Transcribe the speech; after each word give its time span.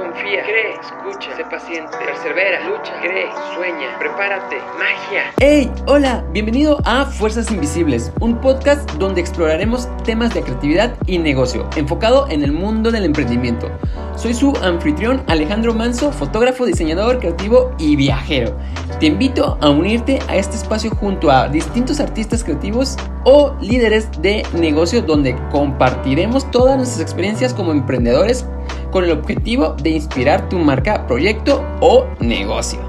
confía, 0.00 0.42
cree, 0.44 0.72
escucha, 0.80 1.36
sé 1.36 1.44
paciente, 1.44 1.90
persevera, 1.98 2.66
lucha, 2.66 2.92
cree, 3.02 3.28
sueña, 3.54 3.98
prepárate, 3.98 4.56
magia. 4.78 5.24
¡Hey! 5.38 5.70
Hola, 5.86 6.24
bienvenido 6.32 6.78
a 6.86 7.04
Fuerzas 7.04 7.50
Invisibles, 7.50 8.10
un 8.20 8.40
podcast 8.40 8.90
donde 8.92 9.20
exploraremos 9.20 9.88
temas 10.04 10.32
de 10.32 10.42
creatividad 10.42 10.94
y 11.06 11.18
negocio, 11.18 11.68
enfocado 11.76 12.26
en 12.30 12.42
el 12.42 12.52
mundo 12.52 12.90
del 12.90 13.04
emprendimiento. 13.04 13.70
Soy 14.16 14.32
su 14.32 14.56
anfitrión 14.62 15.22
Alejandro 15.26 15.74
Manso, 15.74 16.12
fotógrafo, 16.12 16.64
diseñador, 16.64 17.18
creativo 17.18 17.74
y 17.78 17.96
viajero. 17.96 18.56
Te 19.00 19.06
invito 19.06 19.58
a 19.60 19.68
unirte 19.68 20.18
a 20.28 20.36
este 20.36 20.56
espacio 20.56 20.90
junto 20.92 21.30
a 21.30 21.48
distintos 21.48 22.00
artistas 22.00 22.42
creativos 22.42 22.96
o 23.24 23.54
líderes 23.60 24.10
de 24.22 24.42
negocio 24.54 25.02
donde 25.02 25.36
compartiremos 25.50 26.50
todas 26.50 26.76
nuestras 26.76 27.00
experiencias 27.00 27.52
como 27.54 27.72
emprendedores 27.72 28.46
con 28.90 29.04
el 29.04 29.12
objetivo 29.12 29.74
de 29.82 29.90
inspirar 29.90 30.48
tu 30.48 30.58
marca, 30.58 31.06
proyecto 31.06 31.64
o 31.80 32.06
negocio. 32.20 32.80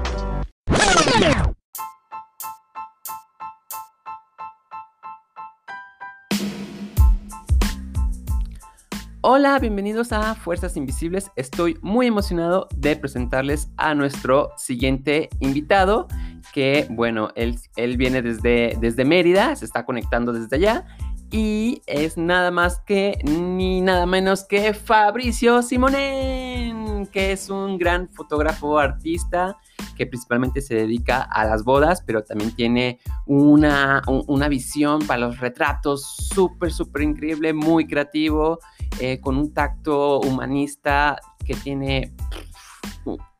Hola, 9.24 9.56
bienvenidos 9.60 10.10
a 10.12 10.34
Fuerzas 10.34 10.76
Invisibles. 10.76 11.30
Estoy 11.36 11.78
muy 11.80 12.08
emocionado 12.08 12.66
de 12.74 12.96
presentarles 12.96 13.70
a 13.76 13.94
nuestro 13.94 14.50
siguiente 14.56 15.28
invitado, 15.38 16.08
que 16.52 16.86
bueno, 16.90 17.30
él, 17.34 17.58
él 17.76 17.96
viene 17.96 18.22
desde, 18.22 18.76
desde 18.80 19.04
Mérida, 19.04 19.56
se 19.56 19.64
está 19.64 19.84
conectando 19.84 20.32
desde 20.32 20.56
allá 20.56 20.84
y 21.32 21.80
es 21.86 22.18
nada 22.18 22.50
más 22.50 22.80
que 22.80 23.18
ni 23.24 23.80
nada 23.80 24.04
menos 24.04 24.44
que 24.44 24.74
Fabricio 24.74 25.62
Simonen, 25.62 27.06
que 27.06 27.32
es 27.32 27.48
un 27.48 27.78
gran 27.78 28.10
fotógrafo 28.10 28.78
artista 28.78 29.56
que 29.96 30.06
principalmente 30.06 30.60
se 30.60 30.74
dedica 30.74 31.22
a 31.22 31.46
las 31.46 31.64
bodas, 31.64 32.02
pero 32.06 32.22
también 32.22 32.54
tiene 32.54 33.00
una, 33.26 34.02
una 34.06 34.48
visión 34.48 35.06
para 35.06 35.20
los 35.20 35.40
retratos 35.40 36.02
súper, 36.34 36.70
súper 36.70 37.02
increíble, 37.02 37.54
muy 37.54 37.86
creativo, 37.86 38.58
eh, 39.00 39.18
con 39.20 39.38
un 39.38 39.54
tacto 39.54 40.20
humanista 40.20 41.18
que 41.44 41.54
tiene 41.54 42.14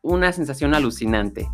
una 0.01 0.33
sensación 0.33 0.75
alucinante. 0.75 1.47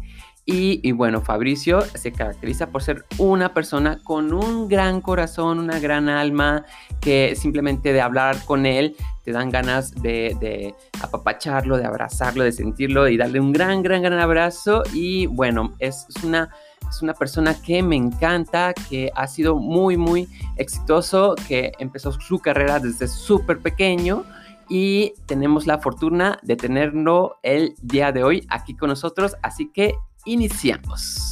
Y, 0.50 0.92
bueno, 0.92 1.20
Fabricio 1.20 1.82
se 1.82 2.10
caracteriza 2.10 2.70
por 2.70 2.82
ser 2.82 3.04
una 3.18 3.52
persona 3.52 3.98
con 4.02 4.32
un 4.32 4.66
gran 4.66 5.02
corazón, 5.02 5.58
una 5.58 5.78
gran 5.78 6.08
alma, 6.08 6.64
que 7.02 7.36
simplemente 7.36 7.92
de 7.92 8.00
hablar 8.00 8.42
con 8.46 8.64
él 8.64 8.96
te 9.24 9.32
dan 9.32 9.50
ganas 9.50 9.94
de, 10.00 10.74
apapacharlo, 11.02 11.76
de 11.76 11.84
abrazarlo, 11.84 12.44
de 12.44 12.52
sentirlo 12.52 13.08
y 13.08 13.18
darle 13.18 13.40
un 13.40 13.52
gran, 13.52 13.82
gran, 13.82 14.00
gran 14.00 14.18
abrazo. 14.18 14.84
Y 14.94 15.26
bueno, 15.26 15.74
es, 15.80 16.06
una, 16.24 16.48
es 16.88 17.02
una 17.02 17.12
persona 17.12 17.54
que 17.60 17.82
me 17.82 17.96
encanta, 17.96 18.72
que 18.88 19.10
ha 19.14 19.26
sido 19.26 19.54
muy, 19.54 19.98
muy 19.98 20.28
exitoso, 20.56 21.34
que 21.46 21.72
empezó 21.78 22.10
su 22.12 22.38
carrera 22.38 22.78
desde 22.80 23.06
súper 23.06 23.58
pequeño 23.58 24.24
y 24.66 25.12
tenemos 25.26 25.66
la 25.66 25.78
fortuna 25.78 26.38
de 26.42 26.56
tenerlo 26.56 27.38
el 27.42 27.74
día 27.82 28.12
de 28.12 28.24
hoy 28.24 28.46
aquí 28.48 28.74
con 28.74 28.88
nosotros. 28.88 29.36
Así 29.42 29.70
que 29.70 29.94
iniciamos. 30.24 31.28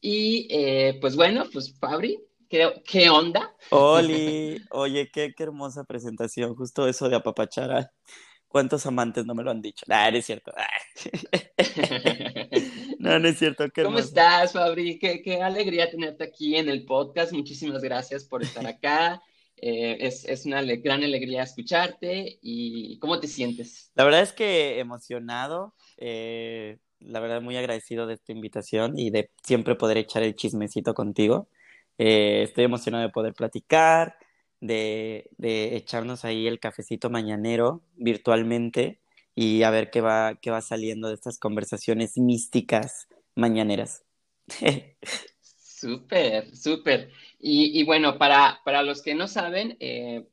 Y 0.00 0.48
eh, 0.50 0.98
pues 1.00 1.14
bueno, 1.14 1.44
pues 1.52 1.76
Fabri, 1.78 2.18
¿qué, 2.48 2.82
qué 2.86 3.10
onda? 3.10 3.54
Oli, 3.70 4.62
oye, 4.70 5.10
qué, 5.12 5.34
qué, 5.36 5.42
hermosa 5.42 5.84
presentación, 5.84 6.54
justo 6.54 6.88
eso 6.88 7.08
de 7.08 7.16
apapachar 7.16 7.90
¿Cuántos 8.48 8.84
amantes 8.84 9.26
no 9.26 9.34
me 9.36 9.44
lo 9.44 9.52
han 9.52 9.62
dicho? 9.62 9.86
Ah, 9.88 10.10
no 10.10 10.16
es 10.16 10.26
cierto. 10.26 10.52
no, 12.98 13.20
no 13.20 13.28
es 13.28 13.38
cierto. 13.38 13.68
¿Cómo 13.72 14.00
estás, 14.00 14.54
Fabri? 14.54 14.98
Qué, 14.98 15.22
qué, 15.22 15.40
alegría 15.40 15.88
tenerte 15.88 16.24
aquí 16.24 16.56
en 16.56 16.68
el 16.68 16.84
podcast. 16.84 17.32
Muchísimas 17.32 17.80
gracias 17.80 18.24
por 18.24 18.42
estar 18.42 18.66
acá. 18.66 19.22
Eh, 19.62 19.98
es, 20.00 20.24
es, 20.24 20.46
una 20.46 20.62
gran 20.62 21.02
alegría 21.02 21.42
escucharte 21.42 22.38
y 22.40 22.98
¿cómo 22.98 23.20
te 23.20 23.26
sientes? 23.26 23.90
La 23.94 24.04
verdad 24.04 24.22
es 24.22 24.32
que 24.32 24.78
emocionado, 24.78 25.74
eh, 25.98 26.78
la 26.98 27.20
verdad 27.20 27.42
muy 27.42 27.56
agradecido 27.58 28.06
de 28.06 28.14
esta 28.14 28.32
invitación 28.32 28.98
y 28.98 29.10
de 29.10 29.30
siempre 29.42 29.74
poder 29.74 29.98
echar 29.98 30.22
el 30.22 30.34
chismecito 30.34 30.94
contigo. 30.94 31.48
Eh, 31.98 32.42
estoy 32.44 32.64
emocionado 32.64 33.02
de 33.02 33.10
poder 33.10 33.34
platicar, 33.34 34.16
de, 34.60 35.28
de, 35.36 35.76
echarnos 35.76 36.24
ahí 36.24 36.46
el 36.46 36.58
cafecito 36.58 37.10
mañanero 37.10 37.82
virtualmente 37.96 39.00
y 39.34 39.62
a 39.62 39.70
ver 39.70 39.90
qué 39.90 40.00
va, 40.00 40.36
qué 40.40 40.50
va 40.50 40.62
saliendo 40.62 41.08
de 41.08 41.14
estas 41.14 41.38
conversaciones 41.38 42.16
místicas 42.16 43.08
mañaneras. 43.34 44.04
Súper, 45.80 46.54
súper. 46.54 47.10
Y, 47.42 47.82
bueno, 47.84 48.18
para, 48.18 48.60
para 48.64 48.82
los 48.82 49.00
que 49.02 49.14
no 49.14 49.26
saben, 49.26 49.76
eh, 49.80 50.24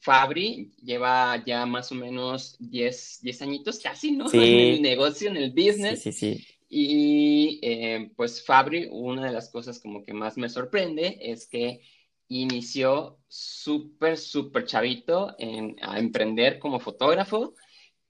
Fabri 0.00 0.72
lleva 0.82 1.42
ya 1.44 1.64
más 1.64 1.92
o 1.92 1.94
menos 1.94 2.56
10, 2.58 3.20
10 3.22 3.42
añitos 3.42 3.78
casi, 3.78 4.12
¿no? 4.12 4.26
En 4.32 4.74
el 4.74 4.82
negocio, 4.82 5.30
en 5.30 5.36
el 5.36 5.50
business. 5.50 6.02
Sí, 6.02 6.12
sí, 6.12 6.36
sí. 6.36 6.46
Y 6.68 7.58
eh, 7.62 8.10
pues 8.16 8.44
Fabri, 8.44 8.88
una 8.90 9.26
de 9.26 9.32
las 9.32 9.50
cosas 9.50 9.80
como 9.80 10.04
que 10.04 10.12
más 10.12 10.36
me 10.36 10.48
sorprende 10.48 11.18
es 11.20 11.46
que 11.46 11.80
inició 12.28 13.18
súper, 13.26 14.16
súper 14.16 14.64
chavito 14.64 15.34
en, 15.38 15.76
a 15.82 15.98
emprender 15.98 16.58
como 16.60 16.78
fotógrafo. 16.78 17.54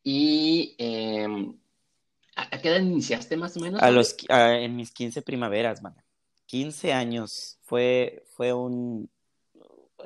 Y 0.02 0.74
em, 0.78 1.56
¿a, 2.36 2.58
qué 2.60 2.68
edad 2.68 2.80
iniciaste 2.80 3.36
más 3.36 3.56
o 3.56 3.60
menos? 3.60 3.82
A 3.82 3.90
los, 3.90 4.14
en 4.28 4.76
mis 4.76 4.92
15 4.92 5.22
primaveras, 5.22 5.82
man. 5.82 5.94
15 6.50 6.92
años. 6.92 7.58
Fue, 7.62 8.24
fue 8.36 8.52
un... 8.52 9.08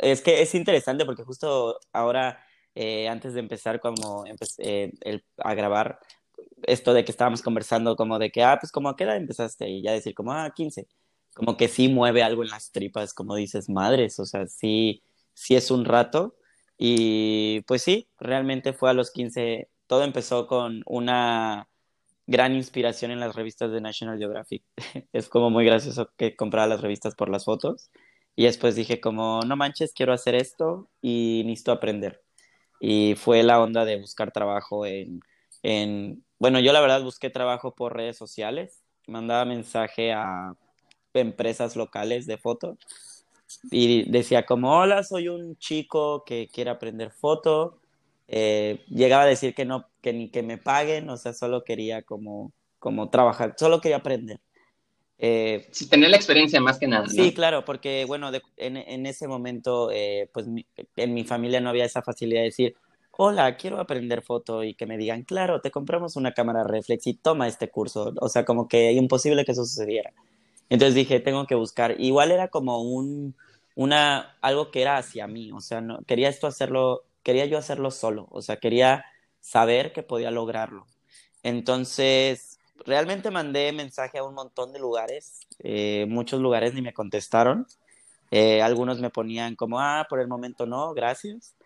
Es 0.01 0.21
que 0.21 0.43
es 0.43 0.55
interesante 0.55 1.07
porque 1.07 1.25
justo 1.25 1.79
ahora, 1.93 2.45
eh, 2.75 3.09
antes 3.09 3.33
de 3.35 3.41
empezar 3.41 3.81
como 3.81 4.25
eh, 4.59 4.93
a 5.39 5.55
grabar, 5.55 5.99
esto 6.65 6.93
de 6.93 7.05
que 7.05 7.13
estábamos 7.13 7.43
conversando 7.43 7.97
como 7.97 8.19
de 8.19 8.31
que, 8.31 8.43
ah, 8.43 8.59
pues 8.61 8.73
como 8.73 8.89
a 8.91 8.97
qué 8.97 9.05
edad 9.05 9.17
empezaste 9.17 9.69
y 9.71 9.83
ya 9.83 9.93
decir 9.93 10.15
como, 10.15 10.33
ah, 10.33 10.53
15. 10.55 10.87
Como 11.35 11.57
que 11.57 11.69
sí 11.69 11.89
mueve 11.89 12.23
algo 12.23 12.43
en 12.45 12.51
las 12.51 12.73
tripas, 12.73 13.15
como 13.15 13.37
dices, 13.37 13.69
madres, 13.71 14.19
o 14.21 14.27
sea, 14.27 14.47
sí, 14.47 15.03
sí 15.35 15.57
es 15.57 15.71
un 15.71 15.85
rato. 15.87 16.37
Y 16.77 17.63
pues 17.63 17.83
sí, 17.83 18.09
realmente 18.19 18.73
fue 18.75 18.91
a 18.91 18.95
los 18.95 19.11
15, 19.13 19.71
todo 19.87 20.05
empezó 20.05 20.47
con 20.47 20.83
una 20.87 21.69
gran 22.27 22.55
inspiración 22.55 23.11
en 23.11 23.21
las 23.21 23.35
revistas 23.35 23.71
de 23.73 23.81
National 23.81 24.19
Geographic. 24.19 24.65
es 25.13 25.29
como 25.29 25.51
muy 25.51 25.65
gracioso 25.65 26.11
que 26.17 26.37
compraba 26.37 26.67
las 26.67 26.81
revistas 26.81 27.15
por 27.15 27.29
las 27.29 27.45
fotos. 27.45 27.91
Y 28.37 28.45
después 28.45 28.75
dije 28.75 29.01
como, 29.01 29.41
no 29.43 29.57
manches, 29.57 29.93
quiero 29.93 30.13
hacer 30.13 30.35
esto 30.35 30.89
y 31.01 31.43
necesito 31.47 31.73
aprender. 31.73 32.23
Y 32.81 33.15
fue 33.17 33.43
la 33.43 33.61
onda 33.61 33.85
de 33.85 34.01
buscar 34.01 34.33
trabajo 34.33 34.87
en, 34.87 35.21
en, 35.63 36.25
bueno, 36.39 36.61
yo 36.61 36.73
la 36.73 36.81
verdad 36.81 37.03
busqué 37.03 37.31
trabajo 37.31 37.75
por 37.75 37.97
redes 37.97 38.17
sociales, 38.17 38.83
mandaba 39.07 39.45
mensaje 39.45 40.13
a 40.13 40.55
empresas 41.15 41.77
locales 41.77 42.27
de 42.27 42.39
foto 42.39 42.77
y 43.71 44.11
decía 44.11 44.45
como, 44.47 44.79
hola, 44.79 45.03
soy 45.03 45.29
un 45.29 45.57
chico 45.57 46.25
que 46.25 46.49
quiere 46.53 46.71
aprender 46.71 47.11
foto, 47.11 47.81
eh, 48.29 48.85
llegaba 48.89 49.25
a 49.25 49.27
decir 49.27 49.55
que 49.55 49.65
no, 49.65 49.89
que 50.01 50.13
ni 50.13 50.31
que 50.31 50.43
me 50.43 50.59
paguen, 50.59 51.09
o 51.11 51.17
sea, 51.17 51.33
solo 51.33 51.65
quería 51.65 52.03
como, 52.03 52.53
como 52.79 53.11
trabajar, 53.11 53.55
solo 53.59 53.81
quería 53.81 53.99
aprender. 53.99 54.41
Eh, 55.19 55.69
sí, 55.71 55.89
tener 55.89 56.11
la 56.11 56.17
experiencia 56.17 56.61
más 56.61 56.79
que 56.79 56.89
nada. 56.89 57.07
Sí, 57.09 57.33
claro, 57.33 57.65
porque 57.65 58.05
bueno, 58.05 58.31
en, 58.57 58.77
en, 58.77 59.07
ese 59.07 59.29
momento, 59.29 59.91
eh, 59.93 60.29
pues 60.33 60.47
en 60.97 61.15
mi 61.15 61.25
familia 61.25 61.61
no 61.61 61.71
había 61.71 61.85
esa 61.85 62.03
facilidad 62.03 62.41
de 62.41 62.47
decir, 62.47 62.77
hola, 63.13 63.57
quiero 63.57 63.79
aprender 63.79 64.23
foto 64.23 64.65
y 64.65 64.75
que 64.75 64.87
me 64.87 64.99
digan, 64.99 65.23
claro, 65.23 65.61
te 65.61 65.71
compramos 65.71 66.17
una 66.17 66.33
cámara 66.33 66.65
reflex 66.65 67.07
y 67.07 67.15
toma 67.15 67.47
este 67.47 67.71
curso. 67.71 68.13
O 68.21 68.29
sea, 68.29 68.45
como 68.45 68.69
que 68.69 68.93
imposible 68.93 69.45
que 69.45 69.53
eso 69.53 69.65
sucediera. 69.65 70.13
Entonces 70.69 70.95
dije, 70.95 71.21
tengo 71.21 71.47
que 71.47 71.55
buscar. 71.55 72.01
Igual 72.01 72.33
era 72.33 72.49
como 72.49 72.83
un, 72.83 73.37
una, 73.77 74.37
algo 74.41 74.71
que 74.71 74.83
era 74.83 74.97
hacia 74.97 75.27
mí, 75.27 75.53
o 75.53 75.61
sea, 75.61 75.81
no, 75.81 76.01
quería 76.07 76.29
esto 76.29 76.47
hacerlo 76.47 77.05
quería 77.25 77.47
yo 77.47 77.59
hacerlo 77.59 77.91
solo, 77.91 78.29
o 78.31 78.43
sea, 78.43 78.59
quería 78.59 79.05
saber 79.41 79.93
que 79.93 80.05
podía 80.05 80.31
lograrlo. 80.31 80.87
Entonces, 81.43 82.59
realmente 82.87 83.31
mandé 83.31 83.73
mensaje 83.73 84.19
a 84.19 84.25
un 84.25 84.35
montón 84.35 84.73
de 84.73 84.79
lugares, 84.79 85.41
eh, 85.59 86.07
muchos 86.09 86.41
lugares 86.41 86.75
ni 86.75 86.83
me 86.83 86.93
contestaron, 86.95 87.67
eh, 88.31 88.63
algunos 88.63 89.01
me 89.01 89.11
ponían 89.11 89.57
como, 89.57 89.81
ah, 89.81 90.07
por 90.09 90.21
el 90.21 90.29
momento 90.29 90.67
no, 90.67 90.95
gracias. 90.95 91.57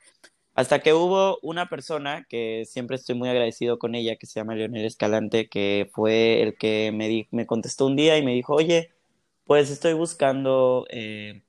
Hasta 0.55 0.81
que 0.81 0.93
hubo 0.93 1.39
una 1.43 1.69
persona 1.69 2.27
que 2.29 2.65
siempre 2.67 2.97
estoy 2.97 3.15
muy 3.15 3.29
agradecido 3.29 3.79
con 3.79 3.95
ella, 3.95 4.17
que 4.17 4.27
se 4.27 4.41
llama 4.41 4.55
Leonel 4.57 4.85
Escalante, 4.87 5.49
que 5.49 5.89
fue 5.93 6.43
el 6.43 6.57
que 6.57 6.91
me, 6.93 7.29
me 7.31 7.47
contestó 7.47 7.87
un 7.87 7.97
día 7.97 8.19
y 8.19 8.25
me 8.25 8.35
dijo, 8.35 8.55
oye, 8.55 8.91
pues 9.45 9.71
estoy 9.71 9.95
buscando 9.95 10.87
eh, 10.91 11.43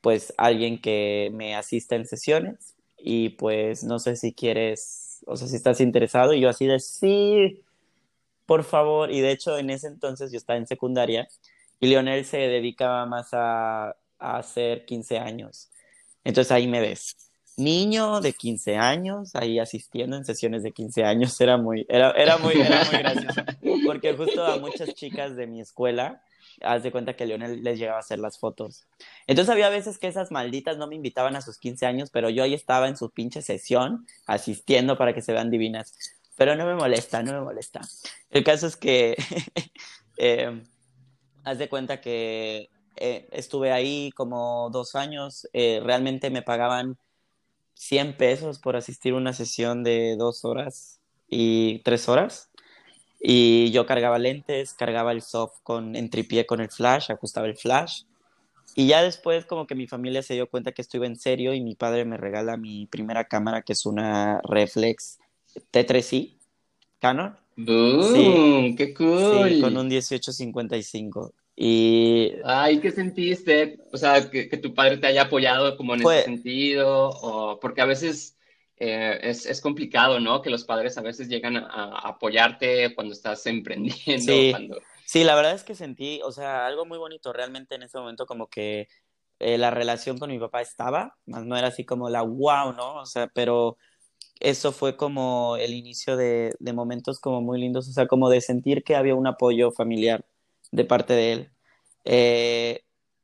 pues 0.00 0.34
alguien 0.38 0.80
que 0.80 1.30
me 1.34 1.54
asista 1.54 1.96
en 1.96 2.06
sesiones 2.06 2.74
y 3.06 3.28
pues 3.30 3.84
no 3.84 3.98
sé 3.98 4.16
si 4.16 4.32
quieres, 4.32 5.22
o 5.26 5.36
sea, 5.36 5.46
si 5.46 5.56
estás 5.56 5.80
interesado 5.82 6.32
y 6.32 6.40
yo 6.40 6.48
así 6.48 6.66
de 6.66 6.80
sí, 6.80 7.60
por 8.46 8.64
favor, 8.64 9.12
y 9.12 9.20
de 9.20 9.30
hecho 9.30 9.58
en 9.58 9.68
ese 9.68 9.88
entonces 9.88 10.32
yo 10.32 10.38
estaba 10.38 10.58
en 10.58 10.66
secundaria 10.66 11.28
y 11.80 11.88
Lionel 11.88 12.24
se 12.24 12.38
dedicaba 12.38 13.04
más 13.04 13.34
a, 13.34 13.90
a 14.18 14.38
hacer 14.38 14.86
15 14.86 15.18
años. 15.18 15.68
Entonces 16.24 16.50
ahí 16.50 16.66
me 16.66 16.80
ves. 16.80 17.16
Niño 17.58 18.22
de 18.22 18.32
15 18.32 18.76
años, 18.76 19.36
ahí 19.36 19.58
asistiendo 19.58 20.16
en 20.16 20.24
sesiones 20.24 20.62
de 20.62 20.72
15 20.72 21.04
años, 21.04 21.38
era 21.42 21.58
muy, 21.58 21.84
era, 21.90 22.12
era 22.12 22.38
muy, 22.38 22.54
era 22.54 22.84
muy 22.84 22.98
gracioso. 23.00 23.42
Porque 23.84 24.14
justo 24.14 24.42
a 24.44 24.58
muchas 24.58 24.94
chicas 24.94 25.36
de 25.36 25.46
mi 25.46 25.60
escuela, 25.60 26.22
haz 26.62 26.82
de 26.82 26.92
cuenta 26.92 27.16
que 27.16 27.26
Lionel 27.26 27.62
les 27.62 27.78
llegaba 27.78 27.98
a 27.98 28.00
hacer 28.00 28.18
las 28.18 28.38
fotos. 28.38 28.86
Entonces 29.26 29.52
había 29.52 29.68
veces 29.68 29.98
que 29.98 30.08
esas 30.08 30.30
malditas 30.30 30.78
no 30.78 30.86
me 30.86 30.94
invitaban 30.94 31.36
a 31.36 31.42
sus 31.42 31.58
15 31.58 31.86
años, 31.86 32.10
pero 32.10 32.30
yo 32.30 32.42
ahí 32.42 32.54
estaba 32.54 32.88
en 32.88 32.96
su 32.96 33.10
pinche 33.10 33.42
sesión, 33.42 34.06
asistiendo 34.26 34.96
para 34.98 35.14
que 35.14 35.22
se 35.22 35.32
vean 35.32 35.50
divinas. 35.50 35.94
Pero 36.36 36.56
no 36.56 36.66
me 36.66 36.74
molesta, 36.74 37.22
no 37.22 37.32
me 37.32 37.40
molesta. 37.40 37.80
El 38.30 38.44
caso 38.44 38.66
es 38.66 38.76
que, 38.76 39.16
eh, 40.18 40.62
haz 41.44 41.58
de 41.58 41.68
cuenta 41.68 42.00
que 42.00 42.70
eh, 42.96 43.28
estuve 43.32 43.72
ahí 43.72 44.10
como 44.12 44.70
dos 44.70 44.94
años, 44.94 45.48
eh, 45.52 45.80
realmente 45.82 46.30
me 46.30 46.42
pagaban 46.42 46.98
100 47.74 48.16
pesos 48.16 48.58
por 48.58 48.76
asistir 48.76 49.14
a 49.14 49.16
una 49.16 49.32
sesión 49.32 49.82
de 49.84 50.16
dos 50.16 50.44
horas 50.44 51.00
y 51.28 51.80
tres 51.82 52.08
horas. 52.08 52.50
Y 53.26 53.70
yo 53.70 53.86
cargaba 53.86 54.18
lentes, 54.18 54.74
cargaba 54.74 55.10
el 55.12 55.22
soft 55.22 55.54
con, 55.62 55.96
en 55.96 56.10
tripié 56.10 56.44
con 56.44 56.60
el 56.60 56.68
flash, 56.68 57.10
ajustaba 57.10 57.46
el 57.46 57.56
flash. 57.56 58.02
Y 58.74 58.86
ya 58.88 59.02
después 59.02 59.46
como 59.46 59.66
que 59.66 59.74
mi 59.74 59.86
familia 59.86 60.22
se 60.22 60.34
dio 60.34 60.46
cuenta 60.46 60.72
que 60.72 60.82
esto 60.82 60.98
iba 60.98 61.06
en 61.06 61.16
serio 61.16 61.54
y 61.54 61.62
mi 61.62 61.74
padre 61.74 62.04
me 62.04 62.18
regala 62.18 62.58
mi 62.58 62.84
primera 62.86 63.24
cámara 63.24 63.62
que 63.62 63.72
es 63.72 63.86
una 63.86 64.42
Reflex 64.44 65.20
T3i 65.72 66.34
Canon. 66.98 67.34
¡Boom! 67.56 68.76
¡Qué 68.76 68.92
cool! 68.92 69.48
Sí, 69.54 69.60
con 69.62 69.74
un 69.78 69.88
1855. 69.88 71.32
Y... 71.56 72.32
Ay, 72.44 72.78
¿qué 72.80 72.90
sentiste? 72.90 73.78
O 73.92 73.96
sea, 73.96 74.28
que, 74.28 74.48
que 74.50 74.56
tu 74.58 74.74
padre 74.74 74.98
te 74.98 75.06
haya 75.06 75.22
apoyado 75.22 75.78
como 75.78 75.94
en 75.94 76.02
Fue- 76.02 76.18
ese 76.18 76.24
sentido, 76.26 77.08
o 77.08 77.58
porque 77.58 77.80
a 77.80 77.86
veces 77.86 78.33
eh, 78.76 79.18
es, 79.22 79.46
es 79.46 79.60
complicado, 79.60 80.20
¿no? 80.20 80.42
Que 80.42 80.50
los 80.50 80.64
padres 80.64 80.98
a 80.98 81.02
veces 81.02 81.28
llegan 81.28 81.56
a, 81.56 81.66
a 81.66 82.08
apoyarte 82.08 82.94
cuando 82.94 83.12
estás 83.12 83.46
emprendiendo, 83.46 84.32
Sí. 84.32 84.50
cuando... 84.50 84.80
Sí, 85.06 85.22
la 85.22 85.34
verdad 85.34 85.54
es 85.54 85.64
que 85.64 85.74
sentí, 85.74 86.20
o 86.24 86.32
sea, 86.32 86.66
algo 86.66 86.86
muy 86.86 86.98
bonito 86.98 87.32
realmente 87.32 87.74
en 87.74 87.82
ese 87.82 87.98
momento, 87.98 88.26
como 88.26 88.48
que 88.48 88.88
eh, 89.38 89.58
la 89.58 89.70
relación 89.70 90.18
con 90.18 90.30
mi 90.30 90.38
papá 90.38 90.62
estaba, 90.62 91.16
más 91.26 91.44
no 91.44 91.56
era 91.56 91.68
así 91.68 91.84
como 91.84 92.08
la 92.08 92.22
wow, 92.22 92.72
¿no? 92.72 92.94
O 92.96 93.06
sea, 93.06 93.26
pero 93.28 93.76
eso 94.40 94.72
fue 94.72 94.96
como 94.96 95.56
el 95.58 95.74
inicio 95.74 96.16
de, 96.16 96.54
de 96.58 96.72
momentos 96.72 97.20
como 97.20 97.42
muy 97.42 97.60
lindos, 97.60 97.88
o 97.88 97.92
sea, 97.92 98.06
como 98.06 98.30
de 98.30 98.40
sentir 98.40 98.82
que 98.82 98.96
había 98.96 99.14
un 99.14 99.26
apoyo 99.26 99.70
familiar 99.70 100.24
de 100.72 100.84
parte 100.84 101.12
de 101.12 101.32
él. 101.32 101.50
Eh, 102.04 102.82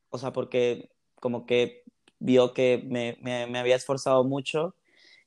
o 0.09 0.17
sea, 0.17 0.31
porque 0.31 0.89
como 1.15 1.45
que 1.45 1.83
vio 2.19 2.53
que 2.53 2.83
me, 2.85 3.17
me, 3.21 3.47
me 3.47 3.59
había 3.59 3.75
esforzado 3.75 4.23
mucho 4.23 4.75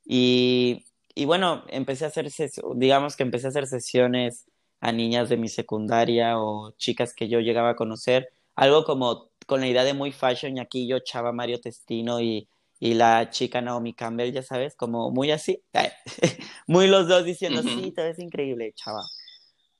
y, 0.04 0.84
y 1.14 1.24
bueno, 1.24 1.64
empecé 1.68 2.04
a 2.04 2.08
hacer, 2.08 2.28
digamos 2.76 3.16
que 3.16 3.22
empecé 3.22 3.46
a 3.46 3.50
hacer 3.50 3.66
sesiones 3.66 4.46
a 4.80 4.92
niñas 4.92 5.28
de 5.28 5.36
mi 5.36 5.48
secundaria 5.48 6.38
o 6.38 6.72
chicas 6.72 7.14
que 7.14 7.28
yo 7.28 7.40
llegaba 7.40 7.70
a 7.70 7.76
conocer, 7.76 8.28
algo 8.54 8.84
como 8.84 9.30
con 9.46 9.60
la 9.60 9.68
idea 9.68 9.84
de 9.84 9.94
muy 9.94 10.12
fashion 10.12 10.56
y 10.56 10.60
aquí 10.60 10.86
yo 10.86 10.98
chava 11.00 11.32
Mario 11.32 11.60
Testino 11.60 12.20
y, 12.20 12.48
y 12.80 12.94
la 12.94 13.30
chica 13.30 13.60
Naomi 13.60 13.94
Campbell, 13.94 14.32
ya 14.32 14.42
sabes, 14.42 14.74
como 14.76 15.10
muy 15.10 15.30
así, 15.30 15.62
muy 16.66 16.86
los 16.88 17.08
dos 17.08 17.24
diciendo, 17.24 17.60
Ujú. 17.60 17.70
sí, 17.74 17.92
te 17.92 18.02
ves 18.02 18.18
increíble, 18.18 18.72
chava. 18.74 19.02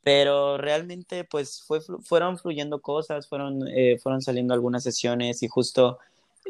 Pero 0.02 0.58
realmente, 0.58 1.24
pues, 1.24 1.62
fue, 1.66 1.80
fueron 1.80 2.38
fluyendo 2.38 2.80
cosas, 2.82 3.28
fueron, 3.28 3.66
eh, 3.68 3.98
fueron 4.02 4.20
saliendo 4.22 4.52
algunas 4.54 4.82
sesiones 4.82 5.42
y 5.42 5.48
justo 5.48 5.98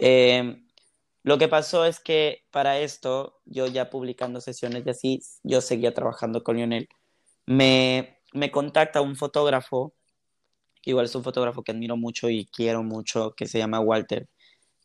eh, 0.01 0.61
lo 1.25 1.39
que 1.39 1.49
pasó 1.49 1.87
es 1.87 2.01
que 2.01 2.45
para 2.53 2.81
esto, 2.81 3.41
yo 3.47 3.69
ya 3.69 3.91
publicando 3.91 4.41
sesiones 4.43 4.85
y 4.87 4.91
así, 4.91 5.23
yo 5.45 5.63
seguía 5.63 5.95
trabajando 5.95 6.45
con 6.45 6.57
Lionel. 6.59 6.89
Me, 7.47 8.19
me 8.35 8.51
contacta 8.53 9.01
un 9.03 9.17
fotógrafo, 9.17 9.95
igual 10.85 11.07
es 11.07 11.15
un 11.15 11.25
fotógrafo 11.25 11.63
que 11.63 11.73
admiro 11.73 11.97
mucho 11.97 12.29
y 12.31 12.47
quiero 12.47 12.83
mucho, 12.83 13.33
que 13.37 13.47
se 13.47 13.59
llama 13.59 13.81
Walter, 13.81 14.29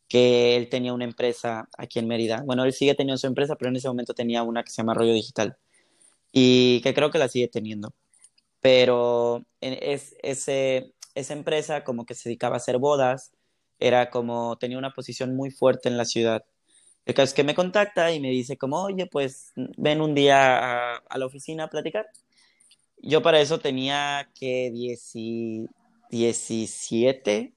que 0.08 0.56
él 0.56 0.68
tenía 0.70 0.94
una 0.94 1.04
empresa 1.04 1.68
aquí 1.78 1.98
en 2.00 2.08
Mérida. 2.08 2.42
Bueno, 2.44 2.64
él 2.64 2.72
sigue 2.74 2.94
teniendo 2.96 3.18
su 3.18 3.26
empresa, 3.28 3.56
pero 3.56 3.70
en 3.70 3.76
ese 3.76 3.88
momento 3.88 4.14
tenía 4.14 4.42
una 4.44 4.64
que 4.64 4.70
se 4.72 4.78
llama 4.82 4.94
Rollo 4.94 5.12
Digital 5.14 5.56
y 6.32 6.80
que 6.82 6.94
creo 6.94 7.10
que 7.10 7.18
la 7.18 7.28
sigue 7.28 7.48
teniendo. 7.48 7.94
Pero 8.60 9.44
en- 9.60 9.78
es, 9.82 10.16
ese, 10.22 10.94
esa 11.14 11.32
empresa 11.34 11.84
como 11.84 12.06
que 12.06 12.14
se 12.14 12.28
dedicaba 12.30 12.56
a 12.56 12.58
hacer 12.58 12.78
bodas, 12.78 13.32
era 13.80 14.10
como, 14.10 14.56
tenía 14.58 14.78
una 14.78 14.92
posición 14.92 15.36
muy 15.36 15.50
fuerte 15.50 15.88
en 15.88 15.96
la 15.98 16.04
ciudad. 16.06 16.44
El 17.06 17.14
caso 17.14 17.26
es 17.30 17.34
que 17.34 17.44
me 17.44 17.54
contacta 17.56 18.12
y 18.12 18.20
me 18.20 18.30
dice 18.30 18.58
como, 18.58 18.82
oye, 18.84 19.06
pues 19.06 19.52
ven 19.78 20.00
un 20.02 20.14
día 20.14 20.94
a, 20.94 20.96
a 20.98 21.18
la 21.18 21.26
oficina 21.26 21.64
a 21.64 21.70
platicar. 21.70 22.06
Yo 23.02 23.22
para 23.22 23.40
eso 23.40 23.58
tenía 23.60 24.30
que 24.34 24.70
10 24.72 25.10
y- 25.14 25.66
17, 26.10 27.54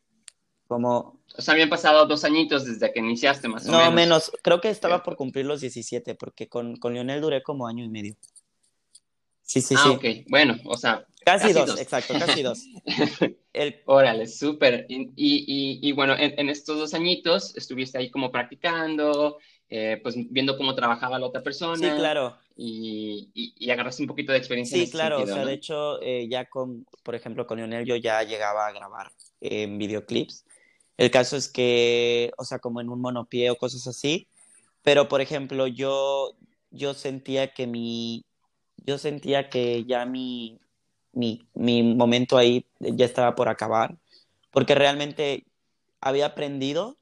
como, 0.67 1.19
O 1.37 1.41
sea, 1.41 1.53
habían 1.53 1.69
pasado 1.69 2.07
dos 2.07 2.23
añitos 2.23 2.65
desde 2.65 2.91
que 2.91 2.99
iniciaste, 2.99 3.47
más 3.47 3.69
o 3.69 3.71
no 3.71 3.77
menos. 3.77 3.91
menos, 3.91 4.31
creo 4.43 4.61
que 4.61 4.69
estaba 4.69 5.01
por 5.01 5.15
cumplir 5.15 5.45
los 5.47 5.61
17, 5.61 6.13
porque 6.15 6.47
con, 6.47 6.75
con 6.77 6.93
Lionel 6.93 7.21
duré 7.21 7.41
como 7.41 7.67
año 7.67 7.83
y 7.83 7.89
medio. 7.89 8.15
Sí, 9.43 9.61
sí, 9.61 9.75
ah, 9.75 9.91
sí. 9.91 9.91
ok. 9.91 10.05
Bueno, 10.29 10.55
o 10.65 10.77
sea, 10.77 11.05
Casi, 11.25 11.53
casi 11.53 11.53
dos, 11.53 11.65
dos. 11.65 11.79
exacto, 11.79 12.15
casi 12.17 12.41
dos. 12.43 12.71
El, 13.53 13.81
órale, 13.85 14.27
súper. 14.27 14.85
Y, 14.89 15.11
y, 15.15 15.79
y, 15.87 15.91
bueno, 15.93 16.13
en, 16.17 16.39
en 16.39 16.49
estos 16.49 16.77
dos 16.77 16.93
añitos 16.93 17.55
estuviste 17.55 17.97
ahí 17.97 18.09
como 18.11 18.31
practicando, 18.31 19.37
eh, 19.69 19.99
pues 20.03 20.15
viendo 20.29 20.57
cómo 20.57 20.75
trabajaba 20.75 21.19
la 21.19 21.27
otra 21.27 21.43
persona. 21.43 21.77
sí, 21.77 21.89
claro. 21.91 22.37
Y, 22.55 23.31
y, 23.33 23.69
agarraste 23.71 24.03
un 24.03 24.07
poquito 24.07 24.31
de 24.31 24.37
experiencia 24.37 24.75
en 24.77 24.81
Sí, 24.81 24.83
ese 24.83 24.91
claro, 24.91 25.17
sentido, 25.17 25.23
o 25.23 25.27
sea, 25.27 25.43
¿no? 25.43 25.47
de 25.47 25.53
hecho, 25.53 26.01
eh, 26.01 26.27
ya 26.29 26.45
con, 26.49 26.85
por 27.03 27.15
ejemplo, 27.15 27.47
con 27.47 27.57
Lionel 27.57 27.85
yo 27.85 27.95
ya 27.95 28.23
llegaba 28.23 28.67
a 28.67 28.71
grabar 28.71 29.11
en 29.41 29.77
videoclips. 29.77 30.45
El 30.97 31.11
caso 31.11 31.35
es 31.37 31.49
que, 31.49 32.31
o 32.37 32.45
sea, 32.45 32.59
como 32.59 32.81
en 32.81 32.89
un 32.89 33.01
monopié 33.01 33.49
o 33.49 33.57
cosas 33.57 33.87
así, 33.87 34.29
pero 34.83 35.07
por 35.07 35.21
ejemplo, 35.21 35.67
yo, 35.67 36.35
yo 36.71 36.93
sentía 36.93 37.53
que 37.53 37.67
mi, 37.67 38.25
yo 38.77 38.97
sentía 38.97 39.49
que 39.49 39.85
ya 39.85 40.05
mi, 40.05 40.59
mi, 41.13 41.47
mi 41.53 41.83
momento 41.83 42.37
ahí 42.37 42.65
ya 42.79 43.05
estaba 43.05 43.35
por 43.35 43.49
acabar, 43.49 43.97
porque 44.51 44.75
realmente 44.75 45.45
había 46.01 46.27
aprendido 46.27 46.97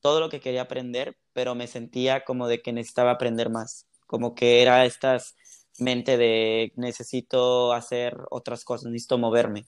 todo 0.00 0.20
lo 0.20 0.28
que 0.28 0.40
quería 0.40 0.62
aprender, 0.62 1.16
pero 1.32 1.54
me 1.54 1.66
sentía 1.66 2.24
como 2.24 2.48
de 2.48 2.62
que 2.62 2.72
necesitaba 2.72 3.12
aprender 3.12 3.50
más, 3.50 3.86
como 4.06 4.34
que 4.34 4.62
era 4.62 4.84
estas 4.84 5.36
mente 5.78 6.16
de 6.16 6.72
necesito 6.76 7.72
hacer 7.72 8.16
otras 8.30 8.64
cosas, 8.64 8.90
necesito 8.90 9.18
moverme. 9.18 9.66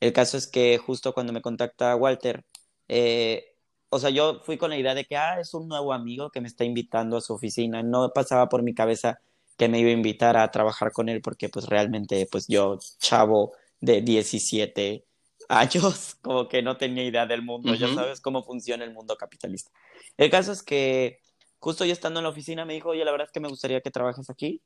El 0.00 0.12
caso 0.12 0.36
es 0.36 0.46
que 0.46 0.78
justo 0.78 1.14
cuando 1.14 1.32
me 1.32 1.42
contacta 1.42 1.96
Walter, 1.96 2.44
eh, 2.88 3.54
o 3.90 3.98
sea, 3.98 4.10
yo 4.10 4.40
fui 4.44 4.58
con 4.58 4.70
la 4.70 4.76
idea 4.78 4.94
de 4.94 5.04
que, 5.04 5.16
ah, 5.16 5.40
es 5.40 5.54
un 5.54 5.68
nuevo 5.68 5.92
amigo 5.92 6.30
que 6.30 6.40
me 6.40 6.48
está 6.48 6.64
invitando 6.64 7.16
a 7.16 7.20
su 7.20 7.34
oficina. 7.34 7.82
No 7.82 8.12
pasaba 8.12 8.48
por 8.48 8.62
mi 8.62 8.74
cabeza 8.74 9.20
que 9.56 9.68
me 9.68 9.78
iba 9.78 9.90
a 9.90 9.92
invitar 9.92 10.36
a 10.36 10.50
trabajar 10.50 10.92
con 10.92 11.08
él 11.08 11.20
porque 11.20 11.48
pues 11.48 11.66
realmente 11.66 12.26
pues 12.30 12.46
yo, 12.48 12.78
chavo 12.98 13.52
de 13.80 14.02
17 14.02 15.04
años, 15.48 16.16
como 16.22 16.48
que 16.48 16.62
no 16.62 16.76
tenía 16.76 17.04
idea 17.04 17.26
del 17.26 17.42
mundo, 17.42 17.74
ya 17.74 17.92
sabes 17.94 18.20
cómo 18.20 18.42
funciona 18.42 18.84
el 18.84 18.92
mundo 18.92 19.16
capitalista. 19.16 19.70
El 20.16 20.30
caso 20.30 20.52
es 20.52 20.62
que 20.62 21.18
justo 21.58 21.84
yo 21.84 21.92
estando 21.92 22.20
en 22.20 22.24
la 22.24 22.30
oficina 22.30 22.64
me 22.64 22.74
dijo, 22.74 22.90
oye, 22.90 23.04
la 23.04 23.10
verdad 23.10 23.26
es 23.26 23.32
que 23.32 23.40
me 23.40 23.48
gustaría 23.48 23.80
que 23.80 23.90
trabajes 23.90 24.28
aquí. 24.30 24.60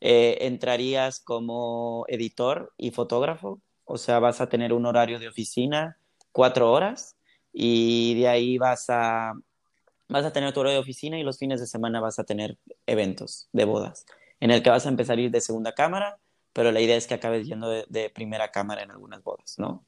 Eh, 0.00 0.46
entrarías 0.46 1.20
como 1.20 2.04
editor 2.08 2.72
y 2.78 2.90
fotógrafo, 2.90 3.60
o 3.84 3.98
sea, 3.98 4.18
vas 4.18 4.40
a 4.40 4.48
tener 4.48 4.72
un 4.72 4.86
horario 4.86 5.18
de 5.18 5.28
oficina, 5.28 5.98
cuatro 6.32 6.72
horas, 6.72 7.16
y 7.52 8.14
de 8.14 8.28
ahí 8.28 8.56
vas 8.56 8.86
a, 8.88 9.34
vas 10.10 10.24
a 10.24 10.32
tener 10.32 10.52
tu 10.52 10.60
horario 10.60 10.76
de 10.78 10.82
oficina 10.82 11.18
y 11.18 11.22
los 11.22 11.38
fines 11.38 11.60
de 11.60 11.66
semana 11.66 12.00
vas 12.00 12.18
a 12.18 12.24
tener 12.24 12.58
eventos 12.86 13.48
de 13.52 13.64
bodas, 13.64 14.06
en 14.40 14.50
el 14.50 14.62
que 14.62 14.70
vas 14.70 14.86
a 14.86 14.88
empezar 14.90 15.18
a 15.18 15.20
ir 15.20 15.30
de 15.30 15.40
segunda 15.40 15.72
cámara, 15.74 16.18
pero 16.52 16.72
la 16.72 16.80
idea 16.80 16.96
es 16.96 17.06
que 17.06 17.14
acabes 17.14 17.46
yendo 17.46 17.68
de, 17.70 17.84
de 17.88 18.10
primera 18.10 18.50
cámara 18.50 18.82
en 18.82 18.90
algunas 18.90 19.22
bodas, 19.22 19.54
¿no? 19.58 19.84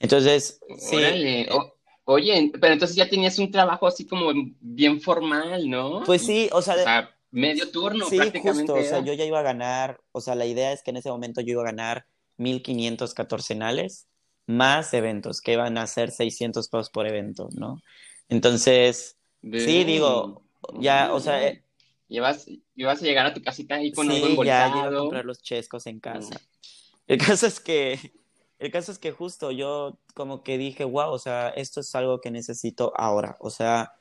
Entonces, 0.00 0.60
sí, 0.78 0.96
Órale. 0.96 1.40
eh, 1.42 1.48
O- 1.52 1.74
oye, 2.04 2.52
pero 2.60 2.72
entonces 2.72 2.96
ya 2.96 3.08
tenías 3.08 3.38
un 3.38 3.50
trabajo 3.50 3.86
así 3.86 4.06
como 4.06 4.32
bien 4.60 5.00
formal, 5.00 5.68
¿no? 5.68 6.04
pues 6.04 6.22
sí, 6.22 6.48
o 6.52 6.62
sea, 6.62 6.74
O 6.74 6.78
sea, 6.78 7.14
medio 7.30 7.70
turno 7.70 8.06
Sí, 8.08 8.16
prácticamente. 8.16 8.72
justo, 8.72 8.74
o 8.74 8.82
sea, 8.84 8.98
era. 8.98 9.06
yo 9.06 9.12
ya 9.12 9.24
iba 9.24 9.40
a 9.40 9.42
ganar, 9.42 10.00
o 10.12 10.20
sea, 10.20 10.34
la 10.34 10.46
idea 10.46 10.72
es 10.72 10.82
que 10.82 10.90
en 10.90 10.96
ese 10.98 11.10
momento 11.10 11.40
yo 11.42 11.52
iba 11.52 11.62
a 11.62 11.66
ganar 11.66 12.06
1500 12.38 13.12
catorcenales 13.14 14.06
más 14.46 14.94
eventos, 14.94 15.42
que 15.42 15.52
iban 15.52 15.76
a 15.76 15.86
ser 15.86 16.10
600 16.10 16.68
pesos 16.68 16.88
por 16.88 17.06
evento, 17.06 17.50
¿no? 17.52 17.82
Entonces, 18.30 19.17
sí, 19.42 19.84
digo, 19.84 20.42
ya, 20.80 21.12
o 21.12 21.20
sea... 21.20 21.46
Eh, 21.46 21.64
Llevas, 22.08 22.46
ibas 22.74 23.02
a 23.02 23.04
llegar 23.04 23.26
a 23.26 23.34
tu 23.34 23.42
casita 23.42 23.74
ahí 23.74 23.92
con 23.92 24.10
sí, 24.10 24.22
algo 24.24 24.42
ya 24.42 24.86
a 24.86 24.90
comprar 24.90 25.26
los 25.26 25.42
chescos 25.42 25.86
en 25.86 26.00
casa. 26.00 26.36
Mm. 26.36 26.58
El 27.06 27.18
caso 27.18 27.46
es 27.46 27.60
que, 27.60 28.12
el 28.58 28.70
caso 28.70 28.92
es 28.92 28.98
que 28.98 29.12
justo 29.12 29.50
yo 29.50 29.98
como 30.14 30.42
que 30.42 30.56
dije, 30.56 30.84
wow, 30.84 31.10
o 31.10 31.18
sea, 31.18 31.50
esto 31.50 31.80
es 31.80 31.94
algo 31.94 32.20
que 32.20 32.30
necesito 32.30 32.92
ahora. 32.96 33.36
O 33.40 33.50
sea, 33.50 33.92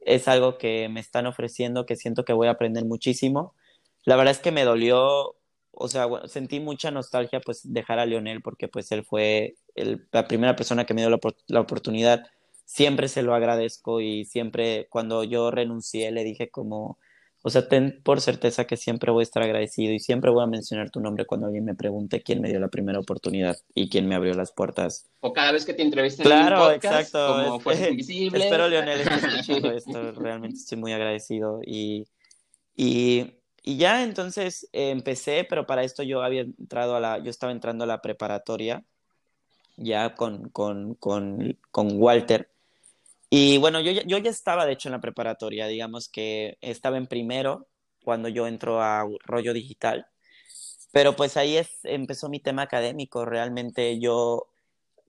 es 0.00 0.28
algo 0.28 0.58
que 0.58 0.88
me 0.88 1.00
están 1.00 1.26
ofreciendo, 1.26 1.86
que 1.86 1.96
siento 1.96 2.24
que 2.24 2.32
voy 2.32 2.48
a 2.48 2.52
aprender 2.52 2.84
muchísimo. 2.84 3.54
La 4.04 4.16
verdad 4.16 4.32
es 4.32 4.40
que 4.40 4.52
me 4.52 4.64
dolió, 4.64 5.36
o 5.70 5.88
sea, 5.88 6.06
sentí 6.26 6.60
mucha 6.60 6.90
nostalgia 6.90 7.40
pues 7.40 7.60
dejar 7.64 7.98
a 7.98 8.06
Leonel 8.06 8.42
porque 8.42 8.68
pues 8.68 8.92
él 8.92 9.04
fue 9.04 9.54
la 10.12 10.28
primera 10.28 10.54
persona 10.54 10.84
que 10.84 10.94
me 10.94 11.00
dio 11.00 11.10
la, 11.10 11.18
la 11.48 11.60
oportunidad. 11.60 12.26
Siempre 12.64 13.08
se 13.08 13.22
lo 13.22 13.34
agradezco 13.34 14.00
y 14.00 14.24
siempre 14.24 14.88
cuando 14.90 15.22
yo 15.24 15.50
renuncié 15.50 16.10
le 16.10 16.24
dije 16.24 16.50
como, 16.50 16.98
o 17.46 17.50
sea, 17.50 17.68
ten 17.68 18.00
por 18.02 18.22
certeza 18.22 18.66
que 18.66 18.78
siempre 18.78 19.12
voy 19.12 19.20
a 19.20 19.24
estar 19.24 19.42
agradecido 19.42 19.92
y 19.92 20.00
siempre 20.00 20.30
voy 20.30 20.42
a 20.42 20.46
mencionar 20.46 20.90
tu 20.90 21.00
nombre 21.00 21.26
cuando 21.26 21.46
alguien 21.46 21.66
me 21.66 21.74
pregunte 21.74 22.22
quién 22.22 22.40
me 22.40 22.48
dio 22.48 22.58
la 22.58 22.68
primera 22.68 22.98
oportunidad 22.98 23.54
y 23.74 23.90
quién 23.90 24.08
me 24.08 24.14
abrió 24.14 24.32
las 24.32 24.50
puertas. 24.50 25.10
O 25.20 25.34
cada 25.34 25.52
vez 25.52 25.66
que 25.66 25.74
te 25.74 25.82
entrevisten 25.82 26.24
claro, 26.24 26.56
en 26.56 26.62
un 26.62 26.72
podcast, 26.72 27.00
exacto. 27.00 27.44
como 27.44 27.60
Fuerza 27.60 27.88
Invisible. 27.90 28.44
Espero, 28.44 28.66
Leonel, 28.66 29.00
estés 29.00 29.24
escuchando 29.24 29.70
esto. 29.72 30.12
Realmente 30.12 30.56
estoy 30.56 30.78
muy 30.78 30.94
agradecido. 30.94 31.60
Y, 31.66 32.06
y, 32.74 33.34
y 33.62 33.76
ya 33.76 34.02
entonces 34.02 34.66
eh, 34.72 34.88
empecé, 34.88 35.46
pero 35.46 35.66
para 35.66 35.84
esto 35.84 36.02
yo 36.02 36.22
había 36.22 36.40
entrado 36.40 36.96
a 36.96 37.00
la, 37.00 37.18
yo 37.18 37.28
estaba 37.28 37.52
entrando 37.52 37.84
a 37.84 37.86
la 37.86 38.00
preparatoria 38.00 38.82
ya 39.76 40.14
con, 40.14 40.48
con, 40.48 40.94
con, 40.94 41.58
con 41.70 41.88
Walter. 42.00 42.53
Y 43.36 43.58
bueno, 43.58 43.80
yo, 43.80 43.90
yo 43.90 44.18
ya 44.18 44.30
estaba, 44.30 44.64
de 44.64 44.74
hecho, 44.74 44.88
en 44.88 44.92
la 44.92 45.00
preparatoria, 45.00 45.66
digamos 45.66 46.08
que 46.08 46.56
estaba 46.60 46.98
en 46.98 47.08
primero 47.08 47.66
cuando 48.04 48.28
yo 48.28 48.46
entro 48.46 48.80
a 48.80 49.04
rollo 49.24 49.52
digital, 49.52 50.06
pero 50.92 51.16
pues 51.16 51.36
ahí 51.36 51.56
es, 51.56 51.80
empezó 51.82 52.28
mi 52.28 52.38
tema 52.38 52.62
académico, 52.62 53.24
realmente 53.24 53.98
yo, 53.98 54.46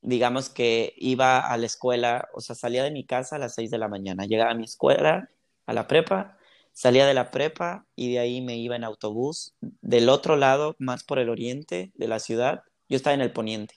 digamos 0.01 0.49
que 0.49 0.95
iba 0.97 1.39
a 1.39 1.55
la 1.57 1.67
escuela, 1.67 2.27
o 2.33 2.41
sea, 2.41 2.55
salía 2.55 2.83
de 2.83 2.89
mi 2.89 3.05
casa 3.05 3.35
a 3.35 3.39
las 3.39 3.53
6 3.53 3.69
de 3.69 3.77
la 3.77 3.89
mañana, 3.89 4.25
llegaba 4.25 4.49
a 4.51 4.55
mi 4.55 4.65
escuela, 4.65 5.29
a 5.67 5.73
la 5.73 5.87
prepa, 5.87 6.39
salía 6.73 7.05
de 7.05 7.13
la 7.13 7.29
prepa 7.29 7.85
y 7.95 8.11
de 8.11 8.17
ahí 8.17 8.41
me 8.41 8.57
iba 8.57 8.75
en 8.75 8.85
autobús 8.85 9.53
del 9.61 10.09
otro 10.09 10.35
lado, 10.35 10.75
más 10.79 11.03
por 11.03 11.19
el 11.19 11.29
oriente 11.29 11.91
de 11.93 12.07
la 12.07 12.17
ciudad, 12.17 12.63
yo 12.89 12.95
estaba 12.97 13.13
en 13.13 13.21
el 13.21 13.31
poniente. 13.31 13.75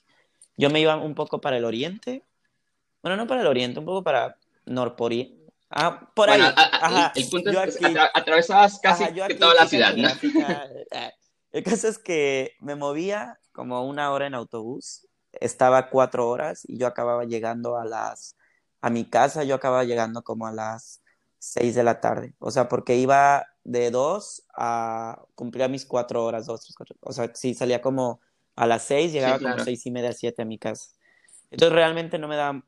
Yo 0.57 0.71
me 0.71 0.81
iba 0.81 0.97
un 0.97 1.13
poco 1.13 1.39
para 1.39 1.57
el 1.57 1.65
oriente 1.65 2.23
bueno, 3.01 3.17
no 3.17 3.27
para 3.27 3.41
el 3.41 3.47
oriente, 3.47 3.79
un 3.79 3.85
poco 3.85 4.03
para 4.03 4.35
Norpori. 4.65 5.39
Ah, 5.69 6.09
por 6.15 6.29
ahí. 6.29 6.41
ajá. 6.41 7.13
El, 7.15 7.29
punto 7.29 7.51
es 7.63 7.77
que 7.77 7.95
atravesabas 8.13 8.79
casi 8.79 9.05
toda 9.37 9.53
la 9.53 9.67
ciudad, 9.67 9.95
¿no? 9.95 10.09
Eh, 10.91 11.11
el 11.51 11.63
caso 11.63 11.87
es 11.87 11.97
que 11.97 12.53
me 12.59 12.75
movía 12.75 13.39
como 13.51 13.87
una 13.87 14.11
hora 14.11 14.27
en 14.27 14.33
autobús, 14.33 15.07
estaba 15.33 15.89
cuatro 15.89 16.27
horas 16.27 16.63
y 16.67 16.77
yo 16.77 16.87
acababa 16.87 17.25
llegando 17.25 17.77
a 17.77 17.85
las, 17.85 18.35
a 18.81 18.89
mi 18.89 19.05
casa, 19.05 19.43
yo 19.43 19.55
acababa 19.55 19.83
llegando 19.83 20.23
como 20.23 20.47
a 20.47 20.51
las 20.51 21.01
seis 21.37 21.75
de 21.75 21.83
la 21.83 22.01
tarde, 22.01 22.33
o 22.39 22.51
sea, 22.51 22.67
porque 22.67 22.95
iba 22.95 23.47
de 23.63 23.91
dos 23.91 24.43
a 24.55 25.21
cumplir 25.35 25.69
mis 25.69 25.85
cuatro 25.85 26.25
horas, 26.25 26.45
dos, 26.45 26.61
tres, 26.61 26.75
cuatro, 26.75 26.95
o 27.01 27.13
sea, 27.13 27.31
sí, 27.33 27.53
salía 27.53 27.81
como 27.81 28.21
a 28.55 28.65
las 28.65 28.83
seis, 28.83 29.11
llegaba 29.11 29.39
como 29.39 29.59
seis 29.63 29.85
y 29.85 29.91
media, 29.91 30.11
siete 30.13 30.41
a 30.41 30.45
mi 30.45 30.57
casa. 30.57 30.91
Entonces 31.51 31.73
realmente 31.73 32.19
no 32.19 32.27
me 32.27 32.35
da 32.35 32.63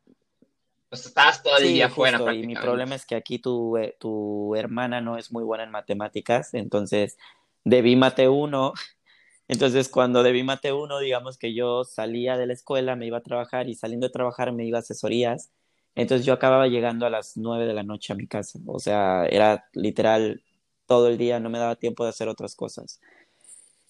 pues 0.91 1.05
estás 1.05 1.41
todo 1.41 1.55
el 1.55 1.69
día 1.69 1.85
afuera. 1.85 2.19
Y 2.33 2.45
mi 2.45 2.53
problema 2.53 2.95
es 2.95 3.05
que 3.05 3.15
aquí 3.15 3.39
tu, 3.39 3.77
eh, 3.77 3.95
tu 3.97 4.53
hermana 4.57 4.99
no 4.99 5.17
es 5.17 5.31
muy 5.31 5.41
buena 5.41 5.63
en 5.63 5.71
matemáticas, 5.71 6.53
entonces 6.53 7.17
debí 7.63 7.95
mate 7.95 8.27
uno. 8.27 8.73
Entonces, 9.47 9.89
cuando 9.89 10.23
debí 10.23 10.43
mate 10.43 10.71
uno, 10.71 10.99
digamos 10.99 11.37
que 11.37 11.53
yo 11.53 11.83
salía 11.83 12.37
de 12.37 12.47
la 12.47 12.53
escuela, 12.53 12.95
me 12.95 13.05
iba 13.05 13.17
a 13.17 13.21
trabajar 13.21 13.67
y 13.67 13.75
saliendo 13.75 14.07
de 14.07 14.13
trabajar 14.13 14.53
me 14.53 14.65
iba 14.65 14.77
a 14.77 14.79
asesorías. 14.79 15.51
Entonces, 15.93 16.25
yo 16.25 16.31
acababa 16.31 16.67
llegando 16.67 17.05
a 17.05 17.09
las 17.09 17.35
nueve 17.35 17.65
de 17.65 17.73
la 17.73 17.83
noche 17.83 18.13
a 18.13 18.15
mi 18.15 18.27
casa. 18.27 18.59
O 18.65 18.79
sea, 18.79 19.25
era 19.25 19.65
literal 19.73 20.41
todo 20.85 21.09
el 21.09 21.17
día, 21.17 21.41
no 21.41 21.49
me 21.49 21.59
daba 21.59 21.75
tiempo 21.75 22.05
de 22.05 22.11
hacer 22.11 22.29
otras 22.29 22.55
cosas. 22.55 23.01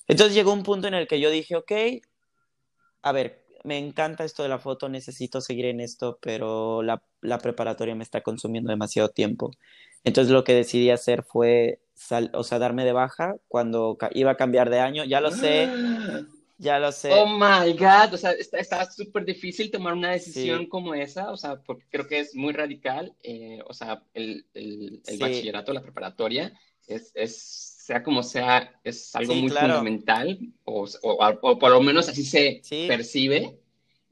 Entonces, 0.08 0.34
llegó 0.34 0.52
un 0.52 0.64
punto 0.64 0.88
en 0.88 0.96
el 0.96 1.08
que 1.08 1.20
yo 1.20 1.30
dije, 1.30 1.56
ok, 1.56 1.72
a 3.04 3.12
ver, 3.12 3.41
me 3.64 3.78
encanta 3.78 4.24
esto 4.24 4.44
de 4.44 4.50
la 4.50 4.60
foto, 4.60 4.90
necesito 4.90 5.42
seguir 5.42 5.66
en 5.66 5.80
esto, 5.80 6.18
pero 6.22 6.82
la, 6.84 7.02
preparatoria 7.40 7.96
me 7.96 8.04
está 8.04 8.22
consumiendo 8.22 8.70
demasiado 8.70 9.10
tiempo. 9.10 9.52
Entonces 10.04 10.32
lo 10.32 10.44
que 10.44 10.54
decidí 10.54 10.90
hacer 10.90 11.24
fue, 11.24 11.80
o 12.34 12.44
sea, 12.44 12.60
darme 12.60 12.86
de 12.86 12.94
baja 12.94 13.36
cuando 13.48 13.98
iba 14.12 14.32
a 14.32 14.38
cambiar 14.38 14.70
de 14.70 14.80
año. 14.80 15.04
Ya 15.06 15.22
lo 15.22 15.32
sé, 15.32 15.70
ya 16.58 16.80
lo 16.80 16.92
sé. 16.92 17.12
Oh 17.14 17.28
my 17.28 17.74
God, 17.74 18.14
o 18.14 18.18
sea, 18.18 18.32
está 18.32 18.90
súper 18.92 19.26
difícil 19.26 19.70
tomar 19.70 19.94
una 19.94 20.12
decisión 20.12 20.66
como 20.66 20.96
esa, 20.96 21.32
o 21.32 21.38
sea, 21.38 21.62
porque 21.62 21.86
creo 21.90 22.08
que 22.08 22.20
es 22.20 22.36
muy 22.36 22.54
radical. 22.54 23.16
Eh, 23.24 23.60
o 23.68 23.74
sea, 23.74 24.04
el, 24.14 24.46
el, 24.54 25.02
bachillerato, 25.20 25.72
la 25.74 25.82
preparatoria, 25.84 26.54
es, 26.88 27.12
es, 27.16 27.71
sea 27.92 28.04
como 28.04 28.24
sea, 28.24 28.80
es 28.86 29.14
algo 29.18 29.36
muy 29.36 29.50
fundamental, 29.50 30.40
o, 30.64 30.88
o, 31.02 31.60
por 31.60 31.72
lo 31.72 31.82
menos 31.82 32.08
así 32.08 32.24
se 32.24 32.62
percibe, 32.88 33.60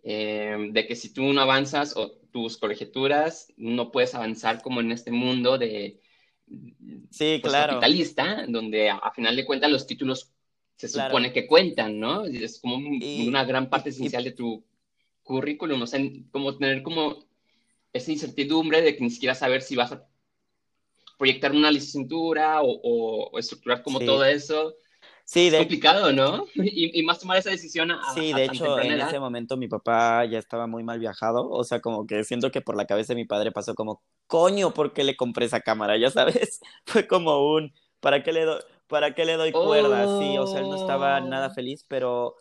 eh, 0.03 0.69
de 0.71 0.85
que 0.85 0.97
si 0.97 1.13
tú 1.13 1.31
no 1.31 1.39
avanzas 1.39 1.95
o 1.95 2.11
tus 2.29 2.57
colegiaturas, 2.57 3.53
no 3.55 3.89
puedes 3.89 4.13
avanzar 4.15 4.61
como 4.61 4.81
en 4.81 4.91
este 4.91 5.11
mundo 5.11 5.57
de 5.57 5.97
sí, 7.09 7.39
pues, 7.41 7.53
claro. 7.53 7.75
capitalista, 7.75 8.45
donde 8.49 8.89
a, 8.89 9.11
final 9.15 9.37
de 9.37 9.45
cuentas 9.45 9.71
los 9.71 9.87
títulos 9.87 10.29
se 10.75 10.89
supone 10.89 11.31
que 11.31 11.47
cuentan, 11.47 12.01
¿no? 12.01 12.25
Es 12.25 12.59
como 12.59 12.75
una 12.75 13.45
gran 13.45 13.69
parte 13.69 13.91
esencial 13.91 14.25
de 14.25 14.31
tu 14.31 14.61
currículum, 15.23 15.81
o 15.83 15.87
sea, 15.87 16.01
como 16.31 16.57
tener 16.57 16.83
como 16.83 17.25
esa 17.93 18.11
incertidumbre 18.11 18.81
de 18.81 18.97
que 18.97 19.03
ni 19.05 19.09
siquiera 19.09 19.35
saber 19.35 19.61
si 19.61 19.77
vas 19.77 19.93
a 19.93 20.05
proyectar 21.19 21.51
una 21.51 21.69
licenciatura 21.69 22.61
o, 22.63 23.37
estructurar 23.37 23.83
como 23.83 23.99
todo 23.99 24.23
eso. 24.23 24.73
Sí, 25.25 25.51
de... 25.51 25.57
Es 25.57 25.63
complicado, 25.63 26.11
¿no? 26.11 26.45
Y, 26.55 27.03
más 27.03 27.19
tomar 27.19 27.37
esa 27.37 27.51
decisión 27.51 27.91
a, 27.91 28.01
Sí, 28.15 28.33
de 28.33 28.45
hecho, 28.45 28.79
en 28.79 28.99
ese 28.99 29.19
momento 29.19 29.57
mi 29.57 29.67
papá 29.67 30.25
ya 30.25 30.39
estaba 30.39 30.65
muy 30.65 30.83
mal 30.83 30.97
viajado, 30.97 31.47
o 31.47 31.63
sea, 31.63 31.81
como 31.81 32.07
que 32.07 32.23
siento 32.23 32.49
que 32.49 32.61
por 32.61 32.75
la 32.75 32.85
cabeza 32.85 33.13
de 33.13 33.17
mi 33.17 33.25
padre 33.25 33.51
pasó 33.51 33.75
como, 33.75 34.01
coño, 34.25 34.73
¿por 34.73 34.93
qué 34.93 35.03
le 35.03 35.17
compré 35.17 35.45
esa 35.45 35.59
cámara? 35.59 35.97
Ya 35.97 36.09
sabes, 36.09 36.61
fue 36.85 37.05
como 37.05 37.53
un, 37.53 37.73
¿para 37.99 38.23
qué 38.23 38.31
le 38.31 38.45
doy, 38.45 38.61
para 38.87 39.13
qué 39.13 39.25
le 39.25 39.33
doy 39.33 39.51
cuerda? 39.51 40.19
Sí, 40.19 40.37
o 40.37 40.47
sea, 40.47 40.61
él 40.61 40.69
no 40.69 40.77
estaba 40.77 41.19
nada 41.19 41.47
oh. 41.47 41.53
feliz, 41.53 41.85
pero, 41.87 42.35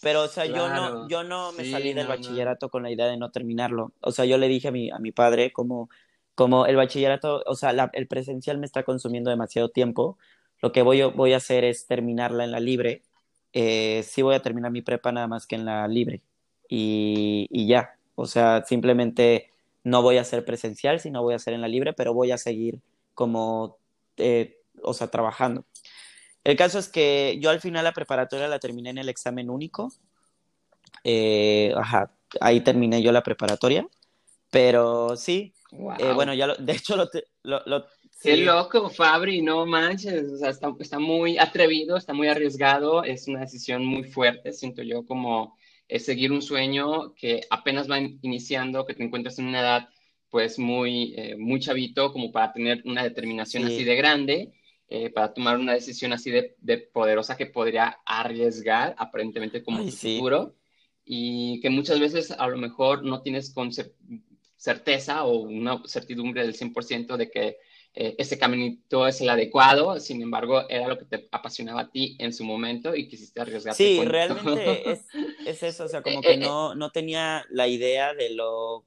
pero, 0.00 0.22
o 0.22 0.28
sea, 0.28 0.46
yo 0.46 0.68
no, 0.68 1.08
yo 1.08 1.24
no 1.24 1.50
me 1.52 1.68
salí 1.68 1.92
del 1.92 2.06
bachillerato 2.06 2.68
con 2.70 2.84
la 2.84 2.90
idea 2.92 3.06
de 3.06 3.16
no 3.16 3.30
terminarlo. 3.32 3.92
O 4.00 4.12
sea, 4.12 4.24
yo 4.24 4.38
le 4.38 4.48
dije 4.48 4.68
a 4.68 4.72
mi, 4.72 4.90
a 4.90 4.98
mi 4.98 5.10
padre 5.10 5.52
como, 5.52 5.90
como 6.34 6.66
el 6.66 6.76
bachillerato, 6.76 7.42
o 7.46 7.54
sea, 7.54 7.90
el 7.92 8.08
presencial 8.08 8.58
me 8.58 8.66
está 8.66 8.82
consumiendo 8.84 9.30
demasiado 9.30 9.68
tiempo, 9.70 10.18
lo 10.62 10.72
que 10.72 10.82
voy, 10.82 11.02
a 11.02 11.36
hacer 11.36 11.64
es 11.64 11.86
terminarla 11.86 12.44
en 12.44 12.52
la 12.52 12.60
libre. 12.60 13.02
Eh, 13.52 14.04
sí 14.04 14.22
voy 14.22 14.36
a 14.36 14.42
terminar 14.42 14.70
mi 14.70 14.80
prepa 14.80 15.10
nada 15.12 15.26
más 15.26 15.46
que 15.46 15.56
en 15.56 15.64
la 15.64 15.88
libre. 15.88 16.22
Y, 16.68 17.48
y 17.50 17.66
ya, 17.66 17.96
o 18.14 18.26
sea, 18.26 18.64
simplemente 18.64 19.50
no 19.84 20.02
voy 20.02 20.18
a 20.18 20.22
hacer 20.22 20.44
presencial, 20.44 21.00
sino 21.00 21.22
voy 21.22 21.32
a 21.34 21.36
hacer 21.36 21.54
en 21.54 21.60
la 21.60 21.68
libre, 21.68 21.92
pero 21.92 22.14
voy 22.14 22.30
a 22.30 22.38
seguir 22.38 22.80
como, 23.14 23.78
eh, 24.16 24.60
o 24.82 24.94
sea, 24.94 25.08
trabajando. 25.08 25.64
El 26.44 26.56
caso 26.56 26.78
es 26.78 26.88
que 26.88 27.38
yo 27.40 27.50
al 27.50 27.60
final 27.60 27.84
la 27.84 27.92
preparatoria 27.92 28.48
la 28.48 28.58
terminé 28.60 28.90
en 28.90 28.98
el 28.98 29.08
examen 29.08 29.50
único. 29.50 29.92
Eh, 31.04 31.72
ajá, 31.76 32.12
ahí 32.40 32.60
terminé 32.62 33.02
yo 33.02 33.12
la 33.12 33.22
preparatoria. 33.22 33.86
Pero 34.50 35.16
sí, 35.16 35.54
eh, 35.98 36.12
bueno, 36.14 36.34
ya 36.34 36.46
lo, 36.46 36.56
de 36.56 36.72
hecho 36.72 36.96
lo... 36.96 37.08
lo, 37.42 37.86
Qué 38.22 38.36
loco, 38.36 38.88
Fabri, 38.88 39.42
no 39.42 39.66
manches, 39.66 40.30
o 40.30 40.36
sea, 40.36 40.50
está, 40.50 40.72
está, 40.78 41.00
muy 41.00 41.38
atrevido, 41.38 41.96
está 41.96 42.12
muy 42.12 42.28
arriesgado, 42.28 43.02
es 43.02 43.26
una 43.26 43.40
decisión 43.40 43.84
muy 43.84 44.04
fuerte, 44.04 44.52
siento 44.52 44.82
yo, 44.82 45.04
como 45.04 45.56
es 45.88 46.04
seguir 46.04 46.30
un 46.30 46.40
sueño 46.40 47.14
que 47.14 47.40
apenas 47.50 47.90
va 47.90 47.98
iniciando, 47.98 48.86
que 48.86 48.94
te 48.94 49.02
encuentras 49.02 49.38
en 49.40 49.46
una 49.46 49.60
edad 49.60 49.88
pues 50.30 50.58
muy, 50.58 51.14
eh, 51.16 51.36
muy 51.36 51.58
chavito 51.58 52.12
como 52.12 52.30
para 52.30 52.52
tener 52.52 52.82
una 52.84 53.02
determinación 53.02 53.64
así 53.64 53.82
de 53.82 53.96
grande, 53.96 54.52
eh, 54.88 55.10
para 55.10 55.34
tomar 55.34 55.58
una 55.58 55.72
decisión 55.72 56.12
así 56.12 56.30
de, 56.30 56.54
de, 56.60 56.78
poderosa 56.78 57.36
que 57.36 57.46
podría 57.46 57.98
arriesgar 58.06 58.94
aparentemente 58.98 59.62
como 59.62 59.84
futuro 59.88 60.54
y 61.04 61.60
que 61.60 61.70
muchas 61.70 61.98
veces 61.98 62.30
a 62.30 62.46
lo 62.46 62.56
mejor 62.56 63.04
no 63.04 63.20
tienes 63.20 63.52
certeza 64.62 65.24
o 65.24 65.38
una 65.38 65.82
certidumbre 65.86 66.42
del 66.42 66.54
100% 66.54 67.16
de 67.16 67.30
que 67.32 67.56
eh, 67.94 68.14
ese 68.16 68.38
caminito 68.38 69.08
es 69.08 69.20
el 69.20 69.28
adecuado, 69.28 69.98
sin 69.98 70.22
embargo, 70.22 70.68
era 70.68 70.86
lo 70.86 70.96
que 70.96 71.04
te 71.04 71.28
apasionaba 71.32 71.80
a 71.80 71.90
ti 71.90 72.14
en 72.20 72.32
su 72.32 72.44
momento 72.44 72.94
y 72.94 73.08
quisiste 73.08 73.40
arriesgarte. 73.40 73.82
Sí, 73.82 74.04
realmente 74.04 74.88
es, 74.88 75.00
es, 75.46 75.62
eso, 75.64 75.84
o 75.84 75.88
sea, 75.88 76.02
como 76.02 76.20
eh, 76.20 76.22
que 76.22 76.32
eh, 76.34 76.36
no, 76.36 76.76
no 76.76 76.90
tenía 76.90 77.44
la 77.50 77.66
idea 77.66 78.14
de 78.14 78.30
lo 78.30 78.84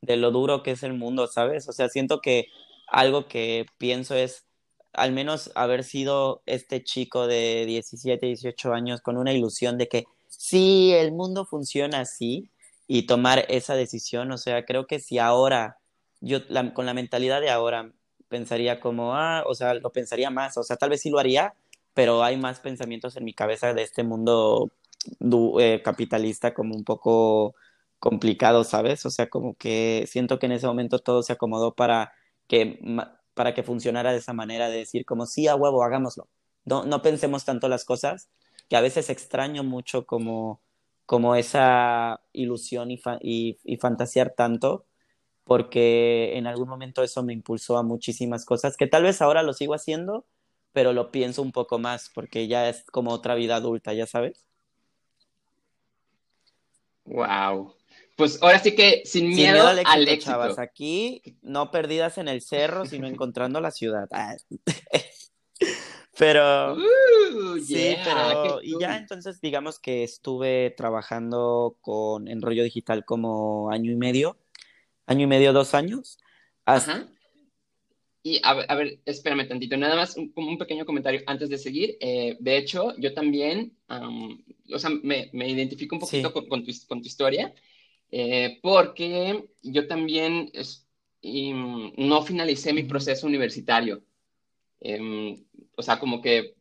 de 0.00 0.16
lo 0.16 0.32
duro 0.32 0.64
que 0.64 0.72
es 0.72 0.82
el 0.82 0.94
mundo, 0.94 1.28
¿sabes? 1.28 1.68
O 1.68 1.72
sea, 1.72 1.88
siento 1.88 2.20
que 2.20 2.48
algo 2.88 3.28
que 3.28 3.66
pienso 3.78 4.16
es 4.16 4.44
al 4.92 5.12
menos 5.12 5.52
haber 5.54 5.84
sido 5.84 6.42
este 6.46 6.82
chico 6.82 7.28
de 7.28 7.64
17, 7.66 8.26
18 8.26 8.72
años 8.72 9.00
con 9.00 9.16
una 9.16 9.32
ilusión 9.32 9.78
de 9.78 9.86
que 9.86 10.04
sí, 10.26 10.92
el 10.92 11.12
mundo 11.12 11.46
funciona 11.46 12.00
así 12.00 12.50
y 12.94 13.04
tomar 13.06 13.46
esa 13.48 13.74
decisión, 13.74 14.30
o 14.32 14.36
sea, 14.36 14.66
creo 14.66 14.86
que 14.86 15.00
si 15.00 15.18
ahora, 15.18 15.78
yo 16.20 16.40
con 16.74 16.84
la 16.84 16.92
mentalidad 16.92 17.40
de 17.40 17.48
ahora, 17.48 17.90
pensaría 18.28 18.80
como, 18.80 19.14
ah, 19.16 19.44
o 19.46 19.54
sea, 19.54 19.72
lo 19.72 19.92
pensaría 19.92 20.28
más, 20.28 20.58
o 20.58 20.62
sea, 20.62 20.76
tal 20.76 20.90
vez 20.90 21.00
sí 21.00 21.08
lo 21.08 21.18
haría, 21.18 21.54
pero 21.94 22.22
hay 22.22 22.36
más 22.36 22.60
pensamientos 22.60 23.16
en 23.16 23.24
mi 23.24 23.32
cabeza 23.32 23.72
de 23.72 23.82
este 23.82 24.02
mundo 24.02 24.72
eh, 25.58 25.80
capitalista 25.82 26.52
como 26.52 26.74
un 26.74 26.84
poco 26.84 27.54
complicado, 27.98 28.62
¿sabes? 28.62 29.06
O 29.06 29.10
sea, 29.10 29.30
como 29.30 29.54
que 29.54 30.04
siento 30.06 30.38
que 30.38 30.44
en 30.44 30.52
ese 30.52 30.66
momento 30.66 30.98
todo 30.98 31.22
se 31.22 31.32
acomodó 31.32 31.74
para 31.74 32.12
que, 32.46 32.78
para 33.32 33.54
que 33.54 33.62
funcionara 33.62 34.12
de 34.12 34.18
esa 34.18 34.34
manera, 34.34 34.68
de 34.68 34.76
decir 34.76 35.06
como, 35.06 35.24
sí, 35.24 35.48
a 35.48 35.56
huevo, 35.56 35.82
hagámoslo. 35.82 36.28
No, 36.66 36.84
no 36.84 37.00
pensemos 37.00 37.46
tanto 37.46 37.68
las 37.70 37.86
cosas, 37.86 38.28
que 38.68 38.76
a 38.76 38.82
veces 38.82 39.08
extraño 39.08 39.64
mucho 39.64 40.04
como, 40.04 40.60
como 41.06 41.34
esa 41.34 42.20
ilusión 42.32 42.90
y, 42.90 43.00
y, 43.20 43.58
y 43.64 43.76
fantasear 43.76 44.34
tanto, 44.36 44.86
porque 45.44 46.36
en 46.36 46.46
algún 46.46 46.68
momento 46.68 47.02
eso 47.02 47.22
me 47.22 47.32
impulsó 47.32 47.76
a 47.76 47.82
muchísimas 47.82 48.44
cosas, 48.44 48.76
que 48.76 48.86
tal 48.86 49.02
vez 49.02 49.20
ahora 49.20 49.42
lo 49.42 49.52
sigo 49.52 49.74
haciendo, 49.74 50.26
pero 50.72 50.92
lo 50.92 51.10
pienso 51.10 51.42
un 51.42 51.52
poco 51.52 51.78
más, 51.78 52.10
porque 52.14 52.48
ya 52.48 52.68
es 52.68 52.84
como 52.84 53.10
otra 53.10 53.34
vida 53.34 53.56
adulta, 53.56 53.92
ya 53.92 54.06
sabes. 54.06 54.46
Wow. 57.04 57.74
Pues 58.16 58.42
ahora 58.42 58.58
sí 58.58 58.74
que 58.74 59.02
sin, 59.04 59.28
miedo, 59.30 59.66
al 59.66 59.78
éxito, 60.08 60.32
Chavas. 60.32 60.58
Aquí 60.58 61.22
no 61.42 61.70
perdidas 61.70 62.18
en 62.18 62.28
el 62.28 62.42
cerro, 62.42 62.86
sino 62.86 63.06
encontrando 63.08 63.60
la 63.60 63.70
ciudad. 63.70 64.08
Pero 66.18 66.74
uh, 66.74 67.58
sí, 67.58 67.96
pero 68.04 68.62
y 68.62 68.78
ya 68.78 68.98
entonces 68.98 69.40
digamos 69.40 69.78
que 69.78 70.04
estuve 70.04 70.74
trabajando 70.76 71.78
con 71.80 72.28
en 72.28 72.42
rollo 72.42 72.64
digital 72.64 73.04
como 73.04 73.70
año 73.70 73.90
y 73.90 73.96
medio, 73.96 74.36
año 75.06 75.22
y 75.22 75.26
medio, 75.26 75.52
dos 75.52 75.74
años. 75.74 76.18
Ajá. 76.66 77.08
Y 78.24 78.40
a 78.44 78.74
ver, 78.76 79.00
espérame 79.04 79.48
tantito, 79.48 79.76
nada 79.76 79.96
más 79.96 80.16
un, 80.16 80.32
un 80.36 80.56
pequeño 80.56 80.86
comentario 80.86 81.22
antes 81.26 81.48
de 81.48 81.58
seguir. 81.58 81.96
Eh, 81.98 82.36
de 82.38 82.56
hecho, 82.56 82.94
yo 82.96 83.14
también, 83.14 83.76
o 83.88 84.78
sea, 84.78 84.90
me, 84.90 85.28
me, 85.32 85.48
identifico 85.48 85.96
un 85.96 86.00
poquito 86.00 86.32
con, 86.32 86.44
tu, 86.44 86.72
con, 86.86 87.02
tu, 87.02 87.08
historia, 87.08 87.52
eh, 88.12 88.60
porque 88.62 89.48
yo 89.62 89.88
también 89.88 90.50
es, 90.52 90.86
y, 91.20 91.52
no 91.52 92.22
finalicé 92.22 92.72
mi 92.72 92.84
proceso 92.84 93.26
universitario. 93.26 94.04
Eh, 94.84 95.38
o 95.76 95.82
sea, 95.82 95.98
como 95.98 96.20
que 96.20 96.54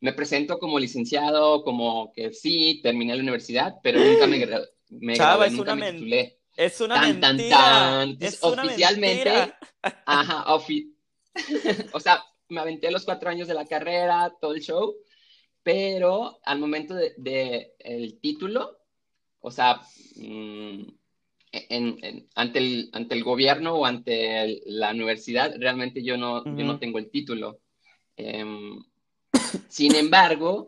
me 0.00 0.12
presento 0.12 0.58
como 0.58 0.78
licenciado, 0.78 1.64
como 1.64 2.12
que 2.12 2.32
sí, 2.32 2.80
terminé 2.82 3.16
la 3.16 3.22
universidad, 3.22 3.76
pero 3.82 3.98
nunca 3.98 4.26
me, 4.26 4.46
me 4.90 5.16
Chava, 5.16 5.46
gradué, 5.46 5.56
nunca 5.56 5.74
me 5.74 5.92
titulé. 5.92 6.38
Es 6.56 6.80
una 6.80 6.96
tan, 6.96 7.36
mentira. 7.36 7.56
Tan, 7.56 8.18
tan. 8.18 8.28
Es 8.28 8.42
oficialmente, 8.42 9.30
mentira. 9.30 9.58
ajá, 10.04 10.54
ofi 10.54 10.94
o 11.92 12.00
sea, 12.00 12.22
me 12.48 12.60
aventé 12.60 12.90
los 12.90 13.04
cuatro 13.04 13.30
años 13.30 13.48
de 13.48 13.54
la 13.54 13.64
carrera, 13.64 14.32
todo 14.40 14.54
el 14.54 14.60
show, 14.60 14.94
pero 15.62 16.38
al 16.44 16.58
momento 16.58 16.94
del 16.94 17.14
de, 17.16 17.74
el 17.78 18.20
título, 18.20 18.78
o 19.40 19.50
sea, 19.50 19.80
mmm, 20.16 20.82
en, 21.68 21.98
en, 22.02 22.28
ante, 22.34 22.58
el, 22.58 22.90
ante 22.92 23.14
el 23.14 23.24
gobierno 23.24 23.74
o 23.74 23.86
ante 23.86 24.42
el, 24.42 24.62
la 24.66 24.90
universidad, 24.90 25.54
realmente 25.58 26.02
yo 26.02 26.16
no, 26.16 26.38
uh 26.38 26.44
-huh. 26.44 26.58
yo 26.58 26.64
no 26.64 26.78
tengo 26.78 26.98
el 26.98 27.10
título. 27.10 27.60
Eh, 28.16 28.44
sin 29.68 29.94
embargo, 29.94 30.66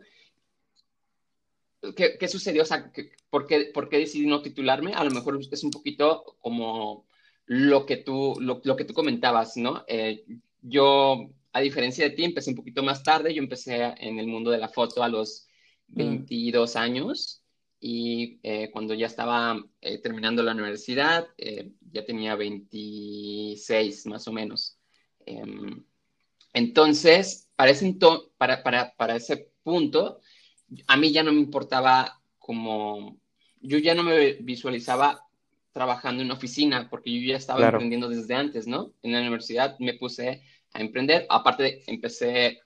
¿qué, 1.95 2.17
¿qué, 2.19 2.27
sucedió? 2.27 2.63
O 2.63 2.65
sea, 2.65 2.91
¿por 3.29 3.47
qué, 3.47 3.71
¿por 3.73 3.89
qué 3.89 3.97
decidí 3.97 4.25
no 4.25 4.41
titularme? 4.41 4.93
A 4.93 5.03
lo 5.03 5.11
mejor 5.11 5.39
es 5.51 5.63
un 5.63 5.71
poquito 5.71 6.37
como 6.39 7.05
lo 7.45 7.85
que 7.85 7.97
tú, 7.97 8.35
lo, 8.39 8.61
lo 8.63 8.75
que 8.75 8.85
tú 8.85 8.93
comentabas, 8.93 9.57
¿no? 9.57 9.83
Eh, 9.87 10.25
yo, 10.61 11.29
a 11.53 11.61
diferencia 11.61 12.03
de 12.03 12.15
ti, 12.15 12.23
empecé 12.23 12.49
un 12.49 12.57
poquito 12.57 12.83
más 12.83 13.03
tarde. 13.03 13.33
Yo 13.33 13.41
empecé 13.41 13.93
en 13.99 14.19
el 14.19 14.27
mundo 14.27 14.51
de 14.51 14.57
la 14.57 14.69
foto 14.69 15.01
a 15.03 15.07
los 15.07 15.47
22 15.87 16.75
mm. 16.75 16.77
años 16.77 17.43
y 17.79 18.39
eh, 18.43 18.71
cuando 18.71 18.93
ya 18.93 19.07
estaba 19.07 19.57
eh, 19.81 19.99
terminando 19.99 20.41
la 20.41 20.53
universidad, 20.53 21.27
eh, 21.37 21.71
ya 21.91 22.05
tenía 22.05 22.35
26 22.35 24.05
más 24.07 24.27
o 24.27 24.33
menos. 24.33 24.79
Em, 25.25 25.83
entonces, 26.53 27.49
para 27.55 27.71
ese, 27.71 27.95
para, 28.37 28.63
para, 28.63 28.95
para 28.95 29.15
ese 29.15 29.51
punto, 29.63 30.21
a 30.87 30.97
mí 30.97 31.11
ya 31.11 31.23
no 31.23 31.31
me 31.31 31.39
importaba 31.39 32.21
como, 32.39 33.19
yo 33.61 33.77
ya 33.77 33.93
no 33.93 34.03
me 34.03 34.33
visualizaba 34.33 35.23
trabajando 35.71 36.21
en 36.21 36.27
una 36.27 36.35
oficina, 36.35 36.89
porque 36.89 37.13
yo 37.13 37.27
ya 37.27 37.37
estaba 37.37 37.59
claro. 37.59 37.77
emprendiendo 37.77 38.09
desde 38.09 38.33
antes, 38.33 38.65
¿no? 38.65 38.93
En 39.03 39.11
la 39.11 39.19
universidad 39.19 39.77
me 39.79 39.93
puse 39.93 40.41
a 40.73 40.81
emprender, 40.81 41.27
aparte 41.29 41.83
empecé, 41.85 42.59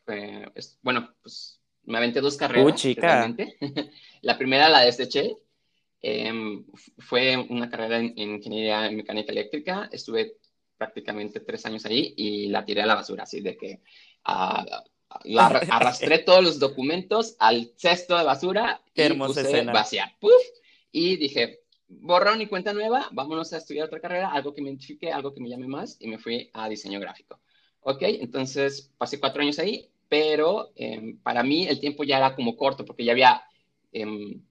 bueno, 0.82 1.14
pues 1.22 1.61
me 1.86 1.98
aventé 1.98 2.22
dos 2.22 2.38
carreras. 2.38 2.66
Uh, 2.66 2.76
chica. 2.76 3.36
la 4.22 4.38
primera 4.38 4.70
la 4.70 4.82
deseché, 4.82 5.38
eh, 6.02 6.64
fue 6.98 7.38
una 7.38 7.70
carrera 7.70 8.00
en, 8.00 8.14
en, 8.18 8.36
ingeniería 8.36 8.90
mecánica 8.92 9.32
eléctrica, 9.32 9.90
estuve 9.92 10.38
prácticamente 10.78 11.42
tres 11.42 11.64
años 11.68 11.86
ahí 11.86 12.16
y 12.18 12.48
la 12.48 12.66
tiré 12.66 12.82
a 12.82 12.88
la 12.88 12.96
basura, 12.96 13.24
así 13.24 13.40
de 13.42 13.56
que 13.56 13.82
uh, 14.28 14.66
la 15.26 15.46
arrastré 15.70 16.20
todos 16.20 16.44
los 16.44 16.58
documentos 16.58 17.36
al 17.38 17.72
cesto 17.78 18.18
de 18.18 18.24
basura 18.24 18.82
Qué 18.96 19.06
y 19.06 19.14
puse 19.14 19.42
escena. 19.42 19.74
vaciar. 19.74 20.16
¡Puf! 20.20 20.42
Y 20.92 21.18
dije, 21.18 21.60
borrón 21.88 22.42
y 22.42 22.48
cuenta 22.48 22.74
nueva, 22.74 23.08
vámonos 23.12 23.54
a 23.54 23.58
estudiar 23.58 23.86
otra 23.86 24.00
carrera, 24.00 24.32
algo 24.32 24.56
que 24.56 24.64
me 24.64 24.70
identifique, 24.70 25.12
algo 25.12 25.36
que 25.36 25.40
me 25.40 25.50
llame 25.50 25.68
más, 25.68 25.98
y 26.00 26.08
me 26.08 26.18
fui 26.18 26.50
a 26.54 26.68
diseño 26.68 27.00
gráfico. 27.00 27.40
Ok, 27.82 28.02
entonces 28.02 28.92
pasé 28.98 29.20
cuatro 29.20 29.44
años 29.44 29.60
ahí, 29.60 29.91
pero 30.12 30.74
eh, 30.76 31.16
para 31.24 31.42
mí 31.42 31.66
el 31.70 31.80
tiempo 31.80 32.04
ya 32.04 32.18
era 32.18 32.36
como 32.36 32.58
corto, 32.58 32.84
porque 32.84 33.06
ya 33.06 33.14
había 33.14 33.44
eh, 33.94 34.42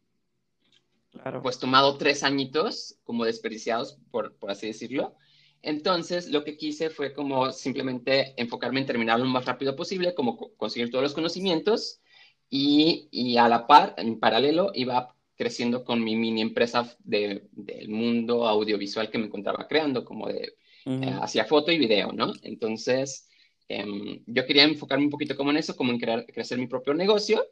claro. 1.11 1.43
pues 1.43 1.59
tomado 1.59 1.99
tres 1.99 2.25
añitos 2.25 2.99
como 3.05 3.27
desperdiciados, 3.27 3.99
por, 4.11 4.39
por 4.39 4.51
así 4.51 4.69
decirlo. 4.69 5.17
Entonces, 5.61 6.31
lo 6.31 6.45
que 6.45 6.57
quise 6.57 6.89
fue 6.89 7.13
como 7.13 7.53
simplemente 7.53 8.33
enfocarme 8.41 8.81
en 8.81 8.87
terminar 8.87 9.21
lo 9.21 9.27
más 9.27 9.45
rápido 9.45 9.77
posible, 9.77 10.15
como 10.15 10.39
conseguir 10.57 10.91
todos 10.91 11.03
los 11.03 11.13
conocimientos 11.13 12.01
y, 12.49 13.09
y 13.11 13.37
a 13.37 13.47
la 13.47 13.67
par, 13.67 13.93
en 13.99 14.19
paralelo, 14.19 14.71
iba 14.73 15.15
creciendo 15.37 15.85
con 15.85 16.03
mi 16.03 16.17
mini 16.17 16.41
empresa 16.41 16.97
de, 17.01 17.49
del 17.53 17.91
mundo 17.91 18.49
audiovisual 18.49 19.11
que 19.11 19.19
me 19.19 19.27
encontraba 19.27 19.69
creando, 19.69 20.07
como 20.07 20.27
de 20.29 20.55
uh 20.87 20.91
-huh. 20.91 21.05
eh, 21.07 21.19
hacia 21.21 21.45
foto 21.45 21.71
y 21.71 21.77
video, 21.77 22.13
¿no? 22.13 22.33
Entonces, 22.43 23.30
eh, 23.73 24.23
yo 24.27 24.47
quería 24.47 24.65
enfocarme 24.65 25.05
un 25.05 25.11
poquito 25.11 25.37
como 25.37 25.53
en 25.53 25.59
eso, 25.59 25.77
como 25.77 25.93
en 25.93 26.01
crear, 26.01 26.27
crecer 26.27 26.59
mi 26.59 26.67
propio 26.67 26.93
negocio, 26.93 27.47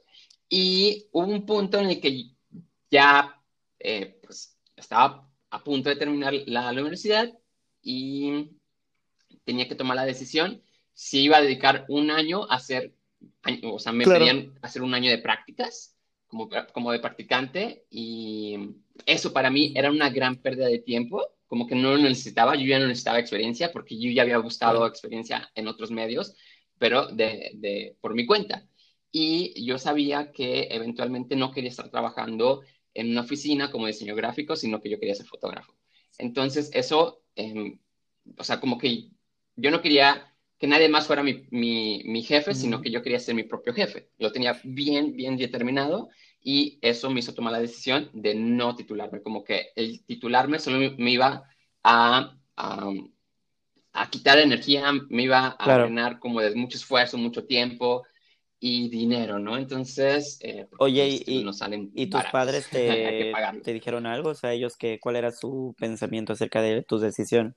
y 0.49 1.07
hubo 1.13 1.29
un 1.29 1.47
punto 1.47 1.79
en 1.79 1.91
el 1.91 2.01
que 2.01 2.31
ya 2.91 3.41
eh, 3.79 4.19
pues, 4.25 4.59
estaba 4.75 5.31
a 5.51 5.63
punto 5.63 5.89
de 5.89 5.95
terminar 5.95 6.35
la, 6.47 6.73
la, 6.73 6.81
universidad 6.81 7.33
y 7.81 8.51
tenía 9.45 9.69
que 9.69 9.77
tomar 9.77 9.95
la 9.95 10.07
decisión 10.07 10.61
si 10.93 11.21
iba 11.21 11.37
a 11.37 11.43
dedicar 11.43 11.85
un 11.89 12.11
año 12.11 12.51
a 12.51 12.57
hacer, 12.57 12.93
o 13.63 13.79
sea, 13.79 13.93
me 13.93 14.03
claro. 14.03 14.19
pedían 14.19 14.59
hacer 14.61 14.83
un 14.83 14.95
año 14.95 15.13
de 15.13 15.19
prácticas 15.19 15.97
como, 16.27 16.49
como 16.73 16.91
de 16.91 16.99
practicante 16.99 17.85
y 17.91 18.57
eso 19.07 19.33
para 19.33 19.51
mí 19.51 19.73
era 19.77 19.93
una 19.93 20.11
gran 20.11 20.35
pérdida 20.35 20.67
de 20.67 20.81
tiempo, 20.81 21.25
como 21.49 21.67
que 21.67 21.75
no 21.75 21.97
lo 21.97 21.99
necesitaba, 21.99 22.55
yo 22.55 22.67
ya 22.67 22.79
no 22.79 22.87
necesitaba 22.87 23.19
experiencia 23.19 23.73
porque 23.73 23.99
yo 23.99 24.11
ya 24.11 24.23
había 24.23 24.37
gustado 24.37 24.87
experiencia 24.87 25.51
en 25.55 25.67
otros 25.67 25.91
medios, 25.91 26.37
pero 26.79 27.07
de, 27.09 27.53
de, 27.55 27.97
por 28.01 28.15
mi 28.15 28.27
cuenta. 28.27 28.69
Y 29.11 29.65
yo 29.65 29.79
sabía 29.79 30.31
que 30.31 30.69
eventualmente 30.71 31.35
no 31.35 31.51
quería 31.51 31.71
estar 31.71 31.91
trabajando 31.91 32.63
en 32.93 33.11
una 33.11 33.23
oficina 33.23 33.71
como 33.71 33.87
diseño 33.87 34.15
gráfico, 34.15 34.55
sino 34.57 34.81
que 34.81 34.91
yo 34.91 35.01
quería 35.01 35.15
ser 35.15 35.27
fotógrafo. 35.27 35.75
Entonces 36.19 36.71
eso, 36.75 37.23
eh, 37.35 37.79
o 38.37 38.45
sea, 38.45 38.61
como 38.61 38.77
que 38.77 39.09
yo 39.57 39.71
no 39.71 39.81
quería 39.81 40.35
que 40.59 40.67
nadie 40.67 40.89
más 40.89 41.07
fuera 41.07 41.23
mi, 41.23 41.47
mi, 41.51 42.03
mi 42.05 42.23
jefe, 42.23 42.51
mm. 42.51 42.55
sino 42.55 42.83
que 42.83 42.91
yo 42.91 43.03
quería 43.03 43.21
ser 43.21 43.35
mi 43.35 43.45
propio 43.45 43.73
jefe. 43.73 44.11
Lo 44.19 44.33
tenía 44.33 44.61
bien, 44.65 45.17
bien 45.17 45.37
determinado 45.37 46.11
y 46.41 46.79
eso 46.83 47.11
me 47.11 47.21
hizo 47.21 47.35
tomar 47.35 47.53
la 47.53 47.61
decisión 47.61 48.11
de 48.13 48.35
no 48.35 48.75
titularme, 48.75 49.23
como 49.23 49.45
que 49.45 49.69
el 49.77 50.05
titularme 50.05 50.59
solo 50.59 50.79
me, 50.97 51.11
iba 51.11 51.45
a, 51.83 52.37
a, 52.57 52.93
a, 53.93 54.11
quitar 54.11 54.39
energía, 54.39 54.93
me 55.09 55.25
iba 55.25 55.49
a 55.49 55.57
claro. 55.57 55.85
drenar 55.85 56.19
como 56.19 56.41
de 56.41 56.55
mucho 56.55 56.79
esfuerzo, 56.79 57.19
mucho 57.19 57.45
tiempo, 57.45 58.05
y 58.61 58.89
dinero, 58.89 59.39
¿no? 59.39 59.57
Entonces, 59.57 60.39
eh, 60.43 60.67
oye, 60.79 61.23
y, 61.27 61.47
¿y 61.95 62.07
tus 62.09 62.25
padres 62.25 62.69
te, 62.71 63.33
te 63.63 63.73
dijeron 63.73 64.07
algo? 64.07 64.31
O 64.31 64.35
sea, 64.35 64.53
ellos, 64.53 64.77
que, 64.77 64.99
¿cuál 65.01 65.17
era 65.17 65.31
su 65.31 65.75
pensamiento 65.79 66.33
acerca 66.33 66.61
de 66.61 66.83
tu 66.83 66.99
decisión? 66.99 67.57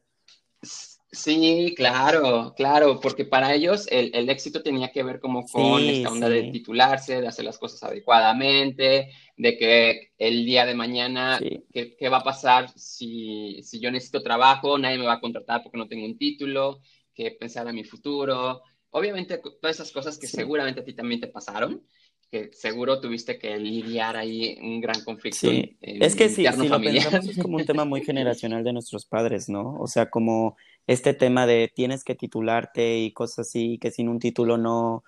Sí, 1.13 1.74
claro, 1.76 2.54
claro, 2.56 3.02
porque 3.02 3.26
para 3.26 3.54
ellos 3.54 3.86
el, 3.91 4.15
el 4.15 4.30
éxito 4.30 4.63
tenía 4.63 4.93
que 4.93 5.04
ver 5.04 5.19
como 5.19 5.45
con 5.45 5.84
esta 5.84 6.10
onda 6.10 6.30
de 6.30 6.52
titularse, 6.52 7.19
de 7.19 7.28
hacer 7.28 7.43
las 7.43 7.58
cosas 7.58 7.84
adecuadamente, 7.84 9.10
de 9.36 9.58
que 9.58 10.13
el 10.17 10.45
día 10.45 10.65
de 10.65 10.74
mañana, 10.74 11.38
¿qué, 11.74 11.97
¿qué, 11.97 12.10
va 12.10 12.19
a 12.19 12.24
pasar 12.24 12.69
si, 12.78 13.62
si 13.62 13.82
yo 13.82 13.91
necesito 13.91 14.24
trabajo? 14.24 14.78
Nadie 14.78 15.00
me 15.00 15.06
va 15.06 15.13
a 15.13 15.19
contratar 15.19 15.62
porque 15.63 15.78
no 15.78 15.89
tengo 15.89 16.06
un 16.06 16.17
título, 16.17 16.80
que 17.13 17.32
pensar 17.32 17.67
en 17.67 17.76
mi 17.76 17.84
futuro. 17.84 18.62
Obviamente, 18.91 19.41
todas 19.62 19.76
esas 19.76 19.91
cosas 19.91 20.17
que 20.17 20.28
seguramente 20.28 20.80
a 20.80 20.86
ti 20.86 20.93
también 20.93 21.19
te 21.19 21.28
pasaron, 21.28 21.84
que 22.30 22.52
seguro 22.54 23.02
tuviste 23.02 23.38
que 23.38 23.58
lidiar 23.58 24.15
ahí 24.15 24.58
un 24.62 24.80
gran 24.80 25.04
conflicto. 25.04 25.50
Sí, 25.50 25.78
es 25.82 26.15
que 26.15 26.30
sí, 26.30 26.45
si 26.45 26.67
lo 26.69 26.82
pensamos 26.82 27.28
es 27.28 27.38
como 27.38 27.58
un 27.58 27.65
tema 27.65 27.84
muy 27.84 28.02
generacional 28.06 28.63
de 28.63 28.71
nuestros 28.71 29.06
padres, 29.06 29.50
¿no? 29.50 29.76
O 29.76 29.88
sea, 29.88 30.10
como 30.10 30.56
este 30.88 31.13
tema 31.13 31.46
de 31.46 31.72
tienes 31.74 32.04
que 32.04 32.15
titularte 32.15 33.00
y 33.00 33.12
cosas 33.13 33.48
así, 33.48 33.78
que 33.80 33.91
sin 33.91 34.10
un 34.10 34.20
título 34.20 34.58
no, 34.58 35.04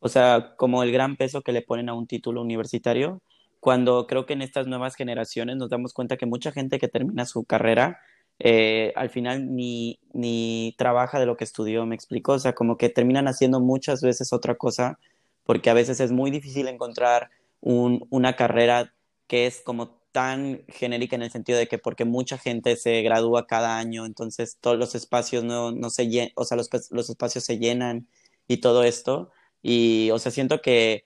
o 0.00 0.08
sea, 0.08 0.54
como 0.56 0.82
el 0.82 0.92
gran 0.92 1.16
peso 1.16 1.42
que 1.42 1.52
le 1.52 1.62
ponen 1.62 1.88
a 1.88 1.94
un 1.94 2.06
título 2.06 2.42
universitario, 2.42 3.22
cuando 3.60 4.06
creo 4.06 4.26
que 4.26 4.34
en 4.34 4.42
estas 4.42 4.66
nuevas 4.66 4.94
generaciones 4.94 5.56
nos 5.56 5.70
damos 5.70 5.92
cuenta 5.92 6.16
que 6.16 6.26
mucha 6.26 6.52
gente 6.52 6.78
que 6.78 6.88
termina 6.88 7.26
su 7.26 7.44
carrera, 7.44 7.98
eh, 8.38 8.92
al 8.96 9.10
final 9.10 9.54
ni, 9.54 9.98
ni 10.12 10.74
trabaja 10.78 11.18
de 11.18 11.26
lo 11.26 11.36
que 11.36 11.44
estudió, 11.44 11.86
me 11.86 11.94
explico, 11.94 12.32
o 12.32 12.38
sea, 12.38 12.54
como 12.54 12.76
que 12.76 12.88
terminan 12.90 13.28
haciendo 13.28 13.60
muchas 13.60 14.02
veces 14.02 14.32
otra 14.32 14.56
cosa, 14.56 14.98
porque 15.44 15.70
a 15.70 15.74
veces 15.74 16.00
es 16.00 16.12
muy 16.12 16.30
difícil 16.30 16.68
encontrar 16.68 17.30
un, 17.60 18.06
una 18.10 18.36
carrera 18.36 18.92
que 19.26 19.46
es 19.46 19.62
como 19.62 19.98
tan 20.16 20.64
genérica 20.68 21.14
en 21.14 21.20
el 21.22 21.30
sentido 21.30 21.58
de 21.58 21.66
que 21.68 21.76
porque 21.76 22.06
mucha 22.06 22.38
gente 22.38 22.76
se 22.76 23.02
gradúa 23.02 23.46
cada 23.46 23.76
año, 23.76 24.06
entonces 24.06 24.56
todos 24.62 24.78
los 24.78 24.94
espacios 24.94 25.44
no, 25.44 25.72
no 25.72 25.90
se 25.90 26.08
llenan, 26.08 26.32
o 26.36 26.44
sea, 26.46 26.56
los, 26.56 26.70
los 26.90 27.10
espacios 27.10 27.44
se 27.44 27.58
llenan 27.58 28.08
y 28.48 28.58
todo 28.62 28.82
esto. 28.82 29.30
Y, 29.60 30.10
o 30.12 30.18
sea, 30.18 30.32
siento 30.32 30.62
que 30.62 31.04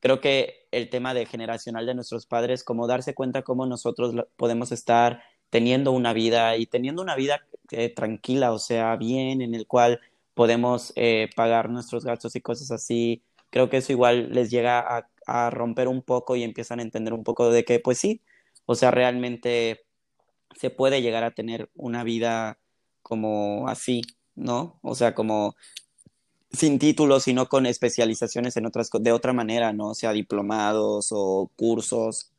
creo 0.00 0.20
que 0.20 0.68
el 0.72 0.90
tema 0.90 1.14
de 1.14 1.24
generacional 1.24 1.86
de 1.86 1.94
nuestros 1.94 2.26
padres, 2.26 2.62
como 2.62 2.86
darse 2.86 3.14
cuenta 3.14 3.40
cómo 3.44 3.64
nosotros 3.64 4.14
podemos 4.36 4.72
estar 4.72 5.22
teniendo 5.48 5.92
una 5.92 6.12
vida 6.12 6.58
y 6.58 6.66
teniendo 6.66 7.00
una 7.00 7.16
vida 7.16 7.40
eh, 7.70 7.88
tranquila, 7.94 8.52
o 8.52 8.58
sea, 8.58 8.94
bien, 8.96 9.40
en 9.40 9.54
el 9.54 9.66
cual 9.66 10.00
podemos 10.34 10.92
eh, 10.96 11.30
pagar 11.34 11.70
nuestros 11.70 12.04
gastos 12.04 12.36
y 12.36 12.42
cosas 12.42 12.70
así. 12.72 13.22
Creo 13.48 13.70
que 13.70 13.78
eso 13.78 13.92
igual 13.92 14.28
les 14.34 14.50
llega 14.50 14.80
a, 14.80 15.08
a 15.26 15.48
romper 15.48 15.88
un 15.88 16.02
poco 16.02 16.36
y 16.36 16.42
empiezan 16.42 16.80
a 16.80 16.82
entender 16.82 17.14
un 17.14 17.24
poco 17.24 17.50
de 17.50 17.64
que, 17.64 17.80
pues 17.80 17.96
sí, 17.98 18.20
o 18.66 18.74
sea, 18.74 18.90
realmente 18.90 19.84
se 20.56 20.70
puede 20.70 21.02
llegar 21.02 21.24
a 21.24 21.30
tener 21.32 21.70
una 21.74 22.04
vida 22.04 22.58
como 23.02 23.68
así, 23.68 24.02
¿no? 24.34 24.78
O 24.82 24.94
sea, 24.94 25.14
como 25.14 25.56
sin 26.52 26.78
títulos, 26.78 27.24
sino 27.24 27.48
con 27.48 27.66
especializaciones 27.66 28.56
en 28.56 28.66
otras 28.66 28.90
de 28.92 29.12
otra 29.12 29.32
manera, 29.32 29.72
¿no? 29.72 29.90
O 29.90 29.94
sea, 29.94 30.12
diplomados 30.12 31.08
o 31.10 31.50
cursos. 31.56 32.32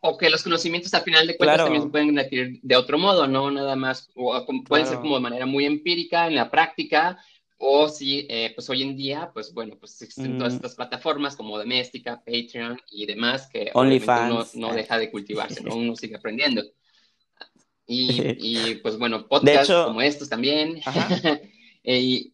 O 0.00 0.16
que 0.16 0.30
los 0.30 0.42
conocimientos 0.42 0.94
al 0.94 1.02
final 1.02 1.26
de 1.26 1.36
cuentas 1.36 1.58
también 1.58 1.82
se 1.82 1.88
pueden 1.88 2.18
adquirir 2.18 2.60
de 2.62 2.76
otro 2.76 2.98
modo, 2.98 3.26
no 3.26 3.50
nada 3.50 3.76
más, 3.76 4.10
o 4.14 4.44
pueden 4.66 4.86
ser 4.86 4.98
como 4.98 5.16
de 5.16 5.22
manera 5.22 5.46
muy 5.46 5.64
empírica 5.64 6.26
en 6.26 6.36
la 6.36 6.50
práctica, 6.50 7.18
o 7.58 7.88
si, 7.88 8.26
eh, 8.30 8.52
pues 8.54 8.70
hoy 8.70 8.82
en 8.82 8.96
día, 8.96 9.30
pues 9.34 9.52
bueno, 9.52 9.76
pues 9.78 10.00
existen 10.00 10.38
todas 10.38 10.54
estas 10.54 10.76
plataformas 10.76 11.34
como 11.34 11.58
Doméstica, 11.58 12.22
Patreon 12.24 12.80
y 12.90 13.04
demás 13.04 13.48
que 13.52 13.72
uno 13.74 14.46
no 14.54 14.72
deja 14.72 14.96
de 14.96 15.10
cultivarse, 15.10 15.62
¿no? 15.64 15.74
Uno 15.74 15.96
sigue 15.96 16.16
aprendiendo. 16.16 16.62
Y, 17.86 18.76
pues 18.82 18.96
bueno, 18.96 19.26
podcasts 19.26 19.72
como 19.72 20.00
estos 20.00 20.28
también. 20.28 20.80
y, 21.82 22.32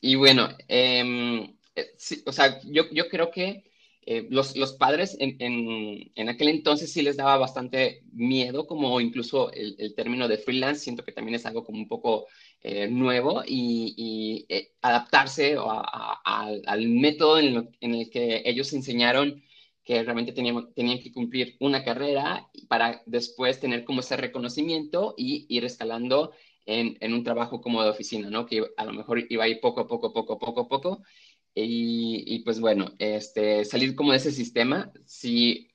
y, 0.00 0.14
bueno, 0.14 0.48
em, 0.68 1.54
eh, 1.74 1.94
o 2.24 2.32
sea, 2.32 2.58
yo, 2.64 2.88
yo 2.90 3.08
creo 3.10 3.30
que 3.30 3.70
eh, 4.08 4.28
los, 4.30 4.54
los, 4.56 4.74
padres 4.74 5.16
en, 5.18 5.36
en, 5.40 6.12
en, 6.14 6.28
aquel 6.28 6.48
entonces 6.48 6.92
sí 6.92 7.02
les 7.02 7.16
daba 7.16 7.38
bastante 7.38 8.04
miedo, 8.12 8.64
como 8.68 9.00
incluso 9.00 9.50
el, 9.50 9.94
término 9.96 10.28
de 10.28 10.38
freelance, 10.38 10.84
siento 10.84 11.04
que 11.04 11.10
también 11.10 11.34
es 11.34 11.44
algo 11.44 11.64
como 11.64 11.78
un 11.78 11.88
poco 11.88 12.26
eh, 12.62 12.86
nuevo 12.86 13.42
y, 13.44 14.46
eh, 14.48 14.70
adaptarse 14.80 15.56
al 16.24 16.88
método 16.88 17.40
en, 17.40 17.68
el 17.80 18.08
que 18.08 18.42
ellos 18.46 18.72
enseñaron 18.72 19.42
que 19.82 20.04
realmente 20.04 20.30
tenían, 20.32 20.72
tenían 20.72 21.00
que 21.00 21.12
cumplir 21.12 21.56
una 21.58 21.82
carrera 21.82 22.48
para 22.68 23.02
después 23.06 23.58
tener 23.58 23.84
como 23.84 24.00
ese 24.00 24.16
reconocimiento 24.16 25.14
y 25.16 25.46
ir 25.48 25.64
escalando 25.64 26.30
en, 26.64 26.96
en, 27.00 27.12
un 27.12 27.24
trabajo 27.24 27.60
como 27.60 27.82
de 27.82 27.90
oficina, 27.90 28.30
¿no? 28.30 28.46
Que 28.46 28.64
a 28.76 28.84
lo 28.84 28.92
mejor 28.92 29.24
iba 29.28 29.44
a 29.44 29.48
ir 29.48 29.58
poco 29.60 29.80
a 29.80 29.88
poco, 29.88 30.12
poco, 30.12 30.38
poco, 30.38 30.68
poco. 30.68 31.02
Y, 31.56 32.22
y 32.26 32.40
pues 32.40 32.60
bueno, 32.60 32.92
este, 32.98 33.64
salir 33.64 33.96
como 33.96 34.12
de 34.12 34.18
ese 34.18 34.30
sistema 34.30 34.92
sí 35.06 35.70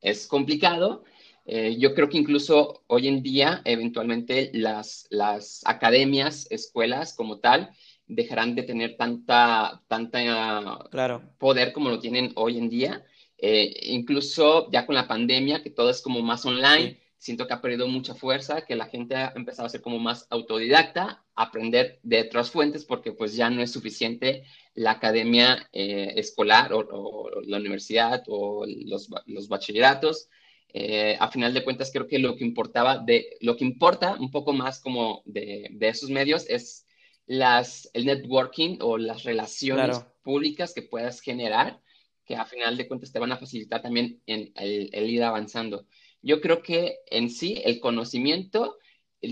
es 0.00 0.26
complicado, 0.26 1.02
eh, 1.46 1.76
yo 1.78 1.94
creo 1.94 2.08
que 2.08 2.18
incluso 2.18 2.84
hoy 2.86 3.08
en 3.08 3.22
día, 3.22 3.60
eventualmente, 3.64 4.50
las, 4.54 5.06
las 5.10 5.62
academias, 5.66 6.46
escuelas 6.50 7.14
como 7.14 7.38
tal, 7.38 7.70
dejarán 8.06 8.54
de 8.54 8.62
tener 8.62 8.96
tanta, 8.96 9.82
tanta 9.88 10.86
claro. 10.90 11.22
poder 11.38 11.72
como 11.72 11.90
lo 11.90 11.98
tienen 11.98 12.32
hoy 12.36 12.58
en 12.58 12.68
día. 12.68 13.04
Eh, 13.36 13.74
incluso 13.88 14.70
ya 14.70 14.86
con 14.86 14.94
la 14.94 15.08
pandemia, 15.08 15.62
que 15.62 15.70
todo 15.70 15.90
es 15.90 16.00
como 16.00 16.22
más 16.22 16.46
online, 16.46 16.98
siento 17.24 17.46
que 17.46 17.54
ha 17.54 17.62
perdido 17.62 17.88
mucha 17.88 18.14
fuerza, 18.14 18.66
que 18.66 18.76
la 18.76 18.84
gente 18.84 19.16
ha 19.16 19.32
empezado 19.34 19.64
a 19.64 19.70
ser 19.70 19.80
como 19.80 19.98
más 19.98 20.26
autodidacta, 20.28 21.24
aprender 21.34 21.98
de 22.02 22.20
otras 22.20 22.50
fuentes, 22.50 22.84
porque 22.84 23.12
pues 23.12 23.34
ya 23.34 23.48
no 23.48 23.62
es 23.62 23.72
suficiente 23.72 24.44
la 24.74 24.90
academia 24.90 25.70
eh, 25.72 26.12
escolar 26.16 26.74
o, 26.74 26.80
o, 26.80 27.40
la 27.46 27.56
universidad 27.56 28.22
o 28.26 28.66
los, 28.66 29.08
los 29.24 29.48
bachilleratos 29.48 30.28
eh, 30.74 31.16
a 31.18 31.30
final 31.30 31.54
de 31.54 31.64
cuentas 31.64 31.90
creo 31.92 32.08
que 32.08 32.18
lo 32.18 32.36
que 32.36 32.44
importaba 32.44 32.98
de 32.98 33.36
lo 33.40 33.56
que 33.56 33.64
importa 33.64 34.16
un 34.18 34.30
poco 34.30 34.52
más 34.52 34.80
como 34.80 35.22
de, 35.24 35.68
de 35.70 35.88
esos 35.88 36.10
medios 36.10 36.46
es 36.50 36.86
las 37.26 37.88
el 37.94 38.04
networking 38.04 38.78
o 38.80 38.98
las 38.98 39.22
relaciones 39.22 40.04
públicas 40.22 40.74
que 40.74 40.82
puedas 40.82 41.20
generar 41.20 41.80
que 42.24 42.36
a 42.36 42.44
final 42.44 42.76
de 42.76 42.88
cuentas 42.88 43.12
te 43.12 43.18
van 43.18 43.32
a 43.32 43.36
facilitar 43.36 43.82
también 43.82 44.20
en 44.26 44.52
el, 44.56 45.10
ir 45.10 45.22
avanzando. 45.22 45.86
Yo 46.24 46.40
creo 46.40 46.62
que 46.62 47.00
en 47.10 47.28
sí 47.28 47.60
el 47.64 47.80
conocimiento 47.80 48.78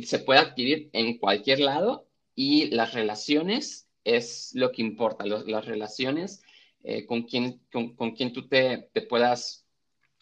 se 0.05 0.19
puede 0.19 0.41
adquirir 0.41 0.91
en 0.93 1.19
cualquier 1.19 1.61
lado 1.61 2.07
y 2.35 2.67
las 2.67 2.93
relaciones 2.93 3.89
es 4.05 4.51
lo 4.55 4.73
que 4.73 4.83
importa, 4.83 5.25
las 5.25 5.65
relaciones 5.65 6.43
eh, 6.85 7.07
con, 7.07 7.23
quien, 7.23 7.63
con, 7.73 7.95
con 7.97 8.13
quien 8.13 8.33
tú 8.33 8.47
te, 8.49 8.91
te 8.93 9.03
puedas 9.03 9.63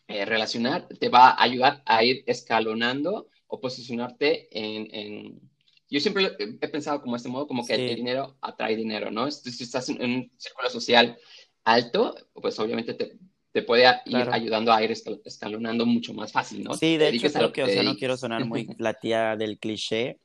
eh, 0.07 0.25
relacionar 0.25 0.89
te 0.89 1.09
va 1.09 1.31
a 1.31 1.43
ayudar 1.45 1.83
a 1.87 2.03
ir 2.03 2.25
escalonando 2.27 3.29
o 3.47 3.61
posicionarte 3.61 4.49
en, 4.51 5.41
Yo 5.89 6.01
siempre 6.01 6.37
he 6.39 6.69
pensado 6.69 7.01
como 7.01 7.15
este 7.15 7.29
modo, 7.29 7.47
como 7.47 7.65
que 7.65 7.75
el 7.75 7.95
dinero 7.95 8.37
atrae 8.41 8.75
dinero, 8.75 9.11
¿no? 9.13 9.31
Si 9.31 9.63
estás 9.63 9.89
en 9.89 10.03
un 10.03 10.33
círculo 10.37 10.69
social 10.69 11.17
alto, 11.63 12.17
pues 12.35 12.59
obviamente 12.59 12.95
te, 12.95 13.19
te 13.53 13.63
puede 13.63 13.85
ir 14.07 14.29
ayudando 14.31 14.73
a 14.73 14.83
ir 14.83 14.93
escalonando 15.25 15.85
mucho 15.87 16.15
más 16.15 16.33
fácil, 16.33 16.63
¿no? 16.63 16.75
Sí, 16.75 16.97
de 16.97 17.09
hecho 17.09 17.33
creo 17.33 17.53
que, 17.53 17.63
o 17.65 17.67
sea, 17.67 17.83
no 17.83 17.97
quiero 17.97 18.17
sonar 18.17 18.45
muy 18.45 18.69
la 18.79 18.95
tía 18.95 19.37
del 19.37 19.59
cliché, 19.59 20.19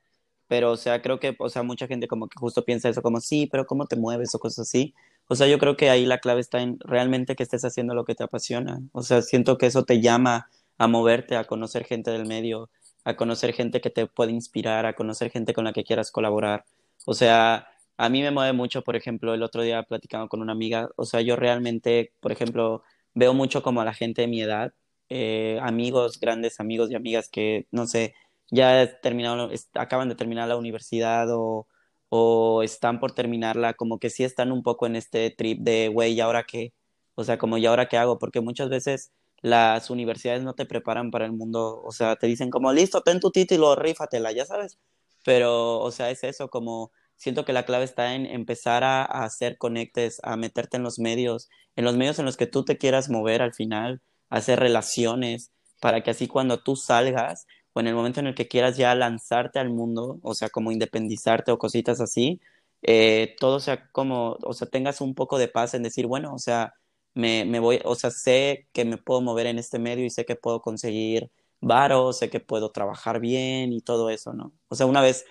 pero, 0.47 0.71
o 0.71 0.77
sea, 0.77 1.01
creo 1.01 1.19
que, 1.19 1.35
o 1.39 1.49
sea, 1.49 1.63
mucha 1.63 1.87
gente 1.87 2.07
como 2.07 2.27
que 2.27 2.39
justo 2.39 2.63
piensa 2.63 2.89
eso 2.89 3.01
como, 3.01 3.19
sí, 3.19 3.47
pero 3.51 3.65
¿cómo 3.65 3.87
te 3.87 3.95
mueves 3.95 4.35
o 4.35 4.39
cosas 4.39 4.67
así? 4.67 4.93
O 5.27 5.35
sea, 5.35 5.47
yo 5.47 5.57
creo 5.57 5.75
que 5.75 5.89
ahí 5.89 6.05
la 6.05 6.19
clave 6.19 6.41
está 6.41 6.61
en 6.61 6.77
realmente 6.81 7.35
que 7.35 7.43
estés 7.43 7.65
haciendo 7.65 7.95
lo 7.95 8.05
que 8.05 8.13
te 8.13 8.23
apasiona. 8.23 8.79
O 8.91 9.01
sea, 9.01 9.23
siento 9.23 9.57
que 9.57 9.65
eso 9.65 9.83
te 9.83 10.01
llama 10.01 10.49
a 10.77 10.87
moverte, 10.87 11.35
a 11.35 11.45
conocer 11.45 11.85
gente 11.85 12.11
del 12.11 12.27
medio, 12.27 12.69
a 13.03 13.15
conocer 13.15 13.53
gente 13.53 13.81
que 13.81 13.89
te 13.89 14.05
puede 14.05 14.31
inspirar, 14.31 14.85
a 14.85 14.93
conocer 14.93 15.31
gente 15.31 15.53
con 15.53 15.65
la 15.65 15.73
que 15.73 15.83
quieras 15.83 16.11
colaborar. 16.11 16.65
O 17.05 17.15
sea, 17.15 17.67
a 17.97 18.09
mí 18.09 18.21
me 18.21 18.31
mueve 18.31 18.53
mucho, 18.53 18.83
por 18.83 18.95
ejemplo, 18.95 19.33
el 19.33 19.41
otro 19.41 19.63
día 19.63 19.81
platicando 19.83 20.27
con 20.29 20.41
una 20.41 20.51
amiga, 20.51 20.89
o 20.95 21.05
sea, 21.05 21.21
yo 21.21 21.35
realmente, 21.35 22.11
por 22.19 22.31
ejemplo, 22.31 22.83
veo 23.15 23.33
mucho 23.33 23.63
como 23.63 23.81
a 23.81 23.85
la 23.85 23.93
gente 23.93 24.21
de 24.21 24.27
mi 24.27 24.41
edad, 24.41 24.73
eh, 25.09 25.59
amigos, 25.63 26.19
grandes 26.19 26.59
amigos 26.59 26.91
y 26.91 26.95
amigas 26.95 27.29
que, 27.29 27.67
no 27.71 27.87
sé, 27.87 28.13
ya 28.51 28.99
terminado, 29.01 29.49
acaban 29.73 30.09
de 30.09 30.15
terminar 30.15 30.47
la 30.47 30.57
universidad 30.57 31.27
o 31.31 31.67
o 32.09 32.63
están 32.63 32.99
por 32.99 33.11
terminarla, 33.13 33.73
como 33.73 33.99
que 33.99 34.09
sí 34.09 34.23
están 34.23 34.51
un 34.51 34.63
poco 34.63 34.85
en 34.87 34.95
este 34.95 35.29
trip 35.31 35.59
de, 35.61 35.89
güey, 35.89 36.13
¿y 36.13 36.21
ahora 36.21 36.43
qué? 36.43 36.73
O 37.15 37.23
sea, 37.23 37.37
como, 37.37 37.57
¿y 37.57 37.65
ahora 37.65 37.87
qué 37.87 37.97
hago? 37.97 38.19
Porque 38.19 38.41
muchas 38.41 38.69
veces 38.69 39.11
las 39.41 39.89
universidades 39.89 40.43
no 40.43 40.53
te 40.55 40.65
preparan 40.65 41.11
para 41.11 41.25
el 41.25 41.31
mundo, 41.33 41.81
o 41.83 41.91
sea, 41.91 42.15
te 42.15 42.27
dicen 42.27 42.49
como, 42.49 42.71
listo, 42.73 43.01
ten 43.01 43.19
tu 43.19 43.31
título, 43.31 43.75
rífatela, 43.75 44.31
ya 44.31 44.45
sabes. 44.45 44.77
Pero, 45.23 45.79
o 45.79 45.91
sea, 45.91 46.11
es 46.11 46.23
eso, 46.23 46.49
como 46.49 46.91
siento 47.17 47.45
que 47.45 47.53
la 47.53 47.65
clave 47.65 47.85
está 47.85 48.15
en 48.15 48.25
empezar 48.25 48.83
a, 48.83 49.03
hacer 49.03 49.57
conectes, 49.57 50.19
a 50.23 50.37
meterte 50.37 50.77
en 50.77 50.83
los 50.83 50.99
medios, 50.99 51.49
en 51.75 51.85
los 51.85 51.95
medios 51.95 52.19
en 52.19 52.25
los 52.25 52.37
que 52.37 52.47
tú 52.47 52.65
te 52.65 52.77
quieras 52.77 53.09
mover 53.09 53.41
al 53.41 53.53
final, 53.53 54.01
hacer 54.29 54.59
relaciones, 54.59 55.51
para 55.79 56.01
que 56.03 56.11
así 56.11 56.27
cuando 56.27 56.61
tú 56.63 56.75
salgas 56.75 57.47
o 57.73 57.79
en 57.81 57.87
el 57.87 57.95
momento 57.95 58.19
en 58.21 58.27
el 58.27 58.35
que 58.35 58.47
quieras 58.47 58.77
ya 58.77 58.95
lanzarte 58.95 59.59
al 59.59 59.69
mundo, 59.69 60.19
o 60.23 60.33
sea, 60.33 60.49
como 60.49 60.71
independizarte 60.71 61.51
o 61.51 61.57
cositas 61.59 61.99
así, 62.01 62.39
eh, 62.81 63.35
todo 63.39 63.59
sea 63.59 63.89
como, 63.91 64.37
o 64.43 64.53
sea, 64.53 64.67
tengas 64.69 65.01
un 65.01 65.15
poco 65.15 65.37
de 65.37 65.47
paz 65.47 65.73
en 65.73 65.83
decir, 65.83 66.07
bueno, 66.07 66.33
o 66.33 66.39
sea, 66.39 66.73
me, 67.13 67.45
me 67.45 67.59
voy, 67.59 67.81
o 67.83 67.95
sea, 67.95 68.11
sé 68.11 68.67
que 68.73 68.85
me 68.85 68.97
puedo 68.97 69.21
mover 69.21 69.47
en 69.47 69.59
este 69.59 69.79
medio 69.79 70.05
y 70.05 70.09
sé 70.09 70.25
que 70.25 70.35
puedo 70.35 70.61
conseguir 70.61 71.31
varo, 71.61 72.13
sé 72.13 72.29
que 72.29 72.39
puedo 72.39 72.71
trabajar 72.71 73.19
bien 73.19 73.73
y 73.73 73.81
todo 73.81 74.09
eso, 74.09 74.33
¿no? 74.33 74.53
O 74.69 74.75
sea, 74.75 74.85
una 74.85 75.01
vez 75.01 75.25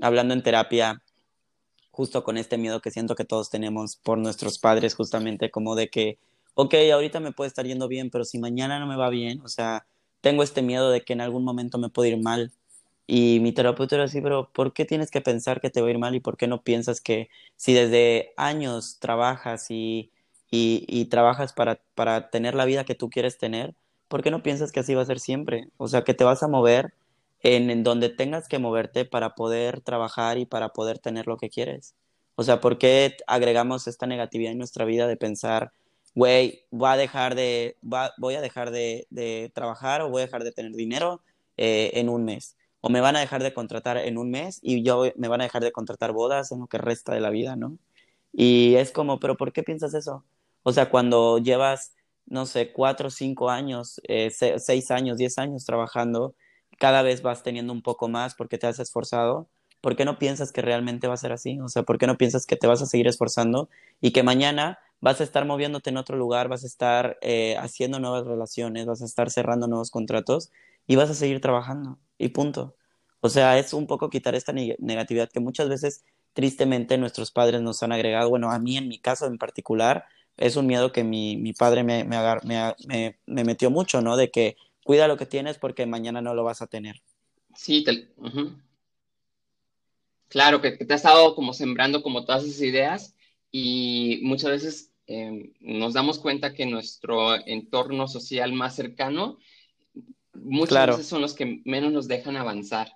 hablando 0.00 0.34
en 0.34 0.42
terapia, 0.42 1.02
justo 1.92 2.24
con 2.24 2.38
este 2.38 2.58
miedo 2.58 2.80
que 2.80 2.90
siento 2.90 3.14
que 3.14 3.24
todos 3.24 3.50
tenemos 3.50 3.96
por 3.96 4.18
nuestros 4.18 4.58
padres, 4.58 4.94
justamente 4.94 5.50
como 5.50 5.76
de 5.76 5.88
que, 5.88 6.18
ok, 6.54 6.74
ahorita 6.92 7.20
me 7.20 7.32
puede 7.32 7.48
estar 7.48 7.66
yendo 7.66 7.86
bien, 7.86 8.10
pero 8.10 8.24
si 8.24 8.38
mañana 8.38 8.80
no 8.80 8.86
me 8.86 8.96
va 8.96 9.10
bien, 9.10 9.40
o 9.42 9.48
sea, 9.48 9.86
tengo 10.20 10.42
este 10.42 10.62
miedo 10.62 10.90
de 10.90 11.02
que 11.02 11.12
en 11.12 11.20
algún 11.20 11.44
momento 11.44 11.78
me 11.78 11.90
puede 11.90 12.10
ir 12.10 12.18
mal. 12.22 12.52
Y 13.06 13.40
mi 13.40 13.52
terapeuta 13.52 13.96
era 13.96 14.04
así, 14.04 14.20
pero 14.22 14.48
¿por 14.52 14.72
qué 14.72 14.84
tienes 14.84 15.10
que 15.10 15.20
pensar 15.20 15.60
que 15.60 15.70
te 15.70 15.82
va 15.82 15.88
a 15.88 15.90
ir 15.90 15.98
mal 15.98 16.14
y 16.14 16.20
por 16.20 16.36
qué 16.36 16.46
no 16.46 16.62
piensas 16.62 17.00
que 17.00 17.28
si 17.56 17.74
desde 17.74 18.32
años 18.36 18.98
trabajas 19.00 19.70
y, 19.70 20.10
y, 20.50 21.04
trabajas 21.06 21.52
para, 21.52 21.80
para 21.94 22.30
tener 22.30 22.54
la 22.54 22.64
vida 22.64 22.84
que 22.84 22.94
tú 22.94 23.10
quieres 23.10 23.38
tener, 23.38 23.74
¿por 24.08 24.22
qué 24.22 24.30
no 24.30 24.42
piensas 24.42 24.72
que 24.72 24.80
así 24.80 24.94
va 24.94 25.02
a 25.02 25.06
ser 25.06 25.20
siempre? 25.20 25.68
O 25.78 25.88
sea, 25.88 26.04
que 26.04 26.14
te 26.14 26.24
vas 26.24 26.42
a 26.42 26.48
mover 26.48 26.94
en, 27.42 27.82
donde 27.82 28.08
tengas 28.08 28.48
que 28.48 28.58
moverte 28.58 29.04
para 29.04 29.34
poder 29.34 29.80
trabajar 29.80 30.38
y 30.38 30.46
para 30.46 30.70
poder 30.70 30.98
tener 30.98 31.26
lo 31.26 31.36
que 31.36 31.50
quieres. 31.50 31.94
O 32.34 32.42
sea, 32.44 32.60
¿por 32.60 32.78
qué 32.78 33.16
agregamos 33.26 33.86
esta 33.86 34.06
negatividad 34.06 34.52
en 34.52 34.58
nuestra 34.58 34.84
vida 34.84 35.06
de 35.06 35.16
pensar, 35.16 35.72
güey, 36.14 36.64
voy 36.70 36.90
a 36.90 36.96
dejar 36.96 37.34
de, 37.34 37.76
voy 38.18 38.34
a 38.34 38.40
dejar 38.40 38.70
de, 38.70 39.50
trabajar 39.54 40.02
o 40.02 40.10
voy 40.10 40.22
a 40.22 40.26
dejar 40.26 40.44
de 40.44 40.52
tener 40.52 40.72
dinero 40.72 41.22
eh, 41.56 41.90
en 41.94 42.08
un 42.08 42.24
mes? 42.24 42.56
O 42.80 42.88
me 42.88 43.00
van 43.00 43.16
a 43.16 43.20
dejar 43.20 43.42
de 43.42 43.52
contratar 43.54 43.96
en 43.98 44.18
un 44.18 44.30
mes 44.30 44.58
y 44.62 44.82
yo 44.82 45.04
me 45.16 45.28
van 45.28 45.40
a 45.40 45.44
dejar 45.44 45.62
de 45.62 45.72
contratar 45.72 46.12
bodas 46.12 46.52
en 46.52 46.60
lo 46.60 46.66
que 46.66 46.78
resta 46.78 47.14
de 47.14 47.20
la 47.20 47.30
vida, 47.30 47.56
¿no? 47.56 47.78
Y 48.32 48.74
es 48.76 48.92
como, 48.92 49.20
pero 49.20 49.36
¿por 49.36 49.52
qué 49.52 49.62
piensas 49.62 49.94
eso? 49.94 50.24
O 50.62 50.72
sea, 50.72 50.90
cuando 50.90 51.38
llevas, 51.38 51.94
no 52.26 52.46
sé, 52.46 52.72
cuatro, 52.72 53.10
cinco 53.10 53.50
años, 53.50 54.00
eh, 54.08 54.30
seis 54.30 54.90
años, 54.90 55.18
diez 55.18 55.38
años 55.38 55.64
trabajando, 55.64 56.34
cada 56.82 57.02
vez 57.02 57.22
vas 57.22 57.44
teniendo 57.44 57.72
un 57.72 57.80
poco 57.80 58.08
más 58.08 58.34
porque 58.34 58.58
te 58.58 58.66
has 58.66 58.80
esforzado, 58.80 59.48
¿por 59.80 59.94
qué 59.94 60.04
no 60.04 60.18
piensas 60.18 60.50
que 60.50 60.62
realmente 60.62 61.06
va 61.06 61.14
a 61.14 61.16
ser 61.16 61.30
así? 61.30 61.60
O 61.60 61.68
sea, 61.68 61.84
¿por 61.84 61.96
qué 61.96 62.08
no 62.08 62.18
piensas 62.18 62.44
que 62.44 62.56
te 62.56 62.66
vas 62.66 62.82
a 62.82 62.86
seguir 62.86 63.06
esforzando 63.06 63.68
y 64.00 64.10
que 64.10 64.24
mañana 64.24 64.80
vas 65.00 65.20
a 65.20 65.24
estar 65.24 65.44
moviéndote 65.46 65.90
en 65.90 65.96
otro 65.96 66.16
lugar, 66.16 66.48
vas 66.48 66.64
a 66.64 66.66
estar 66.66 67.18
eh, 67.20 67.56
haciendo 67.56 68.00
nuevas 68.00 68.26
relaciones, 68.26 68.84
vas 68.84 69.00
a 69.00 69.04
estar 69.04 69.30
cerrando 69.30 69.68
nuevos 69.68 69.92
contratos 69.92 70.50
y 70.88 70.96
vas 70.96 71.08
a 71.08 71.14
seguir 71.14 71.40
trabajando 71.40 72.00
y 72.18 72.30
punto. 72.30 72.74
O 73.20 73.28
sea, 73.28 73.60
es 73.60 73.72
un 73.74 73.86
poco 73.86 74.10
quitar 74.10 74.34
esta 74.34 74.52
negatividad 74.52 75.30
que 75.30 75.38
muchas 75.38 75.68
veces 75.68 76.04
tristemente 76.32 76.98
nuestros 76.98 77.30
padres 77.30 77.62
nos 77.62 77.80
han 77.84 77.92
agregado. 77.92 78.28
Bueno, 78.28 78.50
a 78.50 78.58
mí 78.58 78.76
en 78.76 78.88
mi 78.88 78.98
caso 78.98 79.26
en 79.26 79.38
particular 79.38 80.06
es 80.36 80.56
un 80.56 80.66
miedo 80.66 80.90
que 80.90 81.04
mi, 81.04 81.36
mi 81.36 81.52
padre 81.52 81.84
me, 81.84 82.02
me, 82.02 82.18
me, 82.42 83.20
me 83.26 83.44
metió 83.44 83.70
mucho, 83.70 84.00
¿no? 84.02 84.16
De 84.16 84.32
que 84.32 84.56
cuida 84.84 85.08
lo 85.08 85.16
que 85.16 85.26
tienes 85.26 85.58
porque 85.58 85.86
mañana 85.86 86.20
no 86.20 86.34
lo 86.34 86.44
vas 86.44 86.62
a 86.62 86.66
tener. 86.66 87.02
Sí, 87.54 87.84
claro, 90.28 90.60
que, 90.60 90.72
te 90.72 90.94
has 90.94 91.00
estado 91.00 91.34
como 91.34 91.52
sembrando 91.52 92.02
como 92.02 92.24
todas 92.24 92.44
esas 92.44 92.62
ideas 92.62 93.14
y 93.50 94.20
muchas 94.22 94.50
veces 94.50 94.92
em, 95.06 95.52
nos 95.60 95.92
damos 95.92 96.18
cuenta 96.18 96.54
que 96.54 96.66
nuestro 96.66 97.34
entorno 97.46 98.08
social 98.08 98.52
más 98.52 98.74
cercano 98.74 99.38
muchas 100.34 100.88
veces 100.88 101.06
son 101.06 101.20
los 101.20 101.34
que 101.34 101.60
menos 101.64 101.92
nos 101.92 102.08
dejan 102.08 102.36
avanzar, 102.36 102.92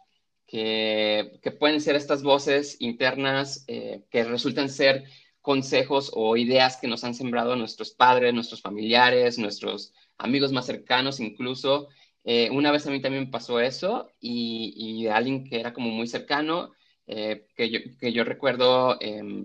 que, 0.47 1.39
pueden 1.59 1.81
ser 1.81 1.97
estas 1.97 2.23
voces 2.23 2.77
internas 2.81 3.65
eh, 3.67 4.05
que 4.11 4.25
resultan 4.25 4.71
ser 4.71 5.05
consejos 5.47 6.11
o 6.13 6.37
ideas 6.37 6.77
que 6.77 6.89
nos 6.89 7.05
han 7.05 7.15
sembrado 7.15 7.55
nuestros 7.55 7.93
padres, 7.93 8.35
nuestros 8.35 8.61
familiares, 8.61 9.39
nuestros 9.39 9.95
amigos 10.19 10.51
más 10.51 10.67
cercanos 10.67 11.21
incluso. 11.21 11.87
Eh, 12.25 12.51
una 12.51 12.73
vez 12.73 12.85
a 12.85 12.91
mí 12.91 13.01
también 13.01 13.31
pasó 13.31 13.61
eso 13.61 14.11
y, 14.19 14.75
y 14.77 15.07
alguien 15.07 15.45
que 15.45 15.61
era 15.61 15.73
como 15.73 15.91
muy 15.91 16.09
cercano, 16.09 16.73
eh, 17.07 17.47
que, 17.55 17.71
yo, 17.71 17.79
que, 18.01 18.13
yo, 18.13 18.25
recuerdo, 18.25 18.99
em, 19.01 19.45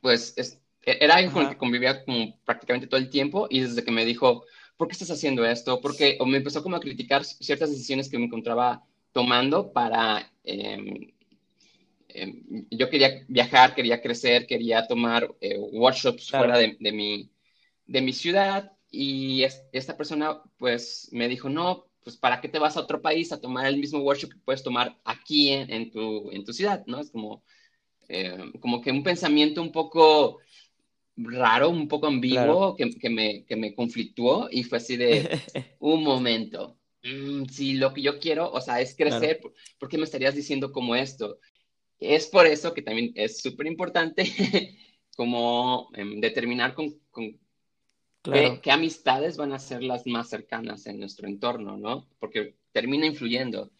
pues 0.00 0.36
e, 0.38 0.98
era 1.04 1.16
alguien 1.16 1.32
con 1.32 1.42
el 1.42 1.48
que 1.50 1.58
convivía 1.58 2.04
como 2.04 2.38
prácticamente 2.44 2.86
todo 2.86 3.00
el 3.00 3.10
tiempo 3.10 3.48
y 3.50 3.62
desde 3.62 3.82
que 3.82 3.90
me 3.90 4.04
dijo, 4.04 4.44
¿por 4.76 4.86
qué 4.86 4.92
estás 4.92 5.10
haciendo 5.10 5.44
esto? 5.44 5.80
Porque, 5.80 6.18
o 6.20 6.24
me 6.26 6.36
empezó 6.38 6.62
como 6.62 6.76
a 6.76 6.80
criticar 6.80 7.24
ciertas 7.24 7.70
decisiones 7.70 8.08
que 8.08 8.18
me 8.18 8.26
encontraba 8.26 8.84
tomando 9.12 9.72
para... 9.72 10.30
Em, 10.44 11.10
em, 12.14 12.66
yo 12.70 12.88
quería 12.90 13.24
viajar, 13.28 13.74
quería 13.74 14.00
crecer, 14.00 14.46
quería 14.46 14.86
tomar 14.86 15.34
eh, 15.40 15.58
workshops 15.58 16.30
fuera 16.30 16.58
de, 16.58 16.76
de, 16.78 16.92
mi, 16.92 17.30
de 17.86 18.00
mi 18.00 18.12
ciudad 18.12 18.72
y 18.90 19.44
esta 19.72 19.96
persona 19.96 20.42
pues 20.58 21.08
me 21.12 21.28
dijo, 21.28 21.48
no, 21.48 21.86
pues 22.02 22.16
¿para 22.16 22.40
qué 22.40 22.48
te 22.48 22.58
vas 22.58 22.76
a 22.76 22.80
otro 22.80 23.00
país 23.00 23.32
a 23.32 23.40
tomar 23.40 23.66
el 23.66 23.78
mismo 23.78 24.00
workshop 24.00 24.32
que 24.32 24.38
puedes 24.44 24.62
tomar 24.62 24.98
aquí 25.04 25.50
en, 25.50 25.90
tu, 25.90 26.30
en 26.30 26.44
tu 26.44 26.52
ciudad? 26.52 26.84
¿no? 26.86 27.00
Es 27.00 27.10
como, 27.10 27.42
eh, 28.08 28.52
como 28.60 28.80
que 28.80 28.90
un 28.90 29.02
pensamiento 29.02 29.62
un 29.62 29.72
poco 29.72 30.38
raro, 31.16 31.68
un 31.70 31.88
poco 31.88 32.06
ambiguo 32.06 32.76
que, 32.76 32.90
que, 32.90 33.10
me, 33.10 33.44
que 33.44 33.56
me 33.56 33.74
conflictuó 33.74 34.48
y 34.50 34.64
fue 34.64 34.78
así 34.78 34.96
de 34.96 35.28
un 35.78 36.02
momento. 36.02 36.78
Mm, 37.02 37.46
si 37.46 37.74
lo 37.74 37.94
que 37.94 38.02
yo 38.02 38.18
quiero, 38.18 38.50
o 38.50 38.60
sea, 38.60 38.80
es 38.80 38.94
crecer, 38.94 39.40
¿por, 39.78 39.88
qué 39.88 39.96
me 39.96 40.04
estarías 40.04 40.34
diciendo 40.34 40.72
como 40.72 40.94
esto? 40.94 41.38
Es 42.00 42.26
por 42.26 42.46
eso 42.46 42.74
que 42.74 42.82
también 42.82 43.12
es 43.14 43.38
súper 43.40 43.66
importante 43.66 44.24
como 45.16 45.90
em, 45.94 46.20
determinar 46.20 46.74
con, 46.74 46.98
con 47.10 47.38
¿Qué, 48.22 48.70
amistades 48.70 49.36
van 49.36 49.52
a 49.52 49.58
ser 49.58 49.82
las 49.82 50.06
más 50.06 50.28
cercanas 50.28 50.86
en 50.86 51.00
nuestro 51.00 51.26
entorno, 51.26 51.78
¿no? 51.78 52.06
Porque 52.18 52.56
termina 52.72 53.06
influyendo. 53.06 53.70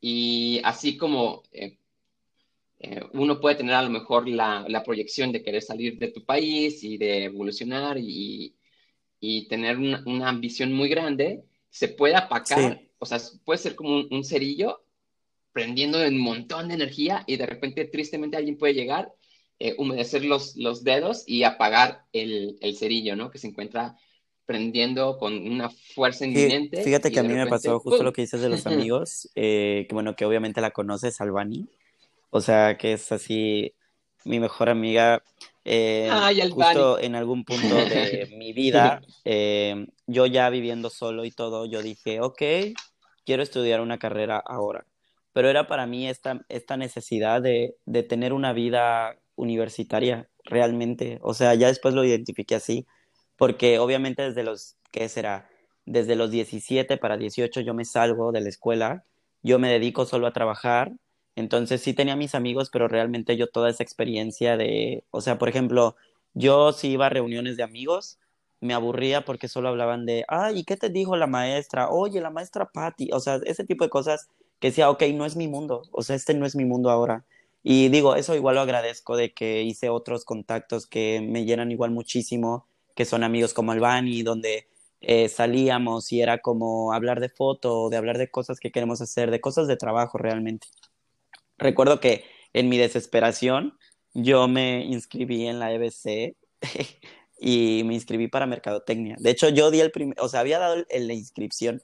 Y 0.00 0.60
así 0.64 0.96
como 0.96 1.44
eh, 1.52 1.78
eh, 2.80 3.00
uno 3.12 3.40
puede 3.40 3.56
tener 3.56 3.74
a 3.74 3.82
lo 3.82 3.90
mejor 3.90 4.28
la, 4.28 4.82
proyección 4.84 5.32
de 5.32 5.42
querer 5.42 5.62
salir 5.62 5.98
de 5.98 6.08
tu 6.08 6.24
país 6.24 6.82
y 6.82 6.98
de 6.98 7.24
evolucionar 7.24 7.96
y, 7.98 8.56
tener 9.48 9.78
una, 9.78 10.28
ambición 10.28 10.72
muy 10.72 10.88
grande, 10.88 11.44
se 11.70 11.88
puede 11.88 12.14
apacar, 12.16 12.82
o 12.98 13.06
sea, 13.06 13.18
puede 13.44 13.58
ser 13.58 13.74
como 13.74 14.02
un, 14.10 14.24
cerillo 14.24 14.83
prendiendo 15.54 16.06
un 16.06 16.18
montón 16.18 16.68
de 16.68 16.74
energía 16.74 17.22
y 17.26 17.36
de 17.36 17.46
repente 17.46 17.84
tristemente 17.86 18.36
alguien 18.36 18.58
puede 18.58 18.74
llegar 18.74 19.12
eh, 19.60 19.76
humedecer 19.78 20.24
los, 20.24 20.56
los 20.56 20.82
dedos 20.82 21.22
y 21.28 21.44
apagar 21.44 22.04
el, 22.12 22.58
el, 22.60 22.76
cerillo, 22.76 23.14
¿no? 23.14 23.30
Que 23.30 23.38
se 23.38 23.46
encuentra 23.46 23.96
prendiendo 24.46 25.16
con 25.16 25.32
una 25.32 25.70
fuerza 25.70 26.26
inminente. 26.26 26.82
Fíjate 26.82 27.12
que 27.12 27.20
a 27.20 27.22
mí 27.22 27.32
me 27.32 27.46
pasó 27.46 27.78
justo 27.78 28.02
lo 28.02 28.12
que 28.12 28.22
dices 28.22 28.40
de 28.42 28.48
los 28.48 28.66
amigos, 28.66 29.30
eh, 29.36 29.86
que 29.88 29.94
bueno, 29.94 30.16
que 30.16 30.24
obviamente 30.24 30.60
la 30.60 30.72
conoces, 30.72 31.20
Albani, 31.20 31.68
o 32.30 32.40
sea, 32.40 32.76
que 32.76 32.94
es 32.94 33.12
así 33.12 33.72
mi 34.24 34.40
mejor 34.40 34.68
amiga. 34.68 35.22
Eh, 35.64 36.10
justo 36.50 36.98
en 36.98 37.14
algún 37.14 37.44
punto 37.44 37.76
de 37.76 38.28
mi 38.36 38.52
vida, 38.52 39.02
yo 40.06 40.26
ya 40.26 40.50
viviendo 40.50 40.90
solo 40.90 41.24
y 41.24 41.30
todo, 41.30 41.64
yo 41.64 41.80
dije, 41.80 42.20
ok, 42.20 42.42
quiero 43.24 43.44
estudiar 43.44 43.80
una 43.80 43.98
carrera 43.98 44.42
ahora. 44.44 44.84
Pero 45.34 45.50
era 45.50 45.66
para 45.66 45.86
mí 45.86 46.08
esta, 46.08 46.46
esta 46.48 46.78
necesidad 46.78 47.42
de, 47.42 47.76
de 47.84 48.02
tener 48.02 48.32
una 48.32 48.54
vida 48.54 49.18
universitaria 49.36 50.30
realmente. 50.44 51.18
O 51.22 51.34
sea, 51.34 51.54
ya 51.54 51.68
después 51.68 51.94
lo 51.94 52.04
identifiqué 52.04 52.54
así, 52.54 52.86
porque 53.36 53.78
obviamente 53.78 54.22
desde 54.22 54.44
los, 54.44 54.76
¿qué 54.90 55.08
será? 55.08 55.48
Desde 55.86 56.16
los 56.16 56.30
17 56.30 56.96
para 56.96 57.16
18 57.18 57.60
yo 57.60 57.74
me 57.74 57.84
salgo 57.84 58.32
de 58.32 58.40
la 58.40 58.48
escuela, 58.48 59.04
yo 59.42 59.58
me 59.58 59.68
dedico 59.68 60.06
solo 60.06 60.26
a 60.26 60.32
trabajar, 60.32 60.92
entonces 61.36 61.82
sí 61.82 61.94
tenía 61.94 62.16
mis 62.16 62.34
amigos, 62.34 62.70
pero 62.70 62.88
realmente 62.88 63.36
yo 63.36 63.48
toda 63.48 63.70
esa 63.70 63.82
experiencia 63.82 64.56
de, 64.56 65.04
o 65.10 65.20
sea, 65.20 65.38
por 65.38 65.48
ejemplo, 65.48 65.96
yo 66.32 66.72
sí 66.72 66.92
iba 66.92 67.06
a 67.06 67.10
reuniones 67.10 67.56
de 67.56 67.64
amigos, 67.64 68.18
me 68.60 68.72
aburría 68.74 69.24
porque 69.24 69.48
solo 69.48 69.68
hablaban 69.68 70.06
de, 70.06 70.24
ay, 70.28 70.60
¿y 70.60 70.64
qué 70.64 70.76
te 70.76 70.88
dijo 70.88 71.16
la 71.16 71.26
maestra? 71.26 71.90
Oye, 71.90 72.20
la 72.20 72.30
maestra 72.30 72.70
Patty, 72.72 73.10
o 73.12 73.20
sea, 73.20 73.40
ese 73.44 73.64
tipo 73.64 73.84
de 73.84 73.90
cosas 73.90 74.28
que 74.64 74.70
decía, 74.70 74.88
ok, 74.88 75.02
no 75.12 75.26
es 75.26 75.36
mi 75.36 75.46
mundo, 75.46 75.82
o 75.92 76.02
sea, 76.02 76.16
este 76.16 76.32
no 76.32 76.46
es 76.46 76.56
mi 76.56 76.64
mundo 76.64 76.88
ahora. 76.88 77.26
Y 77.62 77.90
digo, 77.90 78.16
eso 78.16 78.34
igual 78.34 78.54
lo 78.54 78.62
agradezco 78.62 79.14
de 79.14 79.34
que 79.34 79.62
hice 79.62 79.90
otros 79.90 80.24
contactos 80.24 80.86
que 80.86 81.20
me 81.20 81.44
llenan 81.44 81.70
igual 81.70 81.90
muchísimo, 81.90 82.66
que 82.94 83.04
son 83.04 83.24
amigos 83.24 83.52
como 83.52 83.72
Albani, 83.72 84.22
donde 84.22 84.66
eh, 85.02 85.28
salíamos 85.28 86.10
y 86.12 86.22
era 86.22 86.38
como 86.38 86.94
hablar 86.94 87.20
de 87.20 87.28
foto, 87.28 87.90
de 87.90 87.98
hablar 87.98 88.16
de 88.16 88.30
cosas 88.30 88.58
que 88.58 88.72
queremos 88.72 89.02
hacer, 89.02 89.30
de 89.30 89.42
cosas 89.42 89.68
de 89.68 89.76
trabajo 89.76 90.16
realmente. 90.16 90.66
Recuerdo 91.58 92.00
que, 92.00 92.24
en 92.54 92.70
mi 92.70 92.78
desesperación, 92.78 93.76
yo 94.14 94.48
me 94.48 94.82
inscribí 94.86 95.46
en 95.46 95.58
la 95.58 95.74
EBC 95.74 96.36
y 97.38 97.82
me 97.84 97.92
inscribí 97.92 98.28
para 98.28 98.46
mercadotecnia. 98.46 99.16
De 99.18 99.28
hecho, 99.28 99.50
yo 99.50 99.70
di 99.70 99.80
el 99.80 99.90
primer, 99.90 100.18
o 100.20 100.28
sea, 100.30 100.40
había 100.40 100.58
dado 100.58 100.76
la 100.90 101.12
inscripción 101.12 101.82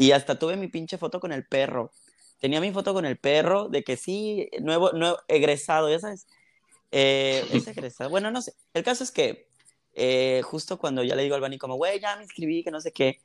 y 0.00 0.12
hasta 0.12 0.38
tuve 0.38 0.56
mi 0.56 0.68
pinche 0.68 0.96
foto 0.96 1.20
con 1.20 1.30
el 1.30 1.44
perro. 1.44 1.92
Tenía 2.40 2.60
mi 2.60 2.72
foto 2.72 2.94
con 2.94 3.04
el 3.04 3.18
perro 3.18 3.68
de 3.68 3.84
que 3.84 3.96
sí, 3.96 4.48
nuevo, 4.60 4.92
nuevo 4.92 5.18
egresado, 5.28 5.90
ya 5.90 5.98
sabes. 5.98 6.26
Eh, 6.90 7.46
es 7.52 7.68
egresado. 7.68 8.10
Bueno, 8.10 8.30
no 8.30 8.42
sé. 8.42 8.54
El 8.74 8.82
caso 8.82 9.04
es 9.04 9.12
que 9.12 9.46
eh, 9.94 10.40
justo 10.44 10.78
cuando 10.78 11.04
ya 11.04 11.14
le 11.14 11.22
digo 11.22 11.34
al 11.34 11.42
Bani 11.42 11.58
como, 11.58 11.76
güey, 11.76 12.00
ya 12.00 12.16
me 12.16 12.22
inscribí, 12.22 12.64
que 12.64 12.70
no 12.70 12.80
sé 12.80 12.92
qué. 12.92 13.20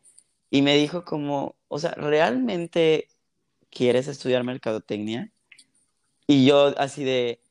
Y 0.49 0.61
me 0.61 0.75
dijo 0.75 1.05
como, 1.05 1.55
o 1.69 1.79
sea, 1.79 1.91
¿realmente 1.91 3.07
quieres 3.71 4.07
estudiar 4.07 4.43
mercadotecnia? 4.43 5.31
Y 6.27 6.45
yo 6.45 6.73
así 6.77 7.03
de, 7.03 7.41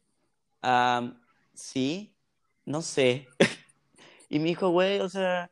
sí, 1.55 2.14
no 2.66 2.83
sé. 2.83 3.29
y 4.29 4.38
me 4.38 4.46
dijo, 4.46 4.70
güey, 4.70 5.00
o 5.00 5.09
sea, 5.09 5.50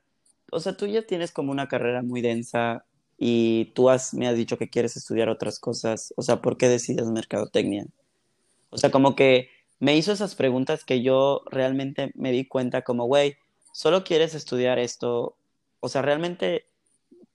o 0.50 0.60
sea, 0.60 0.76
tú 0.76 0.86
ya 0.86 1.02
tienes 1.06 1.32
como 1.32 1.52
una 1.52 1.68
carrera 1.68 2.02
muy 2.02 2.20
densa 2.20 2.84
y 3.24 3.66
tú 3.74 3.88
has, 3.90 4.14
me 4.14 4.26
has 4.26 4.36
dicho 4.36 4.58
que 4.58 4.68
quieres 4.68 4.96
estudiar 4.96 5.28
otras 5.28 5.60
cosas. 5.60 6.12
O 6.16 6.22
sea, 6.22 6.42
¿por 6.42 6.56
qué 6.56 6.68
decides 6.68 7.06
mercadotecnia? 7.06 7.86
O 8.70 8.78
sea, 8.78 8.90
como 8.90 9.14
que 9.14 9.48
me 9.78 9.96
hizo 9.96 10.12
esas 10.12 10.34
preguntas 10.34 10.84
que 10.84 11.02
yo 11.02 11.42
realmente 11.50 12.10
me 12.14 12.32
di 12.32 12.46
cuenta 12.46 12.82
como, 12.82 13.04
güey, 13.04 13.36
solo 13.72 14.04
quieres 14.04 14.34
estudiar 14.34 14.78
esto. 14.78 15.36
O 15.80 15.88
sea, 15.88 16.02
realmente 16.02 16.66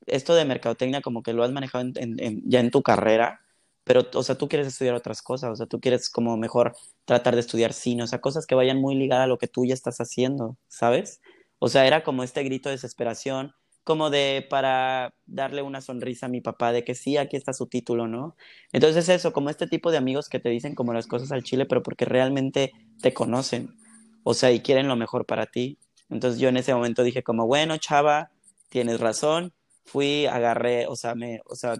esto 0.07 0.35
de 0.35 0.45
mercadotecnia 0.45 1.01
como 1.01 1.23
que 1.23 1.33
lo 1.33 1.43
has 1.43 1.51
manejado 1.51 1.85
ya 1.95 2.59
en 2.59 2.71
tu 2.71 2.83
carrera 2.83 3.41
pero, 3.87 4.05
o 4.13 4.21
sea, 4.21 4.37
tú 4.37 4.49
quieres 4.49 4.67
estudiar 4.67 4.95
otras 4.95 5.21
cosas, 5.21 5.49
o 5.49 5.55
sea, 5.55 5.65
tú 5.65 5.79
quieres 5.79 6.09
como 6.09 6.35
mejor 6.35 6.75
tratar 7.05 7.35
de 7.35 7.39
estudiar 7.39 7.71
cine, 7.71 8.03
o 8.03 8.07
sea, 8.07 8.19
cosas 8.19 8.45
que 8.45 8.53
vayan 8.53 8.81
muy 8.81 8.95
ligadas 8.95 9.23
a 9.23 9.27
lo 9.27 9.37
que 9.37 9.47
tú 9.47 9.65
ya 9.65 9.73
estás 9.73 10.01
haciendo, 10.01 10.57
¿sabes? 10.67 11.21
O 11.59 11.69
sea, 11.69 11.87
era 11.87 12.03
como 12.03 12.23
este 12.23 12.43
grito 12.43 12.67
de 12.67 12.75
desesperación, 12.75 13.55
como 13.87 14.09
de 14.09 14.45
para 14.49 15.13
darle 15.27 15.61
una 15.61 15.79
sonrisa 15.79 16.25
a 16.25 16.29
mi 16.29 16.41
papá 16.41 16.73
de 16.73 16.83
que 16.83 16.93
sí, 16.93 17.15
aquí 17.15 17.37
está 17.37 17.53
su 17.53 17.67
título, 17.67 18.05
¿no? 18.05 18.35
Entonces 18.73 19.07
eso, 19.07 19.31
como 19.31 19.49
este 19.49 19.65
tipo 19.65 19.91
de 19.91 19.97
amigos 19.97 20.27
que 20.27 20.41
te 20.41 20.49
dicen 20.49 20.75
como 20.75 20.91
las 20.91 21.07
cosas 21.07 21.31
al 21.31 21.43
chile, 21.43 21.65
pero 21.65 21.83
porque 21.83 22.03
realmente 22.03 22.73
te 23.01 23.13
conocen, 23.13 23.77
o 24.23 24.33
sea, 24.33 24.51
y 24.51 24.59
quieren 24.59 24.89
lo 24.89 24.97
mejor 24.97 25.25
para 25.25 25.45
ti. 25.45 25.77
Entonces 26.09 26.37
yo 26.37 26.49
en 26.49 26.57
ese 26.57 26.73
momento 26.73 27.01
dije 27.01 27.23
como, 27.23 27.47
bueno, 27.47 27.77
chava, 27.77 28.29
tienes 28.67 28.99
razón, 28.99 29.53
fui, 29.85 30.25
agarré, 30.25 30.85
o 30.87 30.97
sea, 30.97 31.15
me, 31.15 31.39
o 31.45 31.55
sea, 31.55 31.75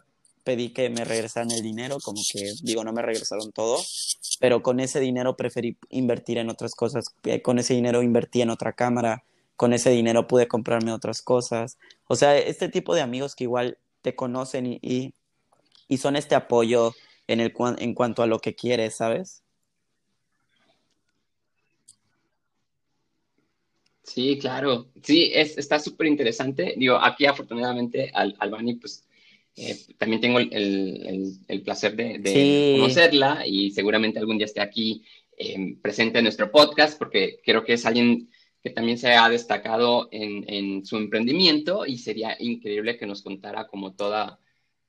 pedí 0.46 0.70
que 0.70 0.90
me 0.90 1.04
regresaran 1.04 1.52
el 1.52 1.62
dinero, 1.62 1.98
como 2.02 2.22
que 2.32 2.54
digo, 2.64 2.86
no 2.86 2.94
me 2.94 3.02
regresaron 3.02 3.52
todo, 3.52 3.84
pero 4.40 4.64
con 4.64 4.80
ese 4.80 5.02
dinero 5.02 5.36
preferí 5.36 5.78
invertir 5.90 6.38
en 6.38 6.50
otras 6.50 6.74
cosas, 6.74 7.08
eh, 7.26 7.42
con 7.42 7.60
ese 7.60 7.74
dinero 7.74 8.02
invertí 8.02 8.42
en 8.42 8.50
otra 8.50 8.72
cámara, 8.72 9.26
con 9.58 9.74
ese 9.74 9.90
dinero 9.90 10.28
pude 10.28 10.48
comprarme 10.48 10.94
otras 10.94 11.22
cosas. 11.22 11.78
O 12.08 12.16
sea, 12.16 12.38
este 12.38 12.70
tipo 12.70 12.96
de 12.96 13.02
amigos 13.02 13.36
que 13.36 13.44
igual 13.44 13.78
te 14.02 14.16
conocen 14.16 14.68
y, 14.68 15.14
y, 15.88 15.98
son 15.98 16.16
este 16.16 16.36
apoyo 16.36 16.94
en, 17.26 17.42
el, 17.42 17.54
en 17.80 17.94
cuanto 17.94 18.22
a 18.22 18.28
lo 18.28 18.40
que 18.40 18.56
quieres, 18.56 18.96
¿sabes? 18.96 19.44
Sí, 24.04 24.38
claro. 24.40 24.88
Sí, 25.04 25.32
es, 25.34 25.58
está 25.58 25.80
súper 25.80 26.08
interesante. 26.08 26.76
Digo, 26.78 26.96
aquí 26.96 27.26
afortunadamente 27.26 28.12
al, 28.14 28.36
Albani, 28.40 28.76
pues 28.76 29.06
eh, 29.56 29.76
también 29.98 30.22
tengo 30.22 30.40
el, 30.40 31.40
el, 31.48 31.62
placer 31.64 31.96
de, 31.96 32.78
conocerla 32.80 33.46
y 33.46 33.72
seguramente 33.72 34.20
algún 34.20 34.38
día 34.38 34.46
esté 34.46 34.62
aquí 34.62 35.04
eh, 35.36 35.76
presente 35.82 36.20
en 36.20 36.26
nuestro 36.26 36.52
podcast 36.52 36.98
porque 36.98 37.40
creo 37.44 37.66
que 37.66 37.74
es 37.74 37.86
alguien 37.86 38.30
que 38.64 38.70
también 38.72 38.98
se 38.98 39.14
ha 39.14 39.30
destacado 39.30 40.10
en, 40.12 40.46
en, 40.48 40.86
su 40.86 40.98
emprendimiento 40.98 41.86
y 41.86 41.98
sería 41.98 42.36
increíble 42.40 42.98
que 42.98 43.06
nos 43.06 43.22
contara 43.22 43.68
como 43.68 43.94
toda, 43.94 44.40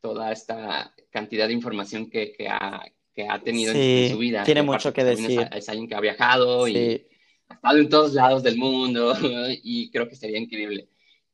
toda 0.00 0.33
esta 0.33 0.94
cantidad 1.11 1.46
de 1.46 1.54
información 1.54 2.09
que, 2.11 2.33
que, 2.33 2.48
ha, 2.48 2.83
que 3.14 3.28
ha, 3.28 3.40
tenido 3.40 3.72
en, 3.74 4.11
su 4.11 4.18
vida. 4.18 4.44
Tiene 4.44 4.62
mucho 4.62 4.92
que 4.92 5.04
decir. 5.04 5.46
Es, 5.52 5.68
alguien 5.68 5.88
que 5.88 5.94
ha 5.94 6.00
viajado 6.00 6.66
y 6.66 7.07
ha 7.48 7.54
estado 7.54 7.78
en 7.78 7.88
todos 7.88 8.14
lados 8.14 8.42
del 8.42 8.57
mundo 8.57 9.14
y 9.62 9.90
creo 9.90 10.09
que 10.09 10.16
sería 10.16 10.38
increíble. 10.38 10.88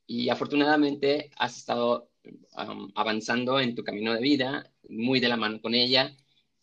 Y 0.07 0.29
afortunadamente 0.29 1.31
has 1.37 1.57
estado 1.57 2.11
avanzando 2.95 3.61
en 3.61 3.75
tu 3.75 3.85
camino 3.85 4.15
de 4.15 4.21
vida, 4.21 4.73
muy 4.89 5.21
de 5.21 5.29
la 5.29 5.37
mano 5.37 5.61
con 5.61 5.75
ella. 5.75 6.15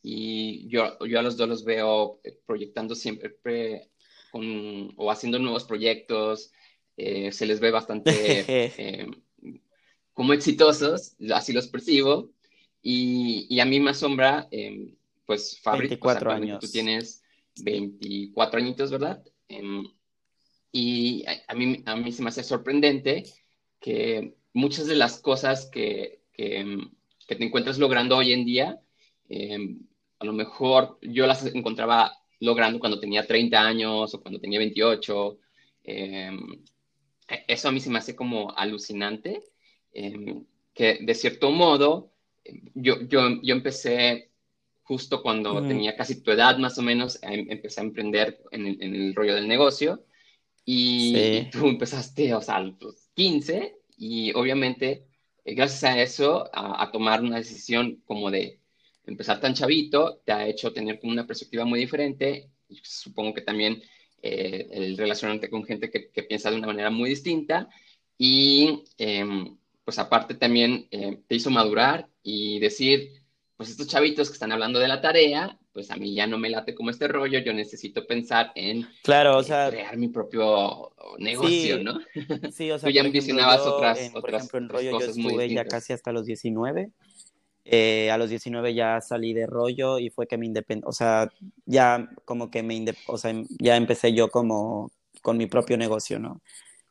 Y 0.04 0.68
yo, 0.68 0.98
yo 1.06 1.20
a 1.20 1.22
los 1.22 1.38
dos 1.38 1.48
los 1.48 1.64
veo 1.64 2.22
eh, 2.24 2.36
proyectando 2.46 2.96
siempre 2.96 3.91
con, 4.32 4.94
o 4.96 5.12
haciendo 5.12 5.40
nuevos 5.40 5.66
proyectos. 5.66 6.52
Eh, 6.98 7.32
se 7.32 7.46
les 7.46 7.60
ve 7.60 7.72
bastante 7.72 8.12
eh, 8.48 9.08
como 10.14 10.34
exitosos, 10.34 11.16
así 11.34 11.54
los 11.54 11.68
percibo. 11.68 12.32
Y, 12.82 13.46
y 13.50 13.60
a 13.60 13.66
mí 13.66 13.80
me 13.80 13.92
asombra, 13.92 14.48
em, 14.52 14.96
pues, 15.26 15.60
Fabri, 15.62 15.88
24 15.88 16.32
años. 16.32 16.60
Tú 16.60 16.68
tienes 16.68 17.24
24 17.64 18.60
añitos, 18.60 18.92
¿verdad? 18.92 19.24
Em, 19.48 19.84
y 20.72 21.26
a, 21.48 21.54
mí, 21.54 21.84
a 21.86 21.96
mí 21.96 22.12
se 22.12 22.24
me 22.24 22.30
hace 22.30 22.44
sorprendente 22.44 23.24
que 23.80 24.36
muchas 24.54 24.88
de 24.88 24.96
las 24.96 25.20
cosas 25.20 25.70
que, 25.72 26.22
que, 26.34 26.66
te 27.28 27.44
encuentras 27.44 27.78
logrando 27.78 28.18
hoy 28.18 28.34
en 28.34 28.46
día, 28.46 28.82
em, 29.30 29.80
a 30.20 30.26
lo 30.26 30.34
mejor 30.34 31.00
yo 31.02 31.28
las 31.28 31.46
encontraba 31.46 32.21
logrando 32.42 32.80
cuando 32.80 33.00
tenía 33.00 33.26
30 33.26 33.60
años 33.60 34.14
o 34.14 34.22
cuando 34.22 34.40
tenía 34.40 34.60
28. 34.60 35.40
Em, 35.84 36.64
eso 37.48 37.70
a 37.70 37.72
mí 37.72 37.80
se 37.80 37.90
me 37.90 38.00
hace 38.00 38.16
como 38.16 38.52
alucinante, 38.56 39.42
em, 39.94 40.46
que 40.74 41.00
de 41.02 41.16
cierto 41.16 41.52
modo 41.52 42.12
yo, 42.74 43.02
yo, 43.08 43.42
yo 43.42 43.56
empecé 43.56 44.32
justo 44.84 45.22
cuando 45.22 45.66
tenía 45.66 45.96
casi 45.96 46.22
tu 46.22 46.32
edad 46.32 46.58
más 46.58 46.78
o 46.78 46.82
menos, 46.82 47.20
empecé 47.22 47.80
a 47.80 47.84
emprender 47.84 48.42
en 48.52 48.68
el, 48.68 48.82
en 48.82 48.96
el 48.96 49.16
rollo 49.16 49.36
del 49.36 49.48
negocio. 49.48 50.04
Y, 50.66 51.14
tú 51.52 51.68
empezaste, 51.68 52.34
o 52.34 52.42
sea, 52.42 52.58
a 52.58 52.62
los 52.62 53.10
15 53.14 53.78
y 53.98 54.34
obviamente, 54.34 55.06
eh, 55.46 55.54
gracias 55.54 55.84
a 55.84 56.02
eso, 56.02 56.50
a, 56.54 56.92
tomar 56.92 57.22
una 57.22 57.38
decisión 57.38 58.02
como 58.06 58.32
de 58.32 58.60
empezar 59.06 59.40
tan 59.40 59.54
chavito, 59.54 60.22
te 60.26 60.32
ha 60.32 60.48
hecho 60.48 60.74
tener 60.74 61.00
como 61.00 61.14
una 61.14 61.28
perspectiva 61.28 61.66
muy 61.66 61.80
diferente. 61.80 62.50
Supongo 62.84 63.34
que 63.34 63.42
también 63.42 63.82
eh, 64.22 64.68
el 64.72 64.98
relacionarte 64.98 65.50
con 65.50 65.64
gente 65.64 65.90
que, 65.90 66.10
que, 66.10 66.24
piensa 66.24 66.52
de 66.52 66.58
una 66.58 66.68
manera 66.68 66.90
muy 66.90 67.10
distinta. 67.10 67.70
Y 68.18 68.84
em, 68.98 69.58
pues 69.84 69.98
aparte 70.00 70.36
también 70.36 70.88
eh, 70.92 71.20
te 71.28 71.36
hizo 71.36 71.50
madurar 71.50 72.08
y 72.24 72.60
decir, 72.60 73.24
pues 73.58 73.70
estos 73.70 73.88
chavitos 73.88 74.30
que 74.30 74.34
están 74.34 74.52
hablando 74.52 74.80
de 74.80 74.88
la 74.88 75.02
tarea, 75.02 75.58
pues 75.74 75.90
a 75.90 75.96
mí 75.96 76.14
ya 76.14 76.28
no 76.28 76.38
me 76.38 76.50
late 76.50 76.76
como 76.76 76.90
este 76.90 77.08
rollo, 77.08 77.40
yo 77.40 77.54
necesito 77.54 78.06
pensar 78.06 78.52
en 78.56 78.88
claro, 79.04 79.38
o 79.38 79.44
sea, 79.44 79.70
crear 79.70 79.98
mi 79.98 80.10
propio 80.10 80.94
negocio, 81.18 81.84
¿no? 81.84 82.00
Sí, 82.52 82.70
o 82.72 82.78
sea, 82.80 82.90
tú 82.90 82.94
ya 82.94 83.04
mencionabas 83.04 83.62
otras, 83.62 84.10
por 84.10 84.30
ejemplo, 84.34 84.60
en 84.60 84.70
rollo 84.70 85.00
yo 85.00 85.06
estuve 85.06 85.50
ya 85.50 85.66
casi 85.66 85.94
hasta 85.94 86.12
los 86.12 86.26
19. 86.26 86.92
Eh, 87.74 88.12
a 88.12 88.18
los 88.18 88.30
19 88.30 88.74
ya 88.74 89.00
salí 89.00 89.34
de 89.34 89.48
rollo 89.48 89.98
y 89.98 90.10
fue 90.10 90.28
que 90.28 90.38
me 90.38 90.46
independí, 90.46 90.84
o 90.86 90.92
sea, 90.92 91.32
ya 91.66 92.10
como 92.26 92.52
que 92.52 92.64
me 92.64 92.84
o 93.08 93.18
sea, 93.18 93.34
ya 93.60 93.78
empecé 93.78 94.14
yo 94.14 94.30
como 94.30 94.92
con 95.22 95.38
mi 95.38 95.48
propio 95.48 95.78
negocio, 95.78 96.20
¿no? 96.20 96.42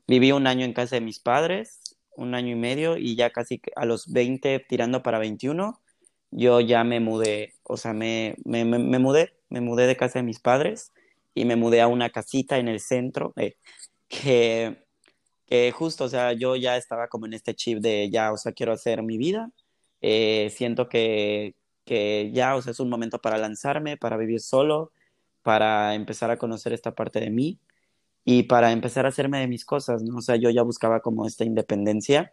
Viví 0.07 0.33
un 0.33 0.47
año 0.47 0.65
en 0.65 0.73
casa 0.73 0.97
de 0.97 1.03
mis 1.03 1.19
padres, 1.21 1.81
un 2.17 2.35
año 2.35 2.53
y 2.53 2.55
medio 2.55 2.97
y 2.97 3.15
ya 3.15 3.31
casi 3.31 3.61
a 3.77 3.85
los 3.85 4.11
20 4.11 4.65
tirando 4.69 5.03
para 5.03 5.19
21 5.19 5.81
yo 6.31 6.61
ya 6.61 6.85
me 6.85 7.01
mudé, 7.01 7.55
o 7.65 7.77
sea, 7.77 7.93
me, 7.93 8.37
me, 8.45 8.65
me, 8.65 8.99
mudé, 8.99 9.35
me 9.49 9.61
mudé 9.61 9.87
de 9.87 9.97
casa 9.97 10.21
de 10.21 10.25
mis 10.25 10.41
padres 10.41 10.93
y 11.35 11.45
me 11.45 11.57
mudé 11.57 11.81
a 11.81 11.89
una 11.89 12.11
casita 12.11 12.59
en 12.59 12.69
el 12.69 12.81
centro, 12.81 13.33
eh, 13.37 13.57
que, 14.09 14.85
que, 15.47 15.73
justo, 15.73 16.05
o 16.05 16.09
sea, 16.09 16.33
yo 16.33 16.57
ya 16.57 16.77
estaba 16.77 17.09
como 17.09 17.27
en 17.27 17.35
este 17.35 17.55
chip 17.55 17.79
de 17.81 18.11
ya, 18.11 18.33
o 18.33 18.37
sea, 18.37 18.53
quiero 18.53 18.73
hacer 18.73 19.03
mi 19.03 19.19
vida, 19.19 19.51
eh, 20.03 20.53
siento 20.55 20.89
que, 20.89 21.55
que 21.85 22.31
ya, 22.33 22.57
o 22.57 22.63
sea, 22.63 22.73
es 22.73 22.81
un 22.81 22.89
momento 22.91 23.21
para 23.21 23.39
lanzarme, 23.39 23.97
para 23.97 24.17
vivir 24.17 24.41
solo, 24.41 24.93
para 25.43 25.95
empezar 25.95 26.31
a 26.31 26.39
conocer 26.39 26.73
esta 26.73 26.95
parte 26.95 27.21
de 27.21 27.31
mí 27.31 27.59
y 28.25 28.45
para 28.45 28.73
empezar 28.73 29.07
a 29.07 29.11
hacerme 29.11 29.41
de 29.41 29.49
mis 29.49 29.65
cosas, 29.65 30.03
¿no? 30.03 30.19
O 30.19 30.23
sea, 30.23 30.37
yo 30.37 30.51
ya 30.51 30.63
buscaba 30.63 31.01
como 31.01 31.27
esta 31.27 31.45
independencia 31.45 32.33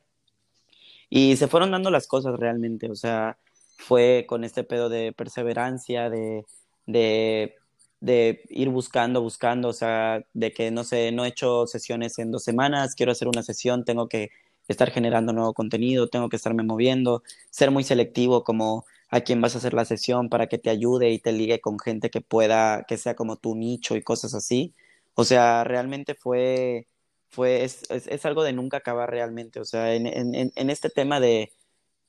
y 1.10 1.38
se 1.38 1.48
fueron 1.48 1.72
dando 1.72 1.90
las 1.92 2.08
cosas 2.08 2.38
realmente, 2.38 2.90
o 2.92 2.96
sea, 2.96 3.38
fue 3.78 4.26
con 4.28 4.44
este 4.44 4.64
pedo 4.64 4.90
de 4.90 5.14
perseverancia, 5.14 6.10
de, 6.10 6.46
de, 6.86 7.56
de, 8.02 8.42
ir 8.50 8.70
buscando, 8.70 9.22
buscando, 9.22 9.70
o 9.70 9.74
sea, 9.74 10.26
de 10.34 10.52
que 10.52 10.72
no 10.72 10.84
sé, 10.84 11.12
no 11.12 11.26
he 11.26 11.30
hecho 11.30 11.68
sesiones 11.68 12.20
en 12.20 12.32
dos 12.32 12.44
semanas, 12.44 12.96
quiero 12.96 13.12
hacer 13.14 13.28
una 13.28 13.44
sesión, 13.44 13.86
tengo 13.86 14.10
que 14.10 14.30
estar 14.68 14.92
generando 14.92 15.34
nuevo 15.34 15.54
contenido, 15.54 16.08
tengo 16.08 16.30
que 16.30 16.36
estarme 16.36 16.64
moviendo, 16.64 17.24
ser 17.50 17.72
muy 17.72 17.84
selectivo, 17.84 18.44
como 18.44 18.86
a 19.10 19.22
quién 19.22 19.42
vas 19.42 19.56
a 19.56 19.60
hacer 19.60 19.74
la 19.74 19.86
sesión 19.86 20.30
para 20.30 20.48
que 20.48 20.58
te 20.58 20.70
ayude 20.70 21.12
y 21.12 21.20
te 21.20 21.32
ligue 21.32 21.62
con 21.62 21.80
gente 21.80 22.10
que 22.10 22.22
pueda, 22.22 22.84
que 22.88 22.98
sea 22.98 23.16
como 23.16 23.38
tu 23.38 23.56
nicho 23.56 23.96
y 23.96 24.04
cosas 24.04 24.34
así. 24.34 24.74
O 25.16 25.24
sea, 25.24 25.64
realmente 25.64 26.16
fue, 26.16 26.88
fue, 27.30 27.64
es, 27.64 27.90
es, 27.90 28.26
algo 28.26 28.44
de 28.44 28.54
nunca 28.54 28.78
acabar 28.78 29.10
realmente. 29.10 29.60
O 29.60 29.66
sea, 29.66 29.96
en, 29.96 30.08
en, 30.08 30.52
en 30.56 30.70
este 30.70 30.90
tema 30.90 31.20
de, 31.20 31.52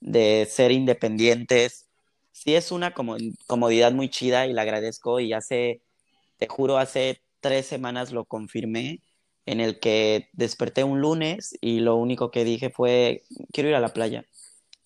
de 0.00 0.46
ser 0.50 0.72
independientes, 0.72 1.88
sí 2.32 2.54
es 2.54 2.72
una 2.72 2.94
comodidad 2.94 3.92
muy 3.92 4.08
chida 4.10 4.46
y 4.46 4.52
la 4.52 4.62
agradezco 4.62 5.20
y 5.20 5.32
hace, 5.32 5.82
te 6.38 6.48
juro, 6.48 6.78
hace 6.78 7.22
tres 7.40 7.66
semanas 7.66 8.12
lo 8.12 8.24
confirmé 8.24 9.02
en 9.48 9.60
el 9.60 9.80
que 9.80 10.28
desperté 10.34 10.84
un 10.84 11.00
lunes 11.00 11.56
y 11.62 11.80
lo 11.80 11.96
único 11.96 12.30
que 12.30 12.44
dije 12.44 12.68
fue, 12.68 13.24
quiero 13.50 13.70
ir 13.70 13.76
a 13.76 13.80
la 13.80 13.94
playa. 13.94 14.26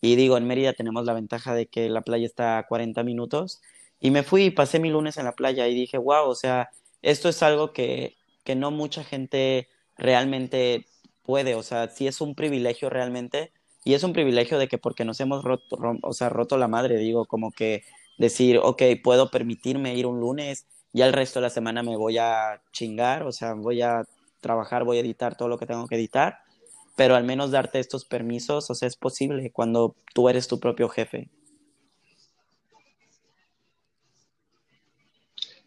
Y 0.00 0.14
digo, 0.16 0.36
en 0.36 0.46
Mérida 0.46 0.72
tenemos 0.72 1.04
la 1.04 1.14
ventaja 1.14 1.52
de 1.54 1.66
que 1.66 1.88
la 1.88 2.02
playa 2.02 2.26
está 2.26 2.58
a 2.58 2.66
40 2.68 3.02
minutos. 3.02 3.60
Y 4.00 4.12
me 4.12 4.22
fui 4.22 4.44
y 4.44 4.50
pasé 4.50 4.78
mi 4.78 4.88
lunes 4.90 5.16
en 5.16 5.24
la 5.24 5.32
playa 5.32 5.66
y 5.66 5.74
dije, 5.74 5.98
wow, 5.98 6.28
o 6.28 6.34
sea, 6.36 6.70
esto 7.02 7.28
es 7.28 7.42
algo 7.42 7.72
que, 7.72 8.16
que 8.44 8.54
no 8.54 8.70
mucha 8.70 9.02
gente 9.02 9.68
realmente 9.98 10.86
puede, 11.24 11.56
o 11.56 11.62
sea, 11.64 11.88
sí 11.88 12.06
es 12.06 12.20
un 12.20 12.36
privilegio 12.36 12.88
realmente. 12.88 13.52
Y 13.84 13.94
es 13.94 14.04
un 14.04 14.12
privilegio 14.12 14.58
de 14.58 14.68
que 14.68 14.78
porque 14.78 15.04
nos 15.04 15.18
hemos 15.20 15.42
roto, 15.42 15.76
o 16.02 16.12
sea, 16.12 16.28
roto 16.28 16.56
la 16.56 16.68
madre, 16.68 16.98
digo, 16.98 17.26
como 17.26 17.50
que 17.50 17.82
decir, 18.16 18.58
ok, 18.62 18.82
puedo 19.02 19.30
permitirme 19.30 19.96
ir 19.96 20.06
un 20.06 20.20
lunes, 20.20 20.66
ya 20.92 21.06
el 21.06 21.12
resto 21.12 21.40
de 21.40 21.44
la 21.44 21.50
semana 21.50 21.82
me 21.82 21.96
voy 21.96 22.18
a 22.18 22.62
chingar, 22.72 23.24
o 23.24 23.32
sea, 23.32 23.54
voy 23.54 23.82
a 23.82 24.04
trabajar, 24.42 24.84
voy 24.84 24.98
a 24.98 25.00
editar 25.00 25.36
todo 25.36 25.48
lo 25.48 25.58
que 25.58 25.66
tengo 25.66 25.86
que 25.86 25.96
editar 25.96 26.40
pero 26.96 27.14
al 27.14 27.24
menos 27.24 27.50
darte 27.50 27.78
estos 27.78 28.04
permisos, 28.04 28.70
o 28.70 28.74
sea, 28.74 28.88
es 28.88 28.96
posible 28.96 29.50
cuando 29.50 29.96
tú 30.14 30.28
eres 30.28 30.46
tu 30.46 30.60
propio 30.60 30.88
jefe. 30.88 31.28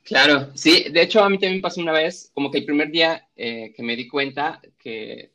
Claro, 0.03 0.51
sí, 0.53 0.86
de 0.91 1.01
hecho 1.01 1.23
a 1.23 1.30
mí 1.30 1.39
también 1.39 1.61
pasó 1.61 1.82
una 1.82 1.91
vez, 1.91 2.32
como 2.36 2.51
que 2.51 2.59
el 2.59 2.65
primer 2.65 2.91
día 2.91 3.28
eh, 3.36 3.73
que 3.76 3.82
me 3.82 3.95
di 3.95 4.07
cuenta 4.07 4.61
que 4.78 5.32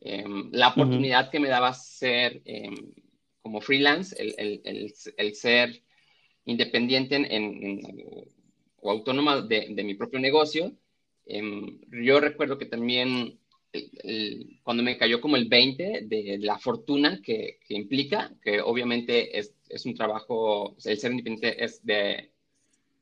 em, 0.00 0.48
la 0.52 0.68
oportunidad 0.68 1.28
que 1.28 1.40
me 1.40 1.48
daba 1.48 1.74
ser 1.74 2.40
em, 2.44 2.92
como 3.40 3.60
freelance, 3.60 4.14
el, 4.16 5.34
ser 5.34 5.82
independiente 6.44 7.16
en, 7.16 7.80
o 8.80 8.90
autónoma 8.92 9.42
de, 9.42 9.66
de, 9.70 9.82
mi 9.82 9.94
propio 9.94 10.20
negocio, 10.20 10.72
em, 11.26 11.80
yo 11.90 12.20
recuerdo 12.20 12.58
que 12.58 12.66
también 12.66 13.38
cuando 14.62 14.82
me 14.82 14.98
cayó 14.98 15.20
como 15.20 15.36
el 15.36 15.48
20 15.48 16.02
de 16.02 16.38
la 16.40 16.58
fortuna 16.58 17.20
que, 17.22 17.58
implica, 17.68 18.32
que 18.42 18.60
obviamente 18.60 19.38
es, 19.38 19.86
un 19.86 19.94
trabajo, 19.94 20.76
el 20.84 20.98
ser 20.98 21.12
independiente 21.12 21.64
es 21.64 21.84
de, 21.84 22.30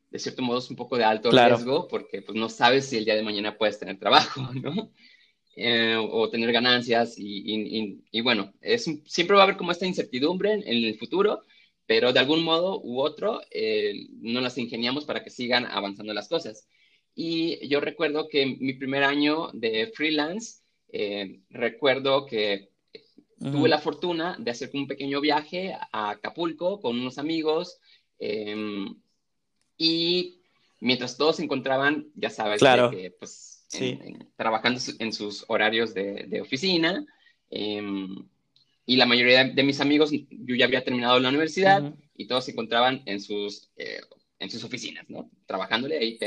de 0.09 0.19
cierto 0.19 0.41
modo 0.41 0.59
es 0.59 0.69
un 0.69 0.77
poco 0.77 0.97
de 0.97 1.03
alto 1.03 1.29
riesgo, 1.29 1.87
porque 1.87 2.21
pues 2.21 2.37
no 2.37 2.47
sabes 2.47 2.85
si 2.85 2.97
el 2.97 3.05
día 3.05 3.15
de 3.15 3.23
mañana 3.23 3.57
puedes 3.57 3.79
tener 3.79 3.99
trabajo, 3.99 4.41
¿no? 4.53 4.91
Eh, 5.57 5.97
o 5.97 6.29
tener 6.29 6.49
ganancias 6.53 7.15
y, 7.17 8.21
bueno, 8.21 8.53
es 8.61 8.89
siempre 9.05 9.35
va 9.35 9.41
a 9.41 9.43
haber 9.43 9.57
como 9.57 9.73
esta 9.73 9.85
incertidumbre 9.85 10.53
en, 10.53 10.63
el 10.65 10.97
futuro, 10.97 11.41
pero 11.85 12.13
de 12.13 12.19
algún 12.19 12.43
modo 12.43 12.79
u 12.81 13.01
otro 13.01 13.41
eh, 13.51 14.07
no 14.21 14.39
las 14.39 14.57
ingeniamos 14.57 15.03
para 15.03 15.21
que 15.21 15.29
sigan 15.29 15.65
avanzando 15.65 16.13
las 16.13 16.29
cosas. 16.29 16.69
Y 17.13 17.67
yo 17.67 17.79
recuerdo 17.79 18.27
que 18.29 18.45
mi 18.45 18.73
primer 18.73 19.03
año 19.03 19.49
de 19.53 19.91
freelance, 19.93 20.61
eh, 20.91 21.41
recuerdo 21.49 22.25
que 22.25 22.69
tuve 23.39 23.69
la 23.69 23.79
fortuna 23.79 24.35
de 24.39 24.51
hacer 24.51 24.69
un 24.73 24.87
pequeño 24.87 25.19
viaje 25.19 25.73
a 25.91 26.11
Acapulco 26.11 26.79
con 26.79 26.99
unos 26.99 27.17
amigos 27.17 27.79
em, 28.19 28.95
y 29.77 30.41
mientras 30.79 31.17
todos 31.17 31.37
se 31.37 31.43
encontraban, 31.43 32.07
ya 32.13 32.29
sabes, 32.29 32.61
pues, 33.19 33.65
trabajando 34.35 34.79
en 34.99 35.13
sus 35.13 35.45
horarios 35.47 35.93
de, 35.93 36.39
oficina 36.41 37.05
em, 37.49 38.27
y 38.85 38.97
la 38.97 39.05
mayoría 39.05 39.45
de, 39.45 39.63
mis 39.63 39.79
amigos, 39.79 40.11
yo 40.11 40.55
ya 40.55 40.65
había 40.65 40.83
terminado 40.83 41.19
la 41.19 41.29
universidad 41.29 41.93
y 42.15 42.27
todos 42.27 42.45
se 42.45 42.51
encontraban 42.51 43.01
en 43.05 43.21
sus, 43.21 43.71
eh, 43.75 44.01
en 44.41 44.49
sus 44.49 44.63
oficinas, 44.63 45.07
¿no? 45.07 45.29
Trabajándole 45.45 45.99
ahí. 45.99 46.17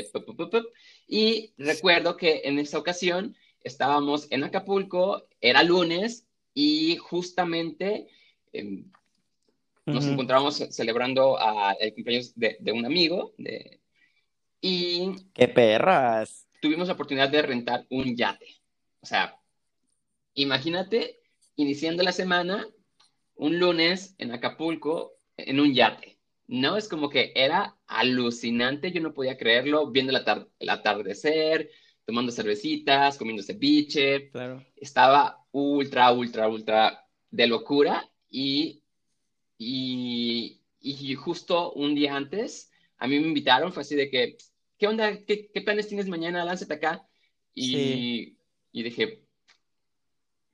Y 1.09 1.53
recuerdo 1.59 2.17
que 2.17 2.43
en 2.45 2.61
esa 2.61 2.79
ocasión 2.79 3.37
estábamos 3.61 4.29
en 4.31 4.45
Acapulco, 4.45 5.27
era 5.41 5.65
lunes 5.65 6.25
y 6.55 6.97
justamente 6.97 8.07
em, 8.53 8.89
nos 9.85 10.07
encontrábamos 10.07 10.57
celebrando 10.71 11.37
el 11.81 11.93
cumpleaños 11.93 12.33
de, 12.37 12.57
un 12.73 12.87
amigo 12.87 13.35
de, 13.37 13.81
y... 14.61 15.13
¡Qué 15.35 15.49
perras! 15.49 16.47
Tuvimos 16.63 16.87
la 16.87 16.95
oportunidad 16.95 17.29
de 17.29 17.43
rentar 17.43 17.85
un 17.91 18.17
yate. 18.17 18.47
O 19.01 19.07
sea, 19.07 19.37
imagínate 20.35 21.19
iniciando 21.57 22.05
la 22.05 22.13
semana, 22.13 22.65
un 23.35 23.59
lunes 23.59 24.15
en 24.19 24.31
Acapulco, 24.31 25.15
en 25.37 25.59
un 25.59 25.75
yate. 25.75 26.14
No, 26.47 26.77
es 26.77 26.89
como 26.89 27.09
que 27.09 27.33
era 27.35 27.77
alucinante, 27.87 28.93
yo 28.93 29.01
no 29.01 29.15
podía 29.15 29.37
creerlo, 29.37 29.91
viendo 29.91 30.13
el 30.13 30.69
atardecer, 30.69 31.71
tomando 32.05 32.33
cervecitas, 32.33 33.17
comiendo 33.17 33.43
ceviche. 33.43 34.31
Claro. 34.31 34.65
Estaba 34.77 35.45
ultra, 35.53 36.13
ultra, 36.13 36.49
ultra 36.49 37.07
de 37.31 37.47
locura 37.47 38.11
y, 38.29 38.83
y, 39.59 40.61
y, 40.81 41.15
justo 41.15 41.73
un 41.73 41.95
día 41.95 42.15
antes 42.15 42.71
a 42.99 43.07
mí 43.07 43.19
me 43.19 43.27
invitaron, 43.29 43.73
fue 43.73 43.83
así 43.83 43.97
de 43.97 44.11
que, 44.11 44.37
¿qué 44.79 44.87
onda? 44.87 45.25
¿Qué, 45.25 45.51
qué 45.53 45.61
planes 45.61 45.89
tienes 45.89 46.09
mañana? 46.09 46.45
Lánzate 46.45 46.75
acá. 46.75 47.07
Y, 47.55 48.37
y 48.73 48.83
dije, 48.83 49.23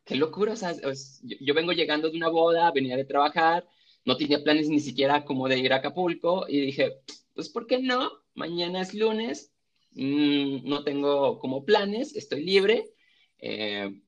qué 0.04 0.16
locura, 0.16 0.52
o 0.52 0.56
sea, 0.56 0.74
yo, 1.22 1.54
vengo 1.54 1.72
llegando 1.72 2.10
de 2.10 2.16
una 2.16 2.28
boda, 2.28 2.70
venía 2.72 2.96
de 2.96 3.04
trabajar, 3.04 3.66
no 4.04 4.16
tenía 4.16 4.42
planes 4.42 4.68
ni 4.68 4.80
siquiera 4.80 5.24
como 5.24 5.48
de 5.48 5.58
ir 5.58 5.72
a 5.72 5.76
Acapulco 5.76 6.46
y 6.48 6.60
dije, 6.60 7.00
pues, 7.34 7.48
¿por 7.48 7.66
qué 7.66 7.78
no? 7.78 8.10
Mañana 8.34 8.80
es 8.82 8.94
lunes, 8.94 9.52
Mm, 9.92 10.68
no 10.68 10.84
tengo 10.84 11.38
como 11.38 11.64
planes, 11.64 12.14
estoy 12.16 12.44
libre, 12.44 12.92
eh, 13.38 14.00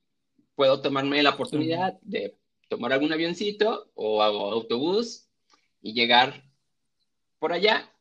puedo 0.55 0.81
tomarme 0.81 1.23
la 1.23 1.31
oportunidad 1.31 1.99
de 2.03 2.39
tomar 2.69 2.93
algún 2.93 3.13
avioncito 3.13 3.91
o 3.95 4.23
autobús 4.23 5.29
y 5.83 5.93
llegar 5.95 6.45
por 7.39 7.53
allá 7.53 7.93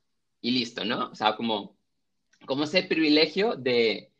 y 0.42 0.52
listo, 0.52 0.86
¿no? 0.86 1.10
O 1.12 1.16
sea, 1.16 1.36
como, 1.36 1.78
como 2.46 2.66
ese 2.66 2.84
privilegio 2.84 3.56
de, 3.56 4.12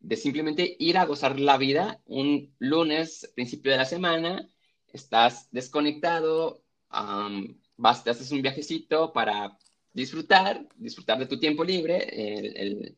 de 0.00 0.16
simplemente 0.16 0.76
ir 0.78 0.98
a 0.98 1.04
gozar 1.06 1.38
la 1.38 1.58
vida 1.58 2.00
un 2.06 2.54
lunes, 2.58 3.30
principio 3.34 3.72
de 3.72 3.78
la 3.78 3.84
semana, 3.84 4.48
estás 4.92 5.50
desconectado, 5.52 6.62
vas, 6.88 8.04
te 8.04 8.10
haces 8.10 8.30
un 8.32 8.42
viajecito 8.42 9.12
para 9.12 9.58
disfrutar, 9.92 10.66
disfrutar 10.76 11.18
de 11.18 11.26
tu 11.26 11.38
tiempo 11.38 11.64
libre. 11.64 12.96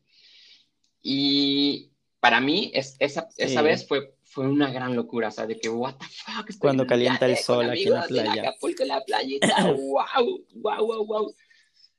y 1.01 1.91
para 2.19 2.41
mí, 2.41 2.71
es, 2.73 2.95
esa, 2.99 3.29
esa 3.37 3.61
vez 3.61 3.87
fue, 3.87 4.13
fue 4.23 4.47
una 4.47 4.71
gran 4.71 4.95
locura, 4.95 5.29
o 5.29 5.31
sea, 5.31 5.47
de 5.47 5.57
que, 5.57 5.69
what 5.69 5.95
the 5.95 6.05
fuck. 6.05 6.49
Cuando 6.59 6.85
calienta 6.85 7.25
el 7.25 7.37
sol 7.37 7.69
aquí 7.69 7.83
en 7.83 7.93
la 7.93 8.03
playa. 8.03 8.33
En 8.33 8.39
Acapulco, 8.39 8.83
en 8.83 8.89
la 8.89 9.01
playita, 9.05 9.71
wow, 9.71 10.45
wow, 10.55 10.85
wow, 10.85 11.05
wow. 11.05 11.35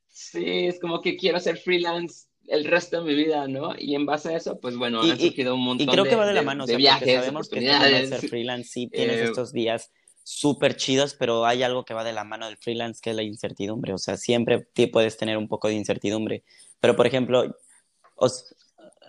Sí, 0.09 0.67
es 0.67 0.79
como 0.79 1.01
que 1.01 1.17
quiero 1.17 1.41
ser 1.41 1.57
freelance 1.57 2.27
el 2.49 2.65
resto 2.65 3.03
de 3.03 3.11
mi 3.11 3.15
vida, 3.15 3.47
¿no? 3.49 3.75
Y 3.79 3.95
en 3.95 4.05
base 4.05 4.35
a 4.35 4.37
eso, 4.37 4.61
pues 4.61 4.77
bueno, 4.77 5.01
han 5.01 5.19
surgido 5.19 5.55
un 5.55 5.63
montón 5.63 5.87
de 5.87 5.93
Y 5.93 5.95
creo 5.95 6.05
que 6.05 6.17
va 6.17 6.27
de 6.27 6.35
la 6.35 6.43
mano, 6.43 6.65
o 6.65 6.67
sea, 6.67 6.77
viajes, 6.77 7.15
sabemos 7.15 7.49
que 7.49 7.61
ser 7.61 8.29
freelance 8.29 8.71
sí 8.71 8.89
tienes 8.89 9.17
eh, 9.17 9.25
estos 9.25 9.53
días 9.53 9.93
súper 10.31 10.77
chidos, 10.77 11.15
pero 11.15 11.45
hay 11.45 11.65
algo 11.65 11.85
que 11.85 11.93
va 11.93 12.05
de 12.05 12.13
la 12.13 12.23
mano 12.23 12.47
del 12.47 12.57
freelance 12.57 13.01
que 13.03 13.11
es 13.11 13.17
la 13.17 13.25
incertidumbre. 13.25 13.93
O 13.93 13.99
sea, 13.99 14.17
siempre 14.17 14.61
puedes 14.93 15.17
tener 15.17 15.37
un 15.37 15.49
poco 15.49 15.67
de 15.67 15.75
incertidumbre. 15.75 16.45
Pero, 16.79 16.95
por 16.95 17.07
ejemplo, 17.07 17.57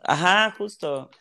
ajá, 0.04 0.56
justo. 0.58 1.12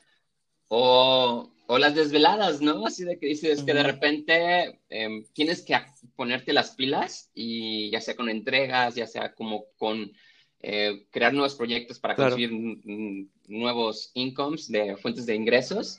O, 0.69 1.51
o, 1.67 1.79
las 1.79 1.95
desveladas, 1.95 2.63
¿no? 2.63 2.87
Así 2.87 3.05
de 3.05 3.19
que 3.19 3.27
dices 3.27 3.63
que 3.63 3.75
de 3.75 3.83
repente 3.83 4.81
em, 4.89 5.27
tienes 5.35 5.63
que 5.63 5.79
ponerte 6.17 6.55
las 6.55 6.71
pilas 6.71 7.31
y 7.35 7.91
ya 7.91 8.01
sea 8.01 8.17
con 8.17 8.31
entregas, 8.31 8.95
ya 8.95 9.07
sea 9.07 9.35
como 9.35 9.67
con 9.77 10.13
eh, 10.63 11.05
crear 11.11 11.35
nuevos 11.35 11.57
proyectos 11.57 11.99
para 11.99 12.17
conseguir 12.17 12.53
nuevos 13.49 14.13
incomes 14.15 14.69
de 14.69 14.97
fuentes 14.97 15.27
de 15.27 15.35
ingresos 15.35 15.99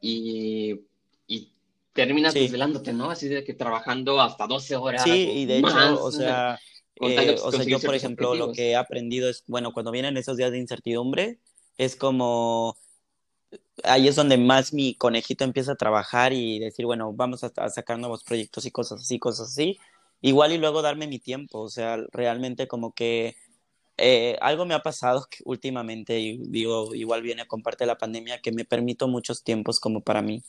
y, 0.00 0.82
y 1.26 1.52
terminas 1.92 2.34
desvelándote, 2.34 2.92
¿no? 2.92 3.10
Así 3.10 3.28
de 3.28 3.44
que 3.44 3.54
trabajando 3.54 4.20
hasta 4.20 4.46
12 4.46 4.76
horas. 4.76 5.02
Sí, 5.02 5.30
y 5.30 5.46
de 5.46 5.58
hecho, 5.58 6.02
o 6.04 6.12
sea, 6.12 6.58
eh, 7.00 7.36
o 7.42 7.50
sea, 7.50 7.64
yo 7.64 7.80
por 7.80 7.94
ejemplo 7.94 8.34
lo 8.34 8.52
que 8.52 8.70
he 8.70 8.76
aprendido 8.76 9.28
es, 9.28 9.44
bueno, 9.46 9.72
cuando 9.72 9.90
vienen 9.90 10.16
esos 10.16 10.36
días 10.36 10.50
de 10.50 10.58
incertidumbre, 10.58 11.38
es 11.78 11.96
como, 11.96 12.76
ahí 13.84 14.08
es 14.08 14.16
donde 14.16 14.36
más 14.36 14.72
mi 14.72 14.94
conejito 14.94 15.44
empieza 15.44 15.72
a 15.72 15.76
trabajar 15.76 16.32
y 16.32 16.58
decir, 16.58 16.86
bueno, 16.86 17.12
vamos 17.12 17.42
a, 17.44 17.68
sacar 17.70 17.98
nuevos 17.98 18.22
proyectos 18.22 18.66
y 18.66 18.70
cosas 18.70 19.00
así, 19.00 19.18
cosas 19.18 19.48
así. 19.48 19.78
igual 20.20 20.52
y 20.52 20.58
luego 20.58 20.82
darme 20.82 21.06
mi 21.06 21.18
tiempo, 21.18 21.60
o 21.60 21.70
sea, 21.70 21.96
realmente 22.12 22.68
como 22.68 22.92
que 22.92 23.36
eh, 23.96 24.36
algo 24.40 24.66
me 24.66 24.74
ha 24.74 24.82
pasado 24.82 25.26
últimamente 25.44 26.18
y 26.20 26.38
digo, 26.38 26.94
igual 26.94 27.22
viene 27.22 27.46
con 27.46 27.62
parte 27.62 27.84
de 27.84 27.88
la 27.88 27.98
pandemia, 27.98 28.40
que 28.40 28.52
me 28.52 28.64
permito 28.64 29.08
muchos 29.08 29.42
tiempos 29.42 29.80
como 29.80 30.02
para 30.02 30.22
mí. 30.22 30.42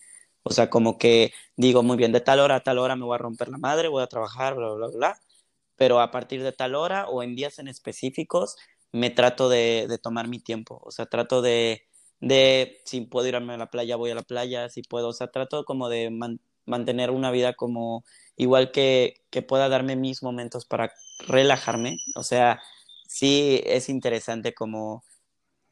O 0.44 0.52
sea, 0.52 0.70
como 0.70 0.98
que 0.98 1.34
digo, 1.56 1.84
muy 1.84 1.98
bien, 1.98 2.12
de 2.12 2.22
tal 2.22 2.40
hora 2.40 2.56
a 2.58 2.60
tal 2.64 2.80
hora 2.80 2.96
me 2.96 3.06
voy 3.06 3.16
a 3.16 3.18
romper 3.20 3.50
la 3.50 3.58
madre, 3.58 3.88
voy 3.88 4.04
a 4.04 4.08
trabajar, 4.08 4.56
bla, 4.56 4.70
bla, 4.74 4.88
bla, 4.88 5.20
pero 5.76 6.00
a 6.02 6.12
partir 6.12 6.44
de 6.44 6.52
tal 6.52 6.76
hora 6.76 7.08
o 7.08 7.24
en 7.24 7.36
días 7.36 7.60
en 7.60 7.68
específicos 7.68 8.56
me 8.92 9.10
trato 9.10 9.50
de, 9.50 9.88
de 9.90 9.98
tomar 9.98 10.28
mi 10.28 10.40
tiempo. 10.40 10.80
O 10.84 10.92
sea, 10.92 11.06
trato 11.08 11.42
de, 11.42 11.84
de, 12.20 12.82
si 12.86 13.02
puedo 13.02 13.28
irme 13.28 13.54
a 13.54 13.58
la 13.58 13.70
playa, 13.72 13.96
voy 13.96 14.12
a 14.12 14.16
la 14.16 14.24
playa, 14.24 14.70
si 14.70 14.84
puedo, 14.84 15.10
o 15.10 15.14
sea, 15.14 15.28
trato 15.32 15.66
como 15.66 15.90
de 15.90 16.10
mantener 16.66 17.12
una 17.12 17.32
vida 17.32 17.54
como 17.54 18.04
igual 18.36 18.72
que, 18.72 19.24
que 19.30 19.42
pueda 19.42 19.70
darme 19.70 19.96
mis 19.96 20.24
momentos 20.24 20.66
para 20.66 20.94
relajarme. 21.28 21.98
O 22.16 22.24
sea, 22.24 22.62
sí 23.08 23.62
es 23.66 23.90
interesante 23.90 24.54
como 24.54 25.04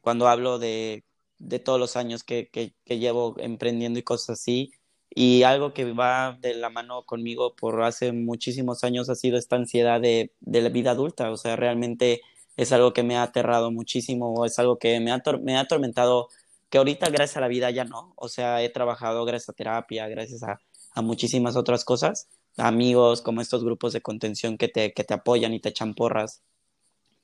cuando 0.00 0.28
hablo 0.28 0.58
de, 0.58 1.04
de 1.40 1.58
todos 1.58 1.80
los 1.80 1.96
años 1.96 2.24
que, 2.24 2.48
que, 2.50 2.98
llevo 2.98 3.34
emprendiendo 3.38 3.98
y 3.98 4.02
cosas 4.02 4.40
así. 4.40 4.72
Y 5.10 5.42
algo 5.42 5.74
que 5.74 5.92
va 5.92 6.38
de 6.40 6.54
la 6.54 6.70
mano 6.70 7.04
conmigo 7.04 7.56
por 7.56 7.82
hace 7.82 8.12
muchísimos 8.12 8.84
años 8.84 9.10
ha 9.10 9.16
sido 9.16 9.38
esta 9.38 9.56
ansiedad 9.56 10.00
de, 10.00 10.32
de 10.40 10.62
la 10.62 10.68
vida 10.68 10.92
adulta. 10.92 11.30
O 11.32 11.36
sea, 11.36 11.56
realmente 11.56 12.22
es 12.56 12.72
algo 12.72 12.92
que 12.92 13.02
me 13.02 13.16
ha 13.16 13.24
aterrado 13.24 13.70
muchísimo, 13.72 14.44
es 14.44 14.58
algo 14.58 14.78
que 14.78 15.00
me 15.00 15.10
ha, 15.12 15.22
me 15.42 15.56
ha 15.56 15.60
atormentado, 15.60 16.28
que 16.68 16.78
ahorita 16.78 17.10
gracias 17.10 17.36
a 17.38 17.40
la 17.40 17.48
vida 17.48 17.70
ya 17.70 17.84
no. 17.84 18.12
O 18.16 18.28
sea, 18.28 18.62
he 18.62 18.68
trabajado 18.70 19.24
gracias 19.24 19.50
a 19.50 19.52
terapia, 19.54 20.08
gracias 20.08 20.42
a, 20.44 20.60
a 20.92 21.02
muchísimas 21.02 21.56
otras 21.56 21.84
cosas, 21.84 22.28
amigos, 22.56 23.22
como 23.22 23.40
estos 23.40 23.64
grupos 23.64 23.92
de 23.92 24.02
contención 24.02 24.58
que 24.58 24.68
te, 24.68 24.92
que 24.92 25.04
te 25.04 25.14
apoyan 25.14 25.54
y 25.54 25.60
te 25.60 25.70
echan 25.70 25.94
porras 25.94 26.42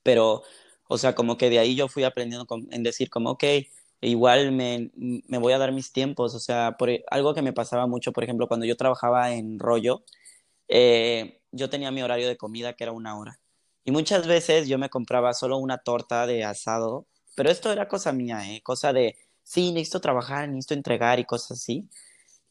pero, 0.07 0.45
o 0.89 0.99
sea, 0.99 1.17
como 1.17 1.37
que 1.37 1.51
de 1.51 1.59
ahí 1.59 1.75
yo 1.75 1.89
fui 1.89 2.05
aprendiendo 2.05 2.47
en 2.71 2.83
decir 2.85 3.11
como, 3.11 3.31
ok, 3.33 3.43
igual 4.01 4.53
me, 4.53 4.91
me, 4.97 5.39
voy 5.39 5.53
a 5.53 5.59
dar 5.59 5.73
mis 5.73 5.93
tiempos, 5.93 6.35
o 6.35 6.41
sea, 6.41 6.77
por, 6.79 6.91
algo 7.11 7.35
que 7.35 7.43
me 7.43 7.53
pasaba 7.53 7.87
mucho, 7.87 8.13
por 8.13 8.25
ejemplo, 8.25 8.49
cuando 8.49 8.67
yo 8.67 8.77
trabajaba 8.77 9.33
en 9.35 9.59
rollo, 9.59 10.05
eh, 10.69 11.41
yo 11.53 11.71
tenía 11.71 11.91
mi 11.91 12.03
horario 12.03 12.29
de 12.29 12.37
comida 12.37 12.75
que 12.75 12.85
era 12.85 12.93
una 12.93 13.19
hora. 13.19 13.41
Y 13.85 13.93
muchas 13.93 14.27
veces 14.27 14.69
yo 14.69 14.79
me 14.79 14.91
compraba 14.91 15.33
solo 15.35 15.59
una 15.59 15.79
torta 15.79 16.27
de 16.27 16.45
asado, 16.45 17.07
pero 17.37 17.51
esto 17.51 17.73
era 17.73 17.89
cosa 17.89 18.13
mía, 18.13 18.53
¿eh? 18.53 18.63
Cosa 18.63 18.93
de, 18.93 19.17
sí, 19.43 19.73
necesito 19.73 20.01
trabajar, 20.01 20.49
necesito 20.49 20.75
entregar 20.75 21.19
y 21.21 21.25
cosas 21.25 21.53
así. 21.53 21.89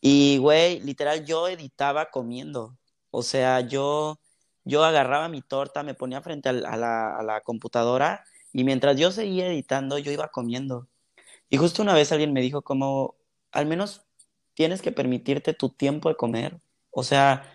Y, 0.01 0.37
güey, 0.37 0.79
literal, 0.81 1.25
yo 1.25 1.47
editaba 1.47 2.11
comiendo. 2.11 2.77
O 3.11 3.23
sea, 3.23 3.61
yo 3.61 4.19
yo 4.65 4.83
agarraba 4.83 5.29
mi 5.29 5.41
torta, 5.41 5.83
me 5.83 5.93
ponía 5.93 6.21
frente 6.21 6.49
a 6.49 6.53
la, 6.53 7.15
a 7.15 7.23
la 7.23 7.41
computadora 7.41 8.25
y 8.51 8.63
mientras 8.63 8.97
yo 8.97 9.11
seguía 9.11 9.47
editando, 9.47 9.97
yo 9.99 10.11
iba 10.11 10.29
comiendo. 10.29 10.87
Y 11.49 11.57
justo 11.57 11.81
una 11.81 11.93
vez 11.93 12.11
alguien 12.11 12.33
me 12.33 12.41
dijo 12.41 12.61
como, 12.61 13.15
al 13.51 13.65
menos 13.65 14.05
tienes 14.53 14.81
que 14.81 14.91
permitirte 14.91 15.53
tu 15.53 15.69
tiempo 15.69 16.09
de 16.09 16.15
comer, 16.15 16.59
o 16.91 17.03
sea, 17.03 17.51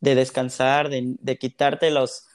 de 0.00 0.14
descansar, 0.14 0.88
de, 0.88 1.16
de 1.18 1.38
quitarte 1.38 1.90
los... 1.90 2.26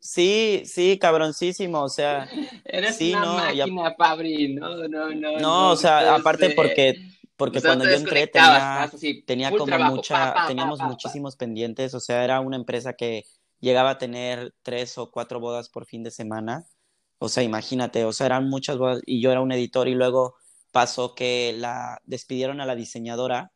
Sí, 0.00 0.62
sí, 0.64 0.98
cabroncísimo, 0.98 1.82
o 1.82 1.88
sea... 1.88 2.28
Eres 2.64 2.96
sí, 2.96 3.12
una 3.12 3.24
no, 3.24 3.34
máquina, 3.34 3.96
Pabri, 3.96 4.54
no, 4.54 4.88
no, 4.88 5.10
no. 5.10 5.38
No, 5.38 5.70
o 5.70 5.76
sea, 5.76 6.14
aparte 6.14 6.50
porque 6.50 6.96
porque 7.38 7.62
cuando 7.62 7.84
yo 7.84 7.92
entré 7.92 8.26
tenía, 8.26 8.90
tenía 9.24 9.50
como 9.52 9.78
mucha, 9.78 10.34
teníamos 10.48 10.80
muchísimos 10.80 11.36
pendientes, 11.36 11.94
o 11.94 12.00
sea, 12.00 12.24
era 12.24 12.40
una 12.40 12.56
empresa 12.56 12.94
que 12.94 13.26
llegaba 13.60 13.90
a 13.90 13.98
tener 13.98 14.52
tres 14.62 14.98
o 14.98 15.12
cuatro 15.12 15.38
bodas 15.38 15.68
por 15.68 15.86
fin 15.86 16.02
de 16.02 16.10
semana, 16.10 16.66
o 17.18 17.28
sea, 17.28 17.42
imagínate, 17.42 18.04
o 18.04 18.12
sea, 18.12 18.26
eran 18.26 18.48
muchas 18.48 18.78
bodas 18.78 19.00
y 19.06 19.20
yo 19.20 19.32
era 19.32 19.40
un 19.40 19.52
editor 19.52 19.88
y 19.88 19.94
luego 19.94 20.36
pasó 20.72 21.14
que 21.14 21.54
la 21.56 22.00
despidieron 22.04 22.60
a 22.60 22.66
la 22.66 22.76
diseñadora 22.76 23.52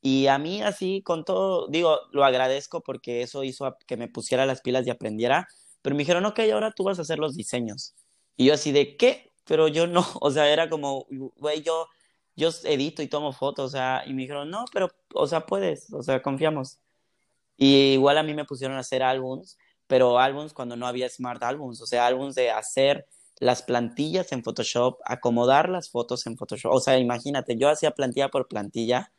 y 0.00 0.26
a 0.28 0.38
mí 0.38 0.62
así 0.62 1.02
con 1.02 1.24
todo, 1.24 1.68
digo, 1.68 1.98
lo 2.12 2.24
agradezco 2.24 2.82
porque 2.82 3.22
eso 3.22 3.44
hizo 3.44 3.76
que 3.86 3.96
me 3.96 4.08
pusiera 4.08 4.46
las 4.46 4.60
pilas 4.62 4.86
y 4.86 4.90
aprendiera, 4.90 5.48
pero 5.82 5.96
me 5.96 6.00
dijeron, 6.02 6.24
ok, 6.26 6.40
ahora 6.52 6.72
tú 6.72 6.84
vas 6.84 6.98
a 6.98 7.02
hacer 7.02 7.18
los 7.18 7.34
diseños. 7.34 7.94
Y 8.36 8.46
yo 8.46 8.54
así 8.54 8.72
de, 8.72 8.96
¿qué? 8.96 9.32
Pero 9.44 9.68
yo 9.68 9.86
no, 9.86 10.04
o 10.20 10.30
sea, 10.30 10.52
era 10.52 10.68
como, 10.70 11.06
güey, 11.36 11.62
yo 11.62 11.88
yo 12.38 12.50
edito 12.64 13.02
y 13.02 13.08
tomo 13.08 13.32
fotos, 13.32 13.66
o 13.66 13.68
sea, 13.70 14.04
y 14.06 14.14
me 14.14 14.22
dijeron, 14.22 14.48
no, 14.50 14.64
pero, 14.72 14.90
o 15.14 15.26
sea, 15.26 15.44
puedes, 15.44 15.92
o 15.92 16.02
sea, 16.04 16.22
confiamos. 16.22 16.78
Y 17.56 17.94
igual 17.94 18.18
a 18.18 18.22
mí 18.22 18.34
me 18.34 18.44
pusieron 18.44 18.76
a 18.76 18.80
hacer 18.80 19.02
álbums, 19.02 19.58
pero 19.88 20.20
álbums 20.20 20.52
cuando 20.52 20.76
no 20.76 20.86
había 20.86 21.08
smart 21.08 21.42
álbums, 21.42 21.80
o 21.80 21.86
sea, 21.86 22.06
álbums 22.06 22.36
de 22.36 22.50
hacer 22.50 23.06
las 23.40 23.62
plantillas 23.62 24.30
en 24.30 24.44
Photoshop, 24.44 24.98
acomodar 25.04 25.68
las 25.68 25.90
fotos 25.90 26.26
en 26.26 26.36
Photoshop, 26.36 26.72
o 26.72 26.80
sea, 26.80 26.98
imagínate, 26.98 27.56
yo 27.56 27.68
hacía 27.68 27.90
plantilla 27.90 28.28
por 28.28 28.46
plantilla. 28.46 29.12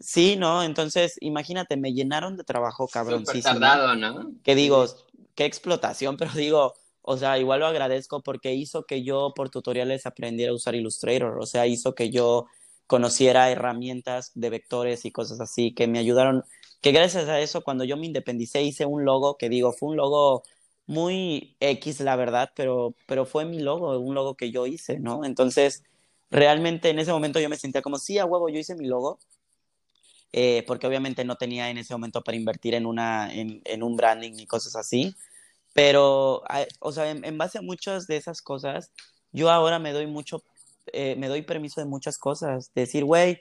Sí, 0.00 0.34
¿no? 0.36 0.64
Entonces, 0.64 1.16
imagínate, 1.20 1.76
me 1.76 1.92
llenaron 1.92 2.36
de 2.36 2.42
trabajo 2.42 2.88
cabroncísimo. 2.88 3.60
tardado, 3.60 3.94
¿no? 3.94 4.32
Que 4.42 4.56
digo, 4.56 4.84
qué 5.36 5.44
explotación, 5.44 6.16
pero 6.18 6.32
digo, 6.32 6.74
o 7.02 7.16
sea, 7.16 7.38
igual 7.38 7.60
lo 7.60 7.66
agradezco 7.66 8.22
porque 8.22 8.54
hizo 8.54 8.84
que 8.84 9.04
yo 9.04 9.32
por 9.34 9.50
tutoriales 9.50 10.06
aprendiera 10.06 10.52
a 10.52 10.54
usar 10.54 10.74
Illustrator, 10.74 11.38
o 11.38 11.46
sea, 11.46 11.66
hizo 11.66 11.94
que 11.94 12.10
yo 12.10 12.46
conociera 12.86 13.50
herramientas 13.50 14.32
de 14.34 14.50
vectores 14.50 15.04
y 15.04 15.12
cosas 15.12 15.40
así 15.40 15.74
que 15.74 15.86
me 15.86 15.98
ayudaron, 15.98 16.44
que 16.82 16.92
gracias 16.92 17.28
a 17.28 17.40
eso 17.40 17.62
cuando 17.62 17.84
yo 17.84 17.96
me 17.96 18.06
independicé 18.06 18.62
hice 18.62 18.86
un 18.86 19.04
logo 19.04 19.36
que 19.38 19.48
digo, 19.48 19.72
fue 19.72 19.90
un 19.90 19.96
logo 19.96 20.42
muy 20.86 21.56
X 21.60 22.00
la 22.00 22.16
verdad, 22.16 22.50
pero, 22.56 22.94
pero 23.06 23.24
fue 23.26 23.44
mi 23.46 23.60
logo, 23.60 23.98
un 23.98 24.14
logo 24.14 24.36
que 24.36 24.50
yo 24.50 24.66
hice, 24.66 24.98
¿no? 24.98 25.24
Entonces, 25.24 25.84
realmente 26.30 26.90
en 26.90 26.98
ese 26.98 27.12
momento 27.12 27.40
yo 27.40 27.48
me 27.48 27.56
sentía 27.56 27.82
como, 27.82 27.98
sí, 27.98 28.18
a 28.18 28.26
huevo, 28.26 28.48
yo 28.48 28.58
hice 28.58 28.74
mi 28.74 28.86
logo, 28.86 29.20
eh, 30.32 30.64
porque 30.66 30.86
obviamente 30.86 31.24
no 31.24 31.36
tenía 31.36 31.70
en 31.70 31.78
ese 31.78 31.94
momento 31.94 32.22
para 32.22 32.36
invertir 32.36 32.74
en, 32.74 32.86
una, 32.86 33.32
en, 33.32 33.82
un 33.82 33.96
branding 33.96 34.32
y 34.38 34.46
cosas 34.46 34.76
así. 34.76 35.14
Pero, 35.74 36.42
o 36.80 36.92
sea, 36.92 37.10
en, 37.10 37.38
base 37.38 37.58
a 37.58 37.62
muchas 37.62 38.06
de 38.06 38.16
esas 38.16 38.42
cosas, 38.42 38.90
yo 39.32 39.50
ahora 39.50 39.78
me 39.78 39.92
doy 39.92 40.06
mucho, 40.06 40.42
eh, 40.92 41.16
me 41.16 41.28
doy 41.28 41.42
permiso 41.42 41.80
de 41.80 41.86
muchas 41.86 42.18
cosas. 42.18 42.72
Decir, 42.74 43.04
güey, 43.04 43.40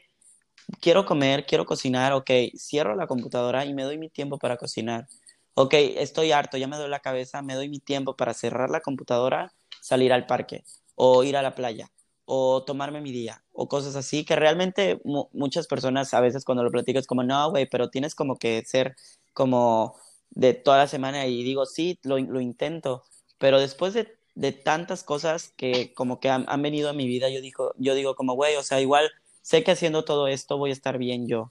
quiero 0.80 1.06
comer, 1.06 1.46
quiero 1.46 1.66
cocinar, 1.66 2.14
ok, 2.14 2.30
cierro 2.58 2.96
la 2.96 3.08
computadora 3.08 3.66
y 3.66 3.74
me 3.74 3.84
doy 3.84 3.98
mi 3.98 4.10
tiempo 4.10 4.38
para 4.38 4.58
cocinar. 4.58 5.08
Ok, 5.54 5.74
estoy 5.74 6.32
harto, 6.32 6.58
ya 6.58 6.68
me 6.68 6.78
doy 6.78 6.90
la 6.90 7.00
cabeza, 7.00 7.42
me 7.42 7.56
doy 7.56 7.70
mi 7.70 7.80
tiempo 7.80 8.16
para 8.16 8.34
cerrar 8.34 8.70
la 8.70 8.82
computadora, 8.82 9.54
salir 9.82 10.14
al 10.14 10.26
parque 10.26 10.64
o 10.96 11.24
ir 11.24 11.38
a 11.38 11.42
la 11.42 11.56
playa 11.56 11.92
o 12.26 12.64
tomarme 12.64 13.02
mi 13.02 13.12
día 13.12 13.44
o 13.52 13.68
cosas 13.68 13.96
así 13.96 14.24
que 14.24 14.36
realmente 14.36 15.02
muchas 15.34 15.68
personas 15.68 16.14
a 16.14 16.22
veces 16.22 16.46
cuando 16.46 16.64
lo 16.64 16.72
platico 16.72 17.00
es 17.00 17.08
como, 17.08 17.24
no, 17.24 17.50
güey, 17.52 17.68
pero 17.70 17.90
tienes 17.90 18.16
como 18.16 18.38
que 18.38 18.64
ser 18.66 18.96
como 19.34 19.96
de 20.30 20.54
toda 20.54 20.78
la 20.78 20.88
semana 20.88 21.26
y 21.28 21.44
digo, 21.44 21.66
sí, 21.66 22.00
lo, 22.04 22.18
lo 22.20 22.40
intento, 22.40 23.04
pero 23.38 23.60
después 23.60 23.94
de, 23.94 24.18
de, 24.36 24.54
tantas 24.54 25.04
cosas 25.04 25.54
que 25.58 25.94
como 25.94 26.20
que 26.20 26.30
han, 26.30 26.46
han, 26.48 26.62
venido 26.62 26.90
a 26.90 26.94
mi 26.94 27.06
vida, 27.08 27.30
yo 27.30 27.42
digo, 27.42 27.74
yo 27.78 27.96
digo 27.96 28.16
como, 28.16 28.34
güey, 28.34 28.56
o 28.56 28.64
sea, 28.64 28.80
igual 28.80 29.12
sé 29.42 29.64
que 29.64 29.72
haciendo 29.72 30.06
todo 30.06 30.28
esto 30.28 30.58
voy 30.58 30.72
a 30.72 30.74
estar 30.74 30.98
bien 30.98 31.28
yo. 31.28 31.50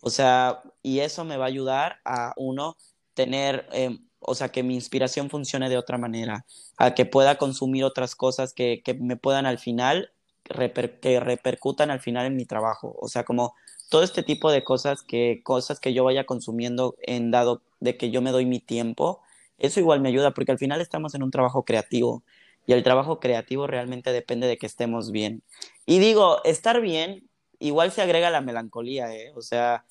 O 0.00 0.10
sea, 0.10 0.62
y 0.82 1.00
eso 1.00 1.24
me 1.24 1.36
va 1.36 1.44
a 1.44 1.48
ayudar 1.48 2.00
a 2.04 2.32
uno 2.36 2.76
tener, 3.14 3.66
eh, 3.72 3.98
o 4.20 4.34
sea, 4.34 4.50
que 4.50 4.62
mi 4.62 4.74
inspiración 4.74 5.30
funcione 5.30 5.68
de 5.68 5.78
otra 5.78 5.98
manera, 5.98 6.46
a 6.76 6.94
que 6.94 7.06
pueda 7.06 7.38
consumir 7.38 7.84
otras 7.84 8.14
cosas 8.14 8.52
que, 8.52 8.82
que 8.84 8.94
me 8.94 9.16
puedan 9.16 9.46
al 9.46 9.58
final, 9.58 10.12
reper, 10.44 11.00
que 11.00 11.18
repercutan 11.20 11.90
al 11.90 12.00
final 12.00 12.26
en 12.26 12.36
mi 12.36 12.44
trabajo. 12.44 12.94
O 13.00 13.08
sea, 13.08 13.24
como 13.24 13.54
todo 13.88 14.02
este 14.02 14.22
tipo 14.22 14.50
de 14.50 14.64
cosas 14.64 15.02
que, 15.02 15.40
cosas 15.42 15.80
que 15.80 15.94
yo 15.94 16.04
vaya 16.04 16.24
consumiendo 16.24 16.96
en 17.02 17.30
dado 17.30 17.62
de 17.80 17.96
que 17.96 18.10
yo 18.10 18.22
me 18.22 18.32
doy 18.32 18.46
mi 18.46 18.60
tiempo, 18.60 19.20
eso 19.58 19.80
igual 19.80 20.00
me 20.00 20.08
ayuda 20.08 20.32
porque 20.32 20.52
al 20.52 20.58
final 20.58 20.80
estamos 20.80 21.14
en 21.14 21.22
un 21.22 21.30
trabajo 21.30 21.64
creativo 21.64 22.22
y 22.66 22.72
el 22.72 22.82
trabajo 22.82 23.20
creativo 23.20 23.66
realmente 23.66 24.12
depende 24.12 24.46
de 24.46 24.58
que 24.58 24.66
estemos 24.66 25.12
bien. 25.12 25.42
Y 25.86 26.00
digo, 26.00 26.42
estar 26.44 26.80
bien 26.80 27.26
igual 27.58 27.92
se 27.92 28.02
agrega 28.02 28.30
la 28.30 28.40
melancolía, 28.40 29.14
¿eh? 29.14 29.32
O 29.34 29.42
sea, 29.42 29.84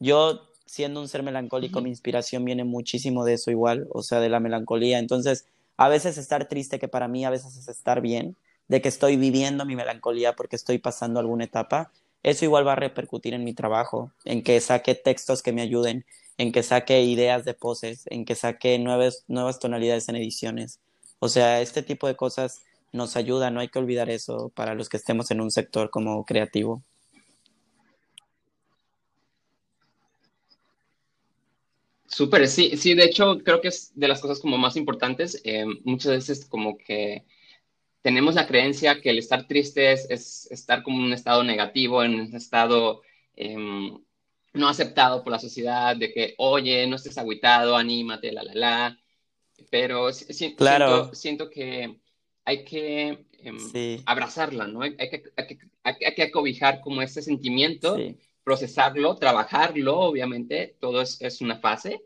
yo 0.00 0.48
siendo 0.66 1.00
un 1.00 1.08
ser 1.08 1.22
melancólico, 1.22 1.80
mi 1.80 1.90
inspiración 1.90 2.44
viene 2.44 2.64
muchísimo 2.64 3.24
de 3.24 3.34
eso 3.34 3.50
igual, 3.50 3.86
o 3.90 4.02
sea, 4.02 4.20
de 4.20 4.28
la 4.28 4.40
melancolía. 4.40 4.98
Entonces, 4.98 5.46
a 5.76 5.88
veces 5.88 6.16
estar 6.18 6.48
triste, 6.48 6.78
que 6.78 6.88
para 6.88 7.08
mí 7.08 7.24
a 7.24 7.30
veces 7.30 7.56
es 7.56 7.68
estar 7.68 8.00
bien, 8.00 8.36
de 8.68 8.80
que 8.80 8.88
estoy 8.88 9.16
viviendo 9.16 9.66
mi 9.66 9.76
melancolía 9.76 10.34
porque 10.34 10.56
estoy 10.56 10.78
pasando 10.78 11.20
alguna 11.20 11.44
etapa, 11.44 11.92
eso 12.22 12.44
igual 12.44 12.66
va 12.66 12.72
a 12.72 12.76
repercutir 12.76 13.34
en 13.34 13.44
mi 13.44 13.52
trabajo, 13.52 14.12
en 14.24 14.42
que 14.42 14.60
saque 14.60 14.94
textos 14.94 15.42
que 15.42 15.52
me 15.52 15.62
ayuden, 15.62 16.06
en 16.38 16.52
que 16.52 16.62
saque 16.62 17.02
ideas 17.02 17.44
de 17.44 17.54
poses, 17.54 18.04
en 18.06 18.24
que 18.24 18.34
saque 18.34 18.78
nuevas, 18.78 19.24
nuevas 19.28 19.58
tonalidades 19.58 20.08
en 20.08 20.16
ediciones. 20.16 20.80
O 21.18 21.28
sea, 21.28 21.60
este 21.60 21.82
tipo 21.82 22.06
de 22.06 22.16
cosas 22.16 22.62
nos 22.92 23.16
ayuda, 23.16 23.50
no 23.50 23.60
hay 23.60 23.68
que 23.68 23.78
olvidar 23.78 24.10
eso 24.10 24.50
para 24.54 24.74
los 24.74 24.88
que 24.88 24.98
estemos 24.98 25.30
en 25.30 25.40
un 25.40 25.50
sector 25.50 25.90
como 25.90 26.24
creativo. 26.24 26.84
Súper, 32.06 32.46
sí, 32.46 32.76
sí, 32.76 32.94
de 32.94 33.04
hecho 33.04 33.38
creo 33.38 33.62
que 33.62 33.68
es 33.68 33.90
de 33.94 34.06
las 34.06 34.20
cosas 34.20 34.38
como 34.38 34.58
más 34.58 34.76
importantes. 34.76 35.40
Eh, 35.44 35.64
muchas 35.84 36.12
veces 36.12 36.44
como 36.44 36.76
que 36.76 37.24
tenemos 38.02 38.34
la 38.34 38.46
creencia 38.46 39.00
que 39.00 39.10
el 39.10 39.18
estar 39.18 39.46
triste 39.46 39.92
es, 39.92 40.50
estar 40.50 40.82
como 40.82 40.98
en 40.98 41.04
un 41.04 41.12
estado 41.14 41.42
negativo, 41.42 42.04
en 42.04 42.16
un 42.16 42.36
estado 42.36 43.00
em, 43.34 43.98
no 44.52 44.68
aceptado 44.68 45.22
por 45.22 45.32
la 45.32 45.38
sociedad, 45.38 45.96
de 45.96 46.12
que, 46.12 46.34
oye, 46.38 46.86
no 46.86 46.96
estés 46.96 47.16
agüitado, 47.16 47.76
anímate, 47.76 48.32
la, 48.32 48.42
la, 48.42 48.54
la. 48.54 48.98
Pero 49.70 50.12
siento, 50.12 51.14
siento, 51.14 51.48
que 51.48 51.98
hay 52.44 52.64
que 52.64 53.26
em, 53.38 54.02
abrazarla, 54.06 54.66
¿no? 54.66 54.82
Hay, 54.82 54.96
que, 54.96 55.22
hay, 55.84 56.14
que, 56.14 56.22
acobijar 56.22 56.80
como 56.80 57.02
ese 57.02 57.22
sentimiento, 57.22 57.96
procesarlo, 58.42 59.16
trabajarlo, 59.16 60.00
obviamente, 60.00 60.76
todo 60.80 61.02
es, 61.02 61.20
es, 61.20 61.40
una 61.40 61.58
fase, 61.58 62.02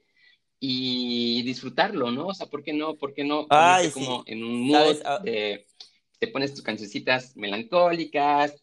y 0.59 1.43
disfrutarlo, 1.43 2.11
¿no? 2.11 2.29
O 2.29 2.35
sea, 2.35 2.47
¿por 2.47 2.63
qué 2.63 2.73
no? 2.73 2.97
¿Por 2.97 3.15
qué 3.15 3.25
no? 3.25 3.47
como 3.93 4.25
en 4.27 4.45
un 4.45 4.61
mood 4.63 4.97
ah, 5.05 5.21
de 5.23 5.67
te 6.19 6.29
pones 6.29 6.55
tus 6.55 6.63
cancioncitas 6.63 7.37
melancólicas, 7.37 8.55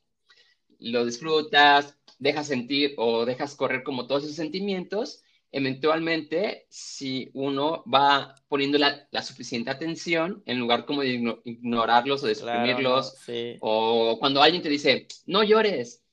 lo 0.79 1.05
disfrutas, 1.05 1.97
dejas 2.17 2.47
sentir 2.47 2.93
o 2.97 3.25
dejas 3.25 3.55
correr 3.55 3.83
como 3.83 4.07
todos 4.07 4.23
esos 4.23 4.35
sentimientos, 4.35 5.22
eventualmente, 5.53 6.65
si 6.67 7.29
uno 7.33 7.83
va 7.85 8.35
poniendo 8.49 8.79
la, 8.79 9.07
suficiente 9.21 9.69
atención, 9.69 10.41
en 10.47 10.59
lugar 10.59 10.85
como 10.85 11.01
de 11.01 11.39
ignorarlos 11.45 12.23
o 12.23 12.27
de 12.27 12.35
suprimirlos, 12.35 13.15
o 13.61 14.17
cuando 14.19 14.41
alguien 14.41 14.63
te 14.63 14.69
dice, 14.69 15.07
no 15.27 15.43
llores, 15.43 16.03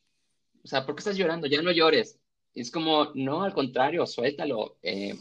o 0.62 0.68
sea, 0.68 0.84
¿por 0.84 0.95
qué 0.95 1.01
estás 1.01 1.16
llorando? 1.16 1.47
Ya 1.47 1.62
no 1.62 1.72
llores. 1.72 2.20
Es 2.55 2.70
como, 2.70 3.12
no, 3.14 3.43
al 3.43 3.55
contrario, 3.55 4.07
suéltalo, 4.07 4.76
eh, 4.82 5.16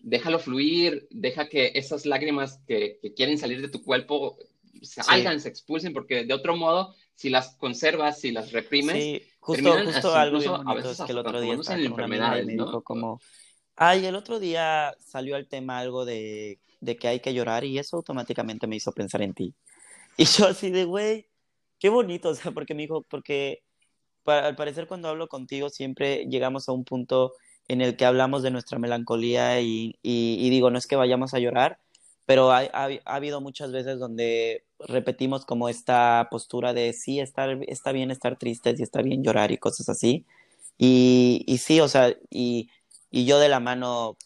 déjalo 0.00 0.40
fluir, 0.40 1.06
deja 1.10 1.48
que 1.48 1.70
esas 1.76 2.04
lágrimas 2.04 2.60
que, 2.66 2.98
que, 3.00 3.14
quieren 3.14 3.38
salir 3.38 3.62
de 3.62 3.68
tu 3.68 3.84
cuerpo 3.84 4.38
salgan, 4.82 5.40
se 5.40 5.48
expulsen, 5.48 5.92
porque 5.92 6.24
de 6.24 6.34
otro 6.34 6.56
modo, 6.56 6.96
si 7.14 7.30
las 7.30 7.54
conservas, 7.56 8.20
si 8.20 8.32
las 8.32 8.50
reprimes, 8.50 8.96
sí, 8.96 9.22
justo, 9.38 9.72
justo 9.84 10.14
algo 10.14 10.62
a 10.66 10.74
veces 10.74 11.00
que 11.06 11.12
el 11.12 11.18
otro 11.18 11.40
día 11.40 11.54
en 11.54 11.80
enfermedades, 11.80 12.46
¿no? 12.48 12.82
como, 12.82 13.20
ay, 13.76 14.06
el 14.06 14.14
otro 14.14 14.38
día 14.40 14.94
salió 15.00 15.36
el 15.36 15.48
tema 15.48 15.78
algo 15.78 16.04
de, 16.04 16.58
de 16.80 16.96
que 16.96 17.08
hay 17.08 17.20
que 17.20 17.34
llorar 17.34 17.64
y 17.64 17.78
eso 17.78 17.96
automáticamente 17.96 18.66
me 18.66 18.76
hizo 18.76 18.92
pensar 18.92 19.22
en 19.22 19.34
ti. 19.34 19.54
Y 20.18 20.26
yo 20.26 20.46
así 20.46 20.70
de, 20.70 20.84
güey, 20.84 21.26
qué 21.78 21.88
bonito, 21.88 22.28
o 22.30 22.34
sea, 22.34 22.52
porque 22.52 22.74
me 22.74 22.82
dijo, 22.82 23.02
porque 23.08 23.62
al 24.26 24.56
parecer 24.56 24.86
cuando 24.86 25.08
hablo 25.08 25.26
contigo 25.28 25.70
siempre 25.70 26.26
llegamos 26.26 26.68
a 26.68 26.72
un 26.72 26.84
punto 26.84 27.32
en 27.66 27.80
el 27.80 27.96
que 27.96 28.04
hablamos 28.04 28.42
de 28.42 28.50
nuestra 28.50 28.78
melancolía 28.78 29.60
y, 29.62 29.98
y 30.02 30.50
digo, 30.50 30.70
no 30.70 30.78
es 30.78 30.86
que 30.86 30.96
vayamos 30.96 31.32
a 31.32 31.38
llorar, 31.38 31.78
pero 32.26 32.52
ha, 32.52 32.60
ha, 32.72 32.88
habido 33.04 33.40
muchas 33.40 33.72
veces 33.72 33.98
donde 33.98 34.64
repetimos 34.78 35.44
como 35.44 35.68
esta 35.68 36.28
postura 36.30 36.72
de 36.72 36.92
sí, 36.92 37.20
estar, 37.20 37.58
está 37.68 37.92
bien 37.92 38.10
estar 38.10 38.38
tristes 38.38 38.78
y 38.80 38.82
está 38.82 39.02
bien 39.02 39.22
llorar 39.22 39.52
y 39.52 39.58
cosas 39.58 39.88
así. 39.88 40.24
Y, 40.78 41.44
y 41.46 41.58
sí, 41.58 41.80
o 41.80 41.88
sea, 41.88 42.14
y, 42.30 42.70
y 43.12 43.26
yo 43.26 43.38
de 43.38 43.48
la 43.48 43.60
mano, 43.60 44.16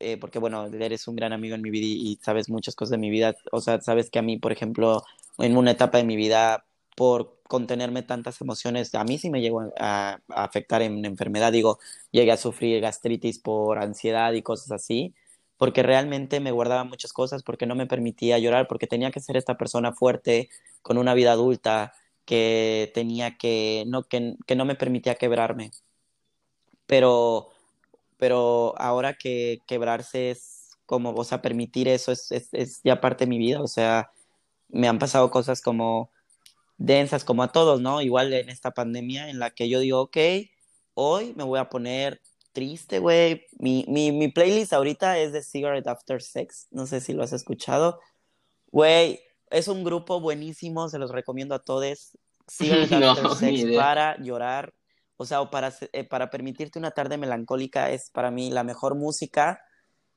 eh, 0.00 0.16
porque 0.18 0.38
bueno, 0.40 0.66
eres 0.66 1.08
un 1.08 1.16
gran 1.16 1.32
amigo 1.32 1.54
en 1.54 1.62
mi 1.62 1.70
vida 1.70 1.86
y, 1.86 2.18
sabes 2.22 2.50
muchas 2.50 2.74
cosas 2.74 2.92
de 2.92 2.98
mi 2.98 3.10
vida, 3.10 3.36
o 3.52 3.60
sea, 3.60 3.80
sabes 3.80 4.10
que 4.10 4.18
a 4.18 4.22
mí, 4.22 4.38
por 4.38 4.52
ejemplo, 4.52 5.04
en 5.38 5.56
una 5.56 5.72
etapa 5.72 5.98
de 5.98 6.04
mi 6.04 6.16
vida, 6.16 6.66
por 6.96 7.38
contenerme 7.48 8.02
tantas 8.02 8.40
emociones, 8.40 8.94
a 8.94 9.04
mí 9.04 9.18
sí 9.18 9.30
me 9.30 9.40
llegó 9.40 9.62
a, 9.78 10.20
a 10.28 10.44
afectar 10.44 10.82
en 10.82 11.04
enfermedad, 11.04 11.52
digo, 11.52 11.78
llegué 12.10 12.32
a 12.32 12.36
sufrir 12.36 12.80
gastritis 12.80 13.38
por 13.38 13.78
ansiedad 13.78 14.32
y 14.32 14.42
cosas 14.42 14.72
así 14.72 15.14
porque 15.62 15.84
realmente 15.84 16.40
me 16.40 16.50
guardaba 16.50 16.82
muchas 16.82 17.12
cosas, 17.12 17.44
porque 17.44 17.66
no 17.66 17.76
me 17.76 17.86
permitía 17.86 18.36
llorar, 18.40 18.66
porque 18.66 18.88
tenía 18.88 19.12
que 19.12 19.20
ser 19.20 19.36
esta 19.36 19.56
persona 19.56 19.92
fuerte, 19.92 20.50
con 20.82 20.98
una 20.98 21.14
vida 21.14 21.30
adulta, 21.30 21.92
que 22.24 22.90
tenía 22.94 23.36
que, 23.38 23.84
no, 23.86 24.02
que, 24.02 24.34
que 24.44 24.56
no 24.56 24.64
me 24.64 24.74
permitía 24.74 25.14
quebrarme. 25.14 25.70
Pero, 26.86 27.50
pero 28.22 28.72
ahora 28.78 29.14
que 29.14 29.62
quebrarse 29.66 30.30
es 30.30 30.78
como, 30.86 31.10
o 31.10 31.24
sea, 31.24 31.42
permitir 31.42 31.88
eso 31.88 32.12
es, 32.12 32.30
es, 32.30 32.50
es 32.52 32.80
ya 32.84 33.00
parte 33.00 33.24
de 33.24 33.28
mi 33.28 33.36
vida, 33.36 33.60
o 33.60 33.66
sea, 33.66 34.12
me 34.68 34.86
han 34.86 35.00
pasado 35.00 35.28
cosas 35.28 35.60
como 35.60 36.12
densas, 36.76 37.24
como 37.24 37.42
a 37.42 37.50
todos, 37.50 37.80
¿no? 37.80 38.00
Igual 38.00 38.32
en 38.32 38.48
esta 38.48 38.70
pandemia 38.70 39.28
en 39.28 39.40
la 39.40 39.50
que 39.50 39.68
yo 39.68 39.80
digo, 39.80 40.02
ok, 40.02 40.16
hoy 40.94 41.34
me 41.34 41.42
voy 41.42 41.58
a 41.58 41.68
poner 41.68 42.22
triste, 42.52 43.00
güey. 43.00 43.44
Mi, 43.58 43.84
mi, 43.88 44.12
mi, 44.12 44.28
playlist 44.28 44.72
ahorita 44.72 45.18
es 45.18 45.32
de 45.32 45.42
Cigarette 45.42 45.88
After 45.88 46.22
Sex. 46.22 46.68
No 46.70 46.86
sé 46.86 47.00
si 47.00 47.14
lo 47.14 47.24
has 47.24 47.32
escuchado. 47.32 47.98
Güey, 48.70 49.18
es 49.50 49.66
un 49.66 49.82
grupo 49.82 50.20
buenísimo, 50.20 50.88
se 50.88 51.00
los 51.00 51.10
recomiendo 51.10 51.56
a 51.56 51.64
todos. 51.64 52.16
Cigarette 52.46 52.92
After 52.92 53.30
Sex 53.32 53.64
para 53.74 54.16
llorar. 54.18 54.72
O 55.22 55.26
sea, 55.26 55.40
o 55.40 55.50
para, 55.50 55.72
eh, 55.92 56.04
para 56.04 56.30
permitirte 56.30 56.78
una 56.78 56.92
tarde 56.92 57.18
melancólica 57.18 57.90
es 57.90 58.10
para 58.10 58.30
mí 58.30 58.50
la 58.50 58.64
mejor 58.64 58.96
música. 58.96 59.60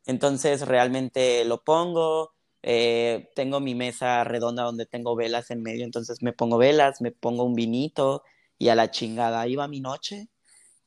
Entonces 0.06 0.68
realmente 0.68 1.46
lo 1.46 1.64
pongo. 1.64 2.34
Eh, 2.64 3.30
tengo 3.36 3.60
mi 3.60 3.76
mesa 3.76 4.24
redonda 4.24 4.64
donde 4.64 4.86
tengo 4.88 5.16
velas 5.16 5.52
en 5.52 5.62
medio, 5.64 5.86
entonces 5.86 6.24
me 6.24 6.34
pongo 6.34 6.58
velas, 6.58 7.02
me 7.02 7.12
pongo 7.12 7.44
un 7.44 7.54
vinito 7.54 8.24
y 8.58 8.70
a 8.70 8.76
la 8.76 8.92
chingada, 8.92 9.42
ahí 9.42 9.56
va 9.56 9.68
mi 9.68 9.82
noche 9.82 10.30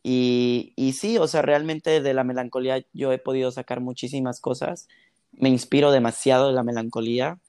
y, 0.03 0.73
y 0.77 0.93
sí, 0.95 1.19
o 1.19 1.27
sea, 1.29 1.43
realmente 1.43 2.01
de 2.01 2.15
la 2.15 2.25
melancolía 2.25 2.85
yo 2.93 3.13
he 3.13 3.19
podido 3.19 3.51
sacar 3.53 3.81
muchísimas 3.81 4.41
cosas. 4.41 4.89
Me 5.33 5.49
inspiro 5.49 5.91
demasiado 5.91 6.49
de 6.49 6.55
la 6.55 6.63
melancolía, 6.63 7.41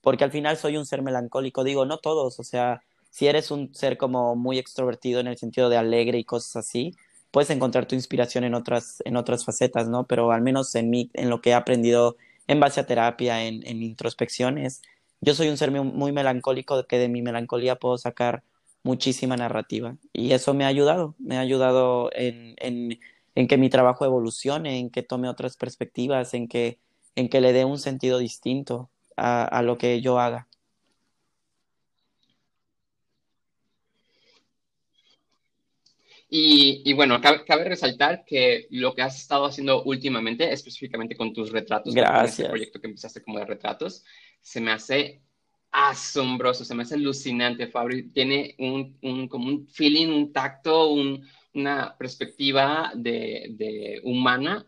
porque 0.00 0.24
al 0.24 0.32
final 0.32 0.56
soy 0.56 0.76
un 0.76 0.86
ser 0.86 1.02
melancólico. 1.02 1.64
Digo, 1.64 1.86
no 1.86 1.98
todos, 1.98 2.40
o 2.40 2.44
sea, 2.44 2.82
si 3.10 3.26
eres 3.26 3.50
un 3.50 3.74
ser 3.74 3.96
como 3.98 4.36
muy 4.36 4.58
extrovertido 4.58 5.20
en 5.20 5.26
el 5.26 5.38
sentido 5.38 5.68
de 5.68 5.76
alegre 5.76 6.18
y 6.18 6.24
cosas 6.24 6.56
así, 6.56 6.94
puedes 7.30 7.50
encontrar 7.50 7.86
tu 7.86 7.94
inspiración 7.94 8.44
en 8.44 8.54
otras, 8.54 9.02
en 9.04 9.16
otras 9.16 9.44
facetas, 9.44 9.88
¿no? 9.88 10.06
Pero 10.06 10.32
al 10.32 10.42
menos 10.42 10.74
en 10.74 10.90
mí, 10.90 11.10
en 11.14 11.30
lo 11.30 11.40
que 11.40 11.50
he 11.50 11.54
aprendido 11.54 12.16
en 12.46 12.60
base 12.60 12.80
a 12.80 12.86
terapia, 12.86 13.44
en, 13.44 13.64
introspecciones, 13.82 14.82
yo 15.20 15.34
soy 15.34 15.48
un 15.48 15.56
ser 15.56 15.70
muy, 15.70 16.12
melancólico, 16.12 16.86
que 16.86 16.98
de 16.98 17.08
mi 17.08 17.22
melancolía 17.22 17.76
puedo 17.76 17.98
sacar 17.98 18.42
muchísima 18.82 19.36
narrativa. 19.36 19.96
Y 20.12 20.32
eso 20.32 20.54
me 20.54 20.64
ha 20.64 20.68
ayudado, 20.68 21.14
me 21.18 21.36
ha 21.36 21.40
ayudado 21.40 22.10
en, 22.14 22.56
que 23.48 23.58
mi 23.58 23.68
trabajo 23.70 24.04
evolucione, 24.04 24.78
en 24.78 24.90
que 24.90 25.02
tome 25.02 25.28
otras 25.28 25.56
perspectivas, 25.56 26.34
en 26.34 26.48
que, 26.48 26.78
en 27.16 27.28
que 27.28 27.40
le 27.40 27.52
dé 27.52 27.64
un 27.64 27.78
sentido 27.78 28.18
distinto 28.18 28.90
a 29.16 29.62
lo 29.62 29.78
que 29.78 30.00
yo 30.00 30.18
haga. 30.20 30.47
Y, 36.30 36.82
y, 36.84 36.92
bueno, 36.92 37.20
cabe, 37.20 37.44
cabe, 37.44 37.64
resaltar 37.64 38.24
que 38.26 38.66
lo 38.70 38.94
que 38.94 39.02
has 39.02 39.18
estado 39.18 39.46
haciendo 39.46 39.82
últimamente, 39.84 40.52
específicamente 40.52 41.16
con 41.16 41.32
tus 41.32 41.50
retratos, 41.50 41.94
este 41.94 42.00
Gracias. 42.00 42.48
Con 42.48 42.50
proyecto 42.50 42.80
que 42.80 42.86
empezaste 42.86 43.22
como 43.22 43.38
de 43.38 43.46
retratos, 43.46 44.04
se 44.40 44.60
me 44.60 44.72
hace 44.72 45.22
asombroso, 45.70 46.64
se 46.64 46.74
me 46.74 46.82
hace 46.82 46.94
alucinante, 46.94 47.66
Fabri. 47.66 48.10
Tiene 48.10 48.54
un, 48.58 48.98
un, 49.02 49.28
como 49.28 49.48
un 49.48 49.68
feeling, 49.68 50.08
un 50.08 50.32
tacto, 50.32 50.88
un, 50.88 51.26
una 51.54 51.96
perspectiva 51.96 52.92
de, 52.94 53.48
de, 53.50 54.00
humana 54.04 54.66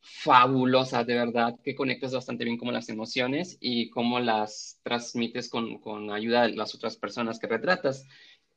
fabulosa, 0.00 1.04
de 1.04 1.14
verdad, 1.14 1.56
que 1.62 1.74
conectas 1.74 2.12
bastante 2.14 2.44
bien 2.44 2.56
como 2.56 2.72
las 2.72 2.88
emociones 2.88 3.58
y 3.60 3.90
cómo 3.90 4.20
las 4.20 4.80
transmites 4.82 5.50
con, 5.50 5.78
con 5.80 6.10
ayuda 6.10 6.42
de 6.42 6.54
las 6.54 6.74
otras 6.74 6.96
personas 6.96 7.38
que 7.38 7.46
retratas. 7.46 8.06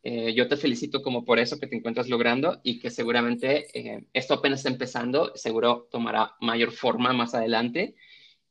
Eh, 0.03 0.33
yo 0.33 0.47
te 0.47 0.57
felicito 0.57 1.01
como 1.01 1.25
por 1.25 1.39
eso 1.39 1.59
que 1.59 1.67
te 1.67 1.75
encuentras 1.75 2.09
logrando 2.09 2.59
y 2.63 2.79
que 2.79 2.89
seguramente 2.89 3.67
eh, 3.77 4.05
esto 4.13 4.35
apenas 4.35 4.61
está 4.61 4.69
empezando, 4.69 5.31
seguro 5.35 5.87
tomará 5.91 6.35
mayor 6.39 6.71
forma 6.71 7.13
más 7.13 7.35
adelante. 7.35 7.95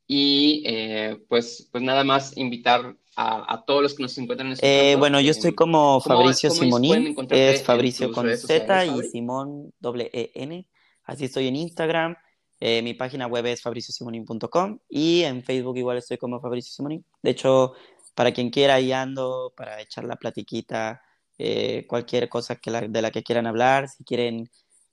Y 0.07 0.63
eh, 0.65 1.19
pues, 1.29 1.69
pues 1.71 1.83
nada 1.83 2.03
más 2.03 2.35
invitar 2.35 2.95
a, 3.15 3.63
todos 3.65 3.81
los 3.81 3.93
que 3.93 4.03
nos 4.03 4.17
encuentran 4.17 4.51
en 4.51 4.57
eh, 4.61 4.95
Bueno, 4.97 5.19
yo 5.19 5.31
estoy 5.31 5.53
como 5.53 5.99
Fabricio 6.01 6.49
Simonín, 6.49 7.15
es 7.29 7.63
Fabricio 7.63 8.11
con 8.11 8.35
Z 8.35 8.85
y 8.85 9.03
Simón 9.03 9.73
doble 9.79 10.09
E 10.13 10.31
N, 10.35 10.67
así 11.03 11.25
estoy 11.25 11.47
en 11.47 11.55
Instagram, 11.55 12.15
eh, 12.59 12.81
mi 12.81 12.93
página 12.93 13.27
web 13.27 13.45
es 13.47 13.61
fabriciosimonin.com 13.61 14.79
y 14.89 15.23
en 15.23 15.43
Facebook 15.43 15.77
igual 15.77 15.97
estoy 15.97 16.17
como 16.17 16.39
Fabricio 16.39 16.71
Simonín. 16.73 17.05
De 17.21 17.31
hecho, 17.31 17.73
para 18.15 18.31
quien 18.31 18.49
quiera, 18.49 18.75
ahí 18.75 18.91
ando 18.91 19.53
para 19.55 19.81
echar 19.81 20.03
la 20.05 20.15
platiquita, 20.15 21.01
eh, 21.43 21.87
cualquier 21.87 22.29
cosa 22.29 22.57
que 22.57 22.69
de 22.69 23.01
la 23.01 23.09
que 23.09 23.23
quieran 23.23 23.47
hablar, 23.47 23.89
si 23.89 24.03
quieren 24.03 24.47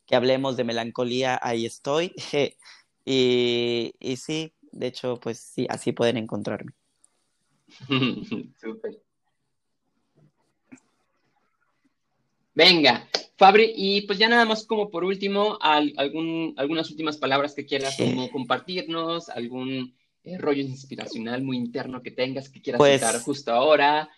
que 0.07 0.17
hablemos 0.17 0.57
de 0.57 0.65
melancolía, 0.65 1.39
ahí 1.43 1.67
estoy. 1.67 2.15
y, 3.05 3.93
y 4.01 4.17
sí, 4.17 4.55
de 4.73 4.87
hecho, 4.87 5.21
pues 5.21 5.41
sí, 5.41 5.67
así 5.69 5.93
pueden 5.93 6.17
encontrarme. 6.17 6.73
Venga, 12.55 13.07
Fabri, 13.37 13.73
y 13.77 14.01
pues 14.07 14.19
ya 14.19 14.29
nada 14.29 14.47
más 14.47 14.65
como 14.65 14.91
por 14.91 15.05
último, 15.05 15.59
algún, 15.61 16.55
algunas 16.57 16.91
últimas 16.91 17.19
palabras 17.19 17.55
que 17.55 17.67
quieras 17.67 17.99
como 17.99 18.31
compartirnos, 18.31 19.29
algún 19.29 19.95
eh, 20.25 20.39
rollo 20.39 20.63
inspiracional 20.63 21.43
muy 21.43 21.59
interno 21.59 22.03
que 22.03 22.11
tengas 22.11 22.49
que 22.49 22.63
quieras 22.63 22.79
pues, 22.79 23.23
justo 23.23 23.53
ahora, 23.53 24.09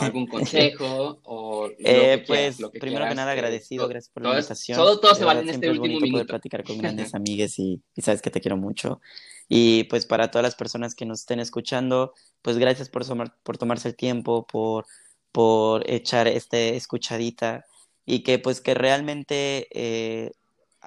algún 0.00 0.26
consejo, 0.26 1.20
o 1.24 1.68
lo 1.68 1.72
eh, 1.78 2.18
que 2.18 2.24
pues, 2.26 2.60
lo 2.60 2.70
que 2.70 2.78
primero 2.78 3.08
que 3.08 3.14
nada, 3.14 3.32
eh, 3.32 3.34
agradecido, 3.34 3.88
gracias 3.88 4.12
por 4.12 4.22
la 4.22 4.30
invitación. 4.30 4.76
Todo, 4.76 5.00
todo 5.00 5.14
se 5.14 5.24
vale 5.24 5.40
en 5.40 5.48
este 5.50 5.66
es 5.66 5.72
último 5.72 6.00
minuto. 6.00 6.12
poder 6.12 6.26
platicar 6.26 6.64
con 6.64 6.78
grandes 6.78 7.14
amigues 7.14 7.58
y, 7.58 7.80
y 7.94 8.02
sabes 8.02 8.22
que 8.22 8.30
te 8.30 8.40
quiero 8.40 8.56
mucho. 8.56 9.00
Y 9.48 9.84
pues 9.84 10.06
para 10.06 10.30
todas 10.30 10.42
las 10.42 10.54
personas 10.54 10.94
que 10.94 11.06
nos 11.06 11.20
estén 11.20 11.40
escuchando, 11.40 12.14
pues 12.42 12.58
gracias 12.58 12.88
por, 12.88 13.04
tomar, 13.06 13.36
por 13.42 13.58
tomarse 13.58 13.88
el 13.88 13.96
tiempo, 13.96 14.46
por, 14.46 14.86
por 15.32 15.88
echar 15.90 16.28
este 16.28 16.76
escuchadita 16.76 17.64
y 18.06 18.22
que 18.22 18.38
pues 18.38 18.60
que 18.60 18.74
realmente 18.74 19.68
eh, 19.70 20.32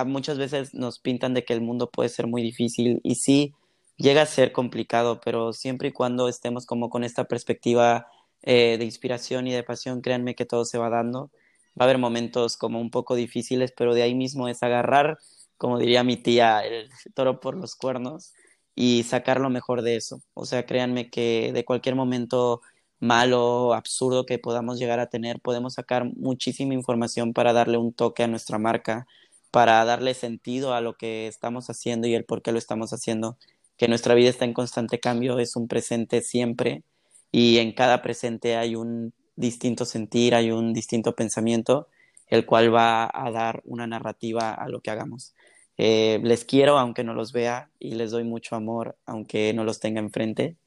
muchas 0.06 0.38
veces 0.38 0.74
nos 0.74 1.00
pintan 1.00 1.34
de 1.34 1.44
que 1.44 1.54
el 1.54 1.62
mundo 1.62 1.90
puede 1.90 2.10
ser 2.10 2.28
muy 2.28 2.42
difícil 2.42 3.00
y 3.04 3.16
sí 3.16 3.54
llega 3.98 4.22
a 4.22 4.28
ser 4.28 4.52
complicado, 4.52 5.20
pero 5.24 5.54
siempre 5.54 5.90
y 5.90 5.92
cuando 5.92 6.28
estemos 6.30 6.66
como 6.66 6.90
con 6.90 7.04
esta 7.04 7.26
perspectiva 7.26 8.08
eh, 8.50 8.78
de 8.78 8.86
inspiración 8.86 9.46
y 9.48 9.52
de 9.52 9.62
pasión, 9.64 10.02
créanme 10.02 10.34
que 10.34 10.46
todo 10.46 10.64
se 10.64 10.78
va 10.78 10.90
dando. 10.90 11.32
Va 11.80 11.82
a 11.82 11.84
haber 11.84 11.98
momentos 11.98 12.56
como 12.58 12.80
un 12.80 12.92
poco 12.92 13.16
difíciles, 13.16 13.74
pero 13.76 13.94
de 13.94 14.04
ahí 14.04 14.16
mismo 14.16 14.48
es 14.48 14.64
agarrar, 14.64 15.18
como 15.58 15.78
diría 15.80 16.04
mi 16.06 16.16
tía, 16.16 16.62
el 16.66 16.90
toro 17.14 17.42
por 17.42 17.58
los 17.58 17.76
cuernos 17.76 18.34
y 18.74 19.04
sacar 19.04 19.42
lo 19.42 19.50
mejor 19.50 19.82
de 19.82 19.98
eso. 19.98 20.22
O 20.34 20.46
sea, 20.46 20.66
créanme 20.66 21.10
que 21.10 21.52
de 21.54 21.66
cualquier 21.66 21.96
momento 21.96 22.62
malo, 23.00 23.74
absurdo 23.74 24.26
que 24.26 24.40
podamos 24.40 24.80
llegar 24.80 25.00
a 25.02 25.10
tener, 25.10 25.42
podemos 25.42 25.74
sacar 25.74 26.06
muchísima 26.16 26.74
información 26.74 27.34
para 27.34 27.52
darle 27.54 27.78
un 27.78 27.94
toque 27.94 28.24
a 28.24 28.28
nuestra 28.28 28.60
marca, 28.60 29.08
para 29.52 29.84
darle 29.86 30.14
sentido 30.14 30.74
a 30.74 30.80
lo 30.82 30.96
que 30.96 31.28
estamos 31.28 31.70
haciendo 31.70 32.08
y 32.08 32.16
el 32.16 32.26
por 32.26 32.42
qué 32.42 32.54
lo 32.54 32.60
estamos 32.60 32.94
haciendo. 32.94 33.38
Que 33.78 33.90
nuestra 33.90 34.16
vida 34.16 34.30
está 34.30 34.46
en 34.46 34.54
constante 34.54 35.00
cambio, 35.02 35.40
es 35.40 35.56
un 35.58 35.68
presente 35.68 36.22
siempre 36.22 36.84
y 37.32 37.58
en 37.60 37.74
cada 37.74 38.02
presente 38.02 38.56
hay 38.56 38.76
un 38.76 39.14
distinto 39.36 39.86
sentir, 39.86 40.36
hay 40.36 40.52
un 40.52 40.74
distinto 40.74 41.16
pensamiento, 41.16 41.88
el 42.28 42.46
cual 42.46 42.74
va 42.74 43.10
a 43.14 43.32
dar 43.32 43.62
una 43.66 43.88
narrativa 43.88 44.54
a 44.54 44.68
lo 44.70 44.82
que 44.82 44.92
hagamos. 44.92 45.36
Eh, 45.78 46.20
les 46.24 46.46
quiero 46.46 46.78
aunque 46.80 47.04
no 47.04 47.14
los 47.14 47.32
vea 47.32 47.70
y 47.80 47.96
les 47.96 48.12
doy 48.12 48.24
mucho 48.24 48.56
amor 48.56 48.98
aunque 49.06 49.54
no 49.54 49.64
los 49.64 49.80
tenga 49.80 50.00
enfrente 50.00 50.58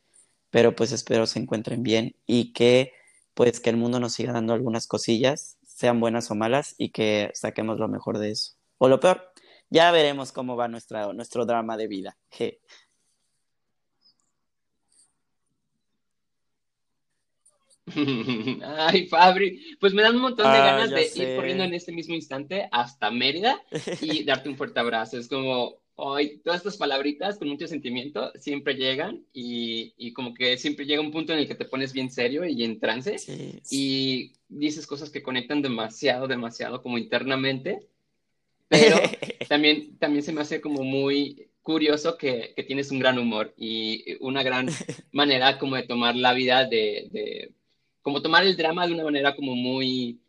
pero 0.51 0.75
pues 0.75 0.93
espero 0.93 1.27
se 1.27 1.39
encuentren 1.39 1.83
bien 1.83 2.17
y 2.27 2.53
que 2.53 2.93
pues 3.35 3.61
que 3.61 3.71
el 3.71 3.77
mundo 3.77 4.01
nos 4.01 4.15
siga 4.15 4.33
dando 4.33 4.53
algunas 4.53 4.87
cosillas, 4.87 5.57
sean 5.65 6.01
buenas 6.01 6.31
o 6.31 6.35
malas, 6.35 6.75
y 6.77 6.91
que 6.91 7.31
saquemos 7.35 7.79
lo 7.79 7.89
mejor 7.89 8.19
de 8.19 8.33
eso. 8.33 8.53
O 8.77 8.89
lo 8.89 9.01
peor, 9.01 9.33
ya 9.71 9.91
veremos 9.93 10.33
cómo 10.33 10.57
va 10.57 10.69
nuestra, 10.69 11.13
nuestro 11.13 11.47
drama 11.47 11.77
de 11.77 11.87
vida. 11.87 12.19
Ay, 18.79 19.07
Fabri, 19.07 19.77
pues 19.79 19.95
me 19.95 20.03
dan 20.03 20.17
un 20.17 20.23
montón 20.23 20.51
de 20.51 20.59
ah, 20.59 20.65
ganas 20.65 20.91
de 20.91 21.05
sé. 21.05 21.23
ir 21.23 21.37
corriendo 21.37 21.65
en 21.65 21.75
este 21.75 21.93
mismo 21.93 22.15
instante 22.15 22.69
hasta 22.71 23.11
Mérida 23.11 23.61
y 24.01 24.25
darte 24.25 24.49
un 24.49 24.57
fuerte 24.57 24.81
abrazo. 24.81 25.19
Es 25.19 25.29
como, 25.29 25.81
hoy 25.97 26.41
todas 26.43 26.59
estas 26.59 26.77
palabritas 26.77 27.39
con 27.39 27.49
mucho 27.49 27.67
sentimiento 27.67 28.33
siempre 28.37 28.75
llegan 28.75 29.25
y, 29.33 29.93
y, 29.97 30.13
como 30.13 30.35
que 30.35 30.57
siempre 30.57 30.87
llega 30.87 31.03
un 31.03 31.13
punto 31.13 31.33
en 31.33 31.41
el 31.41 31.49
que 31.49 31.55
te 31.55 31.67
pones 31.67 31.93
bien 31.93 32.11
serio 32.11 32.45
y 32.47 32.65
en 32.65 32.81
trance 32.81 33.19
sí, 33.19 33.61
sí. 33.63 33.77
y 33.77 34.33
dices 34.49 34.87
cosas 34.87 35.11
que 35.11 35.23
conectan 35.23 35.63
demasiado, 35.63 36.27
demasiado 36.27 36.83
como 36.83 36.99
internamente, 36.99 37.81
pero 38.69 38.97
también, 39.49 39.99
también 39.99 40.23
se 40.23 40.33
me 40.33 40.41
hace 40.41 40.61
como 40.61 40.85
muy 40.85 41.49
curioso 41.63 42.17
que, 42.17 42.53
que, 42.57 42.63
tienes 42.63 42.91
un 42.91 42.99
gran 42.99 43.19
humor 43.19 43.53
y 43.57 44.17
una 44.21 44.43
gran 44.43 44.69
manera 45.13 45.59
como 45.59 45.77
de 45.77 45.83
tomar 45.83 46.17
la 46.17 46.33
vida 46.33 46.65
de, 46.65 47.09
de, 47.13 47.53
como 48.03 48.23
tomar 48.23 48.45
el 48.45 48.57
drama 48.57 48.87
de 48.87 48.95
una 48.95 49.05
manera 49.05 49.35
como 49.37 49.55
muy 49.55 50.21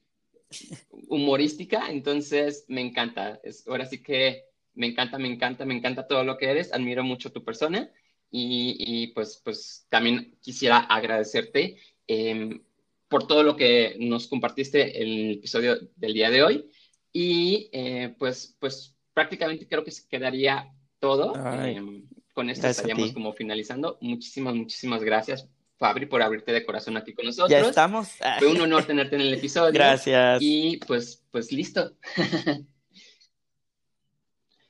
humorística, 1.08 1.90
entonces 1.90 2.66
me 2.68 2.82
encanta, 2.82 3.40
es, 3.44 3.68
ahora 3.68 3.86
sí 3.86 4.02
que 4.02 4.46
me 4.74 4.88
encanta, 4.88 5.18
me 5.18 5.28
encanta, 5.28 5.66
me 5.66 5.76
encanta 5.76 6.08
todo 6.08 6.24
lo 6.24 6.38
que 6.38 6.50
eres, 6.50 6.74
admiro 6.74 7.04
mucho 7.04 7.32
tu 7.32 7.44
persona 7.44 7.90
y, 8.30 8.76
y 8.80 9.08
pues, 9.08 9.42
pues 9.44 9.86
también 9.90 10.38
quisiera 10.42 10.80
agradecerte 10.80 11.78
eh, 12.08 12.62
por 13.08 13.28
todo 13.28 13.44
lo 13.44 13.56
que 13.58 13.98
nos 14.00 14.28
compartiste 14.28 15.02
en 15.02 15.10
el 15.10 15.32
episodio 15.38 15.78
del 15.98 16.14
día 16.14 16.30
de 16.30 16.44
hoy 16.44 16.72
y 17.12 17.70
eh, 17.74 18.16
pues, 18.18 18.56
pues 18.60 18.96
prácticamente 19.14 19.68
creo 19.68 19.84
que 19.84 19.92
se 19.92 20.08
quedaría 20.08 20.74
todo. 21.00 21.34
Eh, 21.66 22.04
con 22.34 22.50
esto 22.50 22.68
estaríamos 22.68 23.12
como 23.12 23.34
finalizando. 23.34 23.98
Muchísimas, 24.00 24.56
muchísimas 24.56 25.04
gracias. 25.04 25.50
Fabri, 25.82 26.06
por 26.06 26.22
abrirte 26.22 26.52
de 26.52 26.64
corazón 26.64 26.96
aquí 26.96 27.12
con 27.12 27.26
nosotros. 27.26 27.50
Ya 27.50 27.68
estamos. 27.68 28.10
Fue 28.38 28.50
un 28.50 28.62
honor 28.62 28.84
tenerte 28.84 29.16
en 29.16 29.24
el 29.24 29.34
episodio. 29.34 29.74
Gracias. 29.74 30.38
Y 30.40 30.78
pues, 30.78 31.24
pues 31.32 31.52
listo. 31.52 31.94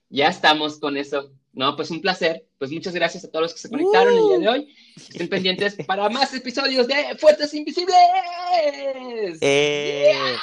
ya 0.09 0.30
estamos 0.30 0.80
con 0.80 0.95
eso. 0.95 1.34
No, 1.51 1.76
pues 1.76 1.91
un 1.91 1.99
placer. 1.99 2.47
Pues 2.57 2.72
muchas 2.72 2.93
gracias 2.93 3.26
a 3.26 3.30
todos 3.30 3.43
los 3.43 3.53
que 3.53 3.59
se 3.59 3.70
conectaron 3.70 4.14
uh. 4.14 4.18
el 4.18 4.30
día 4.30 4.39
de 4.39 4.57
hoy. 4.57 4.76
Estén 4.95 5.28
pendientes 5.28 5.76
para 5.86 6.07
más 6.07 6.34
episodios 6.34 6.88
de 6.88 7.18
Fuertes 7.20 7.53
Invisibles. 7.53 7.97
Eh. 9.41 10.14
Yeah. 10.14 10.39